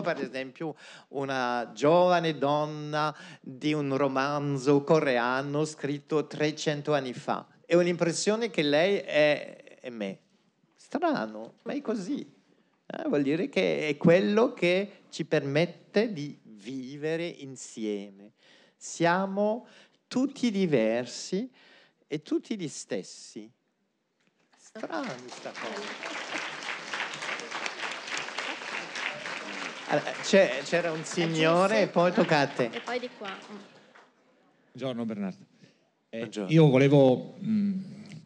per 0.00 0.20
esempio, 0.20 0.76
una 1.08 1.72
giovane 1.74 2.38
donna 2.38 3.14
di 3.40 3.72
un 3.72 3.96
romanzo 3.96 4.82
coreano 4.82 5.64
scritto 5.64 6.26
300 6.26 6.94
anni 6.94 7.12
fa 7.12 7.51
è 7.66 7.74
un'impressione 7.74 8.50
che 8.50 8.62
lei 8.62 8.98
è, 8.98 9.78
è 9.80 9.90
me. 9.90 10.18
Strano, 10.74 11.58
ma 11.62 11.72
è 11.72 11.80
così. 11.80 12.20
Eh, 12.86 13.08
vuol 13.08 13.22
dire 13.22 13.48
che 13.48 13.88
è 13.88 13.96
quello 13.96 14.52
che 14.52 15.04
ci 15.08 15.24
permette 15.24 16.12
di 16.12 16.38
vivere 16.42 17.26
insieme. 17.26 18.32
Siamo 18.76 19.66
tutti 20.06 20.50
diversi 20.50 21.50
e 22.06 22.22
tutti 22.22 22.58
gli 22.58 22.68
stessi. 22.68 23.50
Strano 24.56 25.14
questa 25.14 25.52
cosa. 25.52 26.20
C'era 30.64 30.90
un 30.90 31.04
signore 31.04 31.82
e 31.82 31.88
poi 31.88 32.12
tocca 32.12 32.40
a 32.40 32.46
te. 32.46 32.70
E 32.72 32.80
poi 32.80 32.98
di 32.98 33.10
qua. 33.16 33.36
Buongiorno 34.72 35.04
Bernardo. 35.04 35.51
Eh, 36.14 36.28
io 36.48 36.68
volevo 36.68 37.36
mh, 37.38 37.72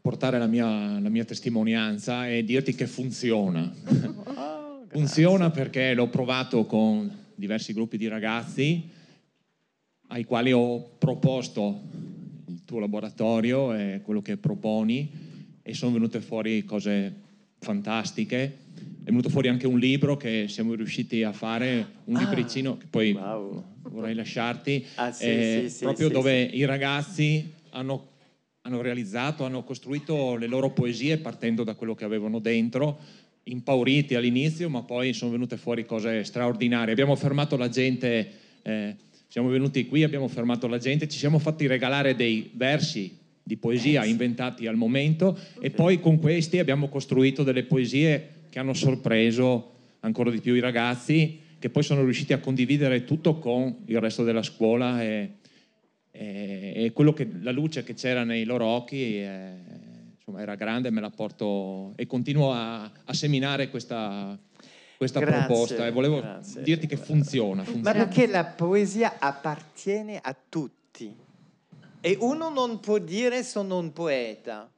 portare 0.01 0.41
la 0.41 0.49
mia, 0.49 0.99
la 0.99 1.09
mia, 1.09 1.25
testimonianza 1.25 2.29
e 2.29 2.43
dirti 2.43 2.75
che 2.75 2.89
funziona. 2.89 3.73
Oh, 4.39 4.85
funziona 4.89 5.51
perché 5.51 5.95
l'ho 5.95 6.09
provato 6.09 6.67
con 6.67 7.11
diversi 7.35 7.73
gruppi 7.73 7.97
di 7.97 8.07
ragazzi 8.09 8.89
ai 10.09 10.25
quali 10.25 10.53
ho 10.53 10.81
proposto 10.99 11.81
il 12.49 12.63
tuo 12.65 12.79
laboratorio 12.81 13.73
e 13.75 14.01
quello 14.03 14.23
che 14.23 14.37
proponi 14.37 15.11
e 15.63 15.75
sono 15.75 15.93
venute 15.93 16.21
fuori 16.21 16.65
cose 16.65 17.15
fantastiche. 17.59 18.59
È 19.03 19.07
venuto 19.07 19.29
fuori 19.29 19.49
anche 19.49 19.67
un 19.67 19.79
libro 19.79 20.17
che 20.17 20.47
siamo 20.49 20.75
riusciti 20.75 21.23
a 21.23 21.33
fare, 21.33 21.87
un 22.05 22.17
ah, 22.17 22.21
libricino 22.21 22.77
che 22.77 22.87
poi 22.89 23.13
wow. 23.13 23.65
vorrei 23.83 24.15
lasciarti, 24.15 24.85
ah, 24.97 25.13
sì, 25.13 25.25
eh, 25.25 25.65
sì, 25.69 25.85
proprio 25.85 26.09
sì, 26.09 26.13
dove 26.13 26.43
i 26.43 26.65
ragazzi 26.65 27.55
hanno, 27.77 28.09
hanno 28.63 28.81
realizzato, 28.81 29.45
hanno 29.45 29.63
costruito 29.63 30.37
le 30.37 30.47
loro 30.47 30.71
poesie 30.71 31.19
partendo 31.19 31.63
da 31.63 31.75
quello 31.75 31.95
che 31.95 32.05
avevano 32.05 32.39
dentro, 32.39 32.99
impauriti 33.45 34.15
all'inizio, 34.15 34.69
ma 34.69 34.83
poi 34.83 35.13
sono 35.13 35.31
venute 35.31 35.57
fuori 35.57 35.87
cose 35.87 36.25
straordinarie. 36.25 36.93
Abbiamo 36.93 37.15
fermato 37.15 37.57
la 37.57 37.69
gente, 37.69 38.31
eh, 38.63 38.97
siamo 39.29 39.49
venuti 39.49 39.87
qui, 39.87 40.03
abbiamo 40.03 40.27
fermato 40.27 40.67
la 40.67 40.79
gente, 40.79 41.09
ci 41.09 41.19
siamo 41.19 41.39
fatti 41.39 41.67
regalare 41.67 42.17
dei 42.17 42.51
versi 42.55 43.25
di 43.43 43.57
poesia 43.57 44.05
inventati 44.05 44.67
al 44.67 44.75
momento 44.75 45.39
e 45.61 45.71
poi 45.71 46.01
con 46.01 46.19
questi 46.19 46.59
abbiamo 46.59 46.89
costruito 46.89 47.45
delle 47.45 47.63
poesie 47.63 48.31
che 48.51 48.59
hanno 48.59 48.75
sorpreso 48.75 49.75
ancora 50.01 50.33
di 50.33 50.41
più 50.41 50.55
i 50.55 50.61
ragazzi 50.61 51.39
che 51.61 51.71
poi 51.71 51.85
sono 51.85 52.03
riusciti 52.03 52.33
a 52.33 52.41
condividere 52.41 53.05
tutto 53.05 53.39
con 53.39 53.83
il 53.85 54.01
resto 54.01 54.25
della 54.25 54.43
scuola 54.43 55.01
e, 55.01 55.31
e, 56.19 56.93
quello 56.93 57.13
che, 57.13 57.29
la 57.41 57.53
luce 57.53 57.85
che 57.85 57.95
c'era 57.95 58.25
nei 58.25 58.45
loro 58.45 58.65
occhi 58.67 59.19
eh, 59.19 59.53
insomma, 60.17 60.41
era 60.41 60.55
grande, 60.55 60.91
me 60.91 61.01
la 61.01 61.11
porto 61.11 61.93
e 61.97 62.07
continuo 62.07 62.53
a, 62.53 62.83
a 62.83 63.13
seminare 63.13 63.69
questa, 63.69 64.39
questa 64.97 65.21
grazie, 65.21 65.47
proposta 65.47 65.87
e 65.87 65.91
volevo 65.91 66.21
grazie. 66.21 66.63
dirti 66.63 66.87
che 66.87 66.97
funziona, 66.97 67.65
funziona. 67.65 67.93
Ma 67.93 68.05
perché 68.05 68.27
la 68.27 68.45
poesia 68.45 69.17
appartiene 69.19 70.19
a 70.23 70.37
tutti 70.49 71.15
e 72.01 72.17
uno 72.21 72.49
non 72.51 72.81
può 72.81 72.99
dire 72.99 73.43
sono 73.43 73.79
un 73.79 73.93
poeta. 73.93 74.71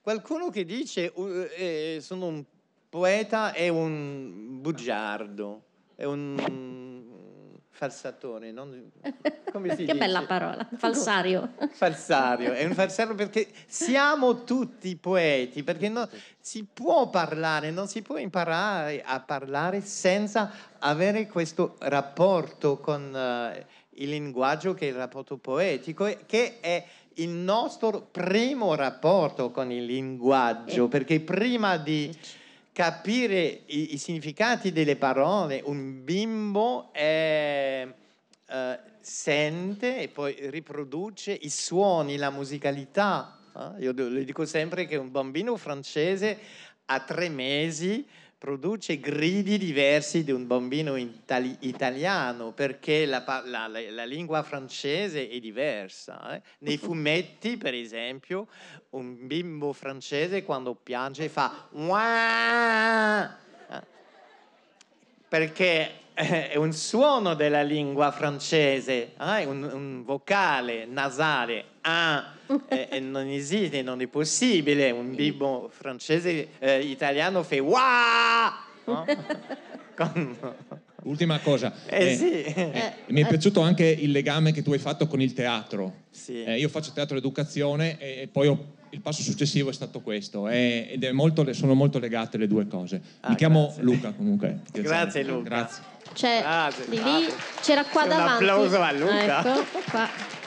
Qualcuno 0.00 0.48
che 0.50 0.64
dice 0.64 1.12
eh, 1.56 1.98
sono 2.00 2.26
un 2.26 2.44
poeta 2.88 3.52
è 3.52 3.68
un 3.68 4.60
bugiardo, 4.60 5.62
è 5.94 6.04
un 6.04 6.79
falsatore, 7.70 8.52
non... 8.52 8.90
come 9.52 9.70
si 9.70 9.84
che 9.84 9.92
dice? 9.92 9.96
bella 9.96 10.22
parola, 10.24 10.68
falsario. 10.76 11.54
falsario, 11.70 12.52
è 12.52 12.64
un 12.64 12.74
falsario 12.74 13.14
perché 13.14 13.48
siamo 13.66 14.44
tutti 14.44 14.94
poeti, 14.96 15.62
perché 15.62 15.88
no, 15.88 16.08
si 16.38 16.66
può 16.72 17.08
parlare, 17.08 17.70
non 17.70 17.88
si 17.88 18.02
può 18.02 18.18
imparare 18.18 19.02
a 19.02 19.20
parlare 19.20 19.80
senza 19.80 20.50
avere 20.78 21.26
questo 21.26 21.76
rapporto 21.80 22.78
con 22.78 23.12
uh, 23.14 23.64
il 23.94 24.08
linguaggio 24.08 24.74
che 24.74 24.86
è 24.86 24.90
il 24.90 24.96
rapporto 24.96 25.36
poetico, 25.36 26.04
che 26.26 26.60
è 26.60 26.84
il 27.14 27.28
nostro 27.28 28.08
primo 28.10 28.74
rapporto 28.74 29.50
con 29.50 29.70
il 29.70 29.84
linguaggio, 29.84 30.86
eh. 30.86 30.88
perché 30.88 31.20
prima 31.20 31.76
di 31.76 32.14
capire 32.72 33.62
i, 33.66 33.94
i, 33.94 33.98
significati 33.98 34.72
delle 34.72 34.96
parole, 34.96 35.60
un 35.64 36.04
bimbo 36.04 36.92
è, 36.92 37.86
eh, 38.48 38.78
sente 39.00 40.00
e 40.00 40.08
poi 40.08 40.36
riproduce 40.50 41.32
i 41.32 41.50
suoni, 41.50 42.16
la 42.16 42.30
musicalità. 42.30 43.38
Eh? 43.56 43.82
Io 43.82 43.92
le 43.92 44.24
dico 44.24 44.44
sempre 44.44 44.86
che 44.86 44.96
un 44.96 45.10
bambino 45.10 45.56
francese 45.56 46.38
a 46.86 47.00
tre 47.00 47.28
mesi 47.28 48.06
produce 48.40 48.98
gridi 48.98 49.58
diversi 49.58 50.24
di 50.24 50.32
un 50.32 50.46
bambino 50.46 50.96
itali- 50.96 51.58
italiano 51.60 52.52
perché 52.52 53.04
la, 53.04 53.22
la, 53.44 53.66
la, 53.66 53.80
la, 53.90 54.04
lingua 54.06 54.42
francese 54.42 55.28
è 55.28 55.38
diversa. 55.38 56.36
Eh? 56.36 56.42
Nei 56.60 56.78
fumetti, 56.80 57.58
per 57.58 57.74
esempio, 57.74 58.48
un 58.90 59.26
bimbo 59.26 59.74
francese 59.74 60.42
quando 60.42 60.74
piange 60.74 61.28
fa 61.28 61.68
Wah! 61.72 63.36
perché 65.28 65.90
è 66.14 66.56
un 66.56 66.72
suono 66.72 67.34
della 67.34 67.62
lingua 67.62 68.10
francese, 68.10 69.12
eh? 69.20 69.44
un, 69.44 69.62
un, 69.62 70.02
vocale 70.02 70.86
nasale. 70.86 71.64
Ah, 71.82 72.32
e, 72.68 72.88
e, 72.90 73.00
non 73.00 73.28
esiste, 73.28 73.82
non 73.82 74.00
è 74.00 74.06
possibile. 74.06 74.90
Un 74.90 75.14
bimbo 75.14 75.70
francese, 75.72 76.48
eh, 76.58 76.80
italiano 76.80 77.42
fa! 77.42 78.64
No? 78.84 79.04
Con... 79.96 80.38
Ultima 81.02 81.38
cosa, 81.38 81.72
eh, 81.86 82.10
eh, 82.10 82.16
sì. 82.16 82.42
eh, 82.42 82.92
mi 83.06 83.22
è 83.22 83.26
piaciuto 83.26 83.62
anche 83.62 83.86
il 83.86 84.10
legame 84.10 84.52
che 84.52 84.62
tu 84.62 84.72
hai 84.72 84.78
fatto 84.78 85.06
con 85.06 85.20
il 85.22 85.32
teatro. 85.32 85.94
Sì. 86.10 86.44
Eh, 86.44 86.58
io 86.58 86.68
faccio 86.68 86.92
teatro 86.92 87.16
educazione 87.16 87.98
e, 87.98 88.28
poi 88.30 88.48
ho, 88.48 88.66
il 88.90 89.00
passo 89.00 89.22
successivo 89.22 89.70
è 89.70 89.72
stato 89.72 90.00
questo 90.00 90.46
eh, 90.48 90.88
ed 90.90 91.04
è 91.04 91.12
molto, 91.12 91.50
sono 91.54 91.72
molto 91.72 91.98
legate 91.98 92.36
le 92.36 92.46
due 92.46 92.66
cose. 92.66 93.00
Ah, 93.20 93.30
mi 93.30 93.36
chiamo 93.36 93.66
grazie. 93.66 93.82
Luca 93.82 94.12
comunque. 94.12 94.58
Grazie 94.72 95.22
Luca. 95.22 95.48
Grazie. 95.48 95.82
C'è, 96.12 96.40
grazie, 96.40 96.84
lì, 96.88 97.02
lì, 97.02 97.26
c'era 97.62 97.84
qua 97.84 98.02
C'è 98.02 98.08
davanti. 98.08 98.44
Un 98.44 98.50
applauso 98.50 98.80
a 98.82 98.92
Luca. 98.92 99.38
Ecco, 99.38 99.64
qua. 99.90 100.08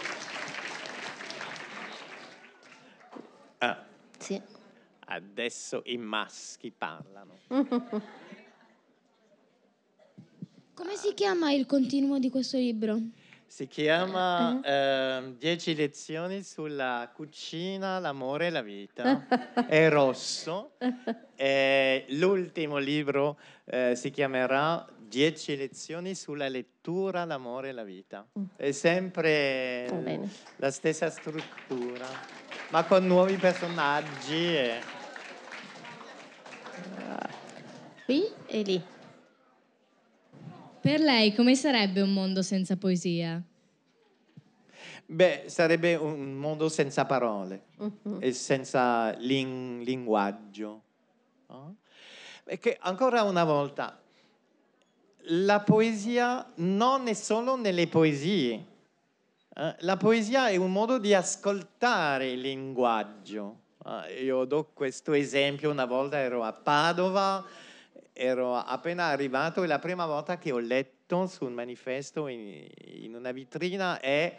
Ah. 3.64 3.78
Sì. 4.20 4.42
Adesso 5.14 5.84
i 5.86 5.98
maschi 5.98 6.74
parlano. 6.76 7.38
Come 10.74 10.96
si 10.96 11.14
chiama 11.14 11.52
il 11.52 11.68
continuo 11.68 12.18
di 12.18 12.32
questo 12.32 12.58
libro? 12.58 13.00
Si 13.46 13.68
chiama 13.68 14.60
eh, 14.64 15.36
Dieci 15.38 15.76
lezioni 15.76 16.42
sulla 16.42 17.12
cucina, 17.14 18.00
l'amore 18.00 18.48
e 18.48 18.50
la 18.50 18.64
vita. 18.64 19.28
È 19.68 19.88
rosso. 19.90 20.72
E 21.36 22.06
l'ultimo 22.10 22.78
libro 22.78 23.38
eh, 23.66 23.96
si 23.96 24.12
chiamerà 24.12 24.88
Dieci 24.98 25.58
lezioni 25.58 26.16
sulla 26.16 26.48
lettura, 26.48 27.26
l'amore 27.26 27.70
e 27.70 27.72
la 27.74 27.84
vita. 27.84 28.26
È 28.56 28.72
sempre 28.72 29.88
la 30.56 30.72
stessa 30.72 31.10
struttura, 31.10 32.08
ma 32.70 32.86
con 32.86 33.06
nuovi 33.06 33.36
personaggi. 33.36 34.56
E... 34.56 35.02
Qui 38.06 38.24
e 38.48 38.62
lì. 38.62 38.84
Per 40.82 41.00
lei 41.00 41.34
come 41.34 41.56
sarebbe 41.56 42.02
un 42.02 42.12
mondo 42.12 42.42
senza 42.42 42.76
poesia? 42.76 43.42
Beh, 45.06 45.44
sarebbe 45.48 45.96
un 45.96 46.34
mondo 46.34 46.70
senza 46.70 47.06
parole 47.06 47.68
uh-huh. 47.78 48.18
e 48.20 48.34
senza 48.34 49.12
ling- 49.18 49.84
linguaggio. 49.84 50.82
No? 51.48 51.78
Perché 52.44 52.78
ancora 52.82 53.24
una 53.24 53.44
volta, 53.44 54.02
la 55.28 55.62
poesia 55.62 56.52
non 56.56 57.08
è 57.08 57.14
solo 57.14 57.56
nelle 57.56 57.88
poesie. 57.88 58.66
Eh? 59.56 59.76
La 59.80 59.98
poesia 59.98 60.50
è 60.50 60.56
un 60.56 60.72
modo 60.72 60.98
di 60.98 61.14
ascoltare 61.14 62.32
il 62.32 62.42
linguaggio. 62.42 63.62
Eh? 63.86 64.24
Io 64.24 64.46
do 64.46 64.70
questo 64.74 65.14
esempio, 65.14 65.70
una 65.70 65.86
volta 65.86 66.18
ero 66.18 66.44
a 66.44 66.54
Padova 66.54 67.46
ero 68.14 68.56
appena 68.56 69.06
arrivato 69.06 69.64
e 69.64 69.68
la 69.68 69.80
prima 69.80 70.06
volta 70.06 70.38
che 70.38 70.52
ho 70.52 70.60
letto 70.60 71.26
sul 71.26 71.52
manifesto 71.52 72.28
in, 72.28 72.68
in 72.78 73.16
una 73.16 73.32
vitrina 73.32 74.00
è 74.00 74.38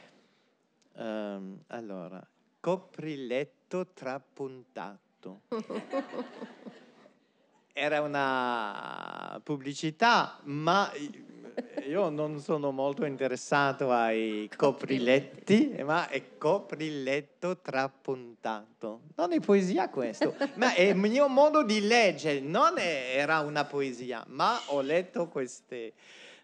um, 0.93 1.59
allora, 1.69 2.25
copriletto 2.61 3.89
trapuntato. 3.93 5.41
Era 7.77 8.01
una 8.03 9.41
pubblicità, 9.43 10.39
ma 10.45 10.89
io 11.89 12.09
non 12.09 12.39
sono 12.41 12.71
molto 12.71 13.05
interessato 13.05 13.91
ai 13.91 14.49
copriletti, 14.57 15.75
ma 15.85 16.09
è 16.09 16.39
copriletto 16.39 17.59
trapuntato. 17.59 19.01
Non 19.17 19.33
è 19.33 19.41
poesia 19.41 19.89
questo, 19.89 20.37
ma 20.55 20.73
è 20.73 20.83
il 20.83 20.97
mio 20.97 21.27
modo 21.27 21.65
di 21.65 21.81
leggere, 21.81 22.39
non 22.39 22.79
era 22.79 23.41
una 23.41 23.65
poesia, 23.65 24.25
ma 24.29 24.57
ho 24.67 24.81
letto 24.81 25.27
queste 25.27 25.95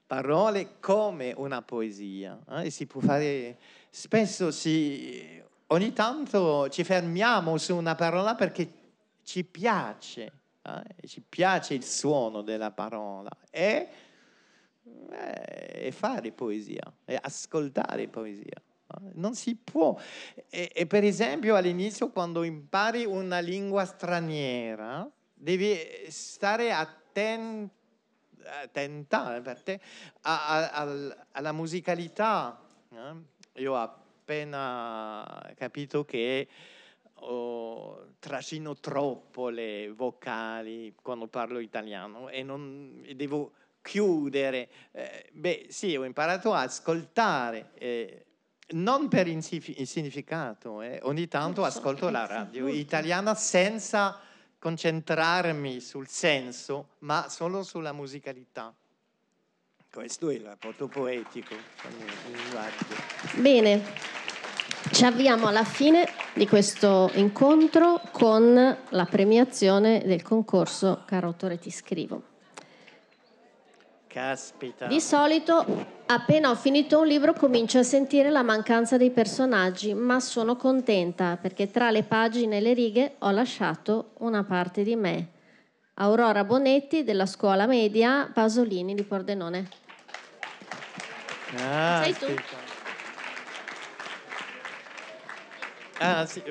parole 0.05 0.81
come 0.81 1.33
una 1.37 1.63
poesia. 1.63 2.41
Eh? 2.57 2.71
Si 2.71 2.87
può 2.87 3.01
fare, 3.01 3.57
spesso 3.89 4.51
si, 4.51 5.41
ogni 5.69 5.93
tanto 5.93 6.69
ci 6.71 6.83
fermiamo 6.83 7.57
su 7.57 7.77
una 7.77 7.95
parola 7.95 8.35
perché 8.35 8.73
ci 9.23 9.45
piace, 9.45 10.33
eh? 10.63 11.07
ci 11.07 11.23
piace 11.27 11.75
il 11.75 11.85
suono 11.85 12.43
della 12.43 12.71
parola. 12.71 13.31
E 13.51 13.89
è 15.09 15.91
fare 15.93 16.33
poesia, 16.33 16.93
è 17.05 17.19
ascoltare 17.21 18.09
poesia. 18.09 18.61
Non 19.15 19.35
si 19.35 19.55
può. 19.55 19.97
E, 20.49 20.71
e, 20.75 20.87
per 20.87 21.05
esempio 21.05 21.55
all'inizio 21.55 22.11
quando 22.11 22.43
impari 22.43 23.05
una 23.05 23.39
lingua 23.39 23.85
straniera 23.85 25.09
devi 25.33 25.79
stare 26.09 26.73
attenta 26.73 27.71
per 29.41 29.63
te 29.63 29.81
a, 30.23 30.47
a, 30.47 30.71
a, 30.71 31.27
alla 31.33 31.53
musicalità. 31.53 32.61
Eh? 32.93 33.61
Io 33.63 33.75
ho 33.75 33.77
appena 33.77 35.53
capito 35.57 36.05
che 36.05 36.49
oh, 37.21 38.07
trascino 38.19 38.77
troppo 38.77 39.49
le 39.49 39.91
vocali 39.91 40.95
quando 41.01 41.27
parlo 41.27 41.59
italiano 41.59 42.29
e, 42.29 42.43
non, 42.43 43.03
e 43.05 43.15
devo 43.15 43.53
chiudere. 43.83 44.69
Eh, 44.93 45.31
beh, 45.33 45.67
sì, 45.69 45.97
ho 45.97 46.05
imparato 46.05 46.53
a 46.53 46.63
ascoltare, 46.63 47.71
eh, 47.75 48.27
non 48.71 49.09
per 49.09 49.27
il 49.27 49.43
significato, 49.43 50.83
eh. 50.83 51.01
ogni 51.03 51.27
tanto 51.29 51.65
ascolto 51.65 52.09
la 52.09 52.27
radio 52.27 52.69
italiana 52.69 53.35
senza 53.35 54.21
concentrarmi 54.59 55.81
sul 55.81 56.07
senso, 56.07 56.91
ma 56.99 57.29
solo 57.29 57.63
sulla 57.63 57.93
musicalità. 57.93 58.75
Questo 59.93 60.29
è 60.29 60.35
il 60.35 60.43
rapporto 60.43 60.87
poetico. 60.87 61.57
Bene, 63.35 63.83
ci 64.93 65.05
avviamo 65.05 65.47
alla 65.47 65.65
fine 65.65 66.07
di 66.35 66.49
questo 66.49 67.11
incontro 67.15 68.01
con 68.11 68.77
la 68.89 69.05
premiazione 69.05 70.03
del 70.05 70.23
concorso 70.23 71.03
Caro 71.07 71.29
autore 71.29 71.59
ti 71.59 71.71
scrivo. 71.71 72.23
Caspita. 74.07 74.87
Di 74.87 75.01
solito, 75.01 75.65
appena 76.07 76.51
ho 76.51 76.57
finito 76.57 76.99
un 76.99 77.07
libro, 77.07 77.33
comincio 77.33 77.79
a 77.79 77.85
sentire 77.85 78.29
la 78.31 78.43
mancanza 78.43 78.97
dei 78.97 79.11
personaggi, 79.11 79.95
ma 79.95 80.19
sono 80.19 80.57
contenta 80.57 81.39
perché 81.41 81.71
tra 81.71 81.93
le 81.93 82.03
pagine 82.03 82.57
e 82.57 82.61
le 82.61 82.73
righe 82.73 83.15
ho 83.19 83.31
lasciato 83.31 84.11
una 84.19 84.43
parte 84.43 84.83
di 84.83 84.97
me. 84.97 85.29
Aurora 85.95 86.43
Bonetti 86.43 87.05
della 87.05 87.27
scuola 87.27 87.67
media 87.67 88.29
Pasolini 88.35 88.95
di 88.95 89.05
Pordenone. 89.05 89.69
Caspita. 91.55 92.27
Sei 92.27 92.35
tu? 92.35 92.70
Ah, 96.01 96.27
sì. 96.27 96.43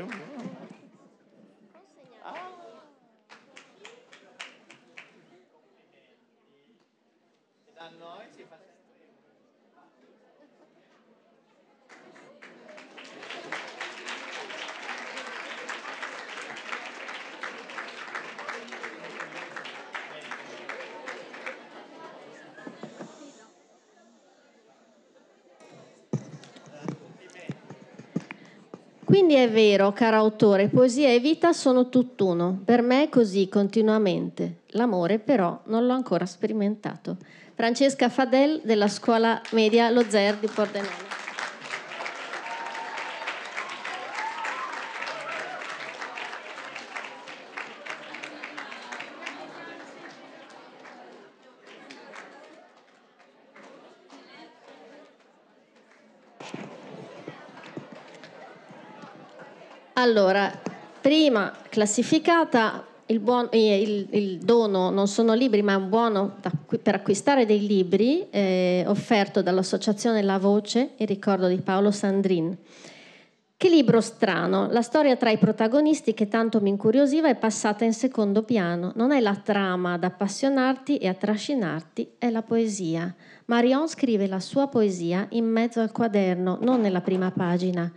Quindi 29.30 29.46
è 29.46 29.52
vero, 29.54 29.94
caro 29.94 30.18
autore, 30.18 30.70
poesia 30.70 31.10
e 31.10 31.20
vita 31.20 31.54
sono 31.54 31.88
tutt'uno. 31.90 32.62
Per 32.66 32.82
me 32.82 33.04
è 33.04 33.10
così 33.10 33.48
continuamente. 33.48 34.62
L'amore 34.70 35.20
però 35.20 35.62
non 35.66 35.86
l'ho 35.86 35.94
ancora 35.94 36.26
sperimentato. 36.26 37.18
Francesca 37.54 38.10
Fadel 38.10 38.62
della 38.64 38.88
scuola 38.88 39.40
media 39.52 39.92
Lo 39.92 40.04
Zer 40.10 40.38
di 40.38 40.48
Pordenone. 40.48 41.09
Allora, 60.00 60.50
prima 61.02 61.52
classificata, 61.68 62.86
il, 63.08 63.20
buon, 63.20 63.50
il, 63.52 64.08
il, 64.12 64.38
dono 64.38 64.90
non 64.92 65.10
sono 65.10 65.34
libri, 65.34 65.62
ma 65.62 65.74
è 65.74 65.76
un 65.76 65.90
buono 65.90 66.38
da, 66.40 66.50
per 66.82 66.96
acquistare 66.96 67.46
dei 67.46 67.68
libri 67.68 68.30
eh, 68.30 68.86
offerto 68.88 69.42
dall'associazione 69.42 70.22
La 70.22 70.38
Voce, 70.38 70.92
il 70.96 71.06
ricordo 71.06 71.50
di 71.50 71.58
Paolo 71.58 71.92
Sandrin. 71.92 72.58
Che 73.58 73.68
libro 73.68 74.00
strano, 74.00 74.70
la 74.72 74.82
storia 74.82 75.18
tra 75.18 75.32
i 75.32 75.38
protagonisti 75.38 76.14
che 76.14 76.30
tanto 76.30 76.62
mi 76.62 76.70
incuriosiva 76.70 77.28
è 77.28 77.36
passata 77.36 77.84
in 77.84 77.92
secondo 77.92 78.44
piano. 78.44 78.94
Non 78.96 79.12
è 79.12 79.20
la 79.20 79.36
trama 79.36 79.96
ad 79.96 80.06
appassionarti 80.06 80.96
e 80.96 81.10
a 81.10 81.14
trascinarti, 81.14 82.12
è 82.18 82.30
la 82.30 82.42
poesia. 82.42 83.14
Marion 83.48 83.90
scrive 83.90 84.28
la 84.28 84.40
sua 84.40 84.68
poesia 84.68 85.26
in 85.32 85.44
mezzo 85.44 85.82
al 85.82 85.92
quaderno, 85.92 86.58
non 86.62 86.80
nella 86.80 87.02
prima 87.02 87.32
pagina. 87.32 87.92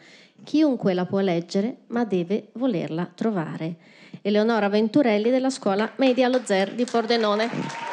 Chiunque 0.44 0.94
la 0.94 1.04
può 1.04 1.20
leggere, 1.20 1.78
ma 1.88 2.04
deve 2.04 2.48
volerla 2.54 3.10
trovare. 3.14 3.76
Eleonora 4.22 4.68
Venturelli 4.68 5.30
della 5.30 5.50
scuola 5.50 5.90
media 5.96 6.28
Lo 6.28 6.40
Zer 6.44 6.74
di 6.74 6.84
Pordenone. 6.84 7.91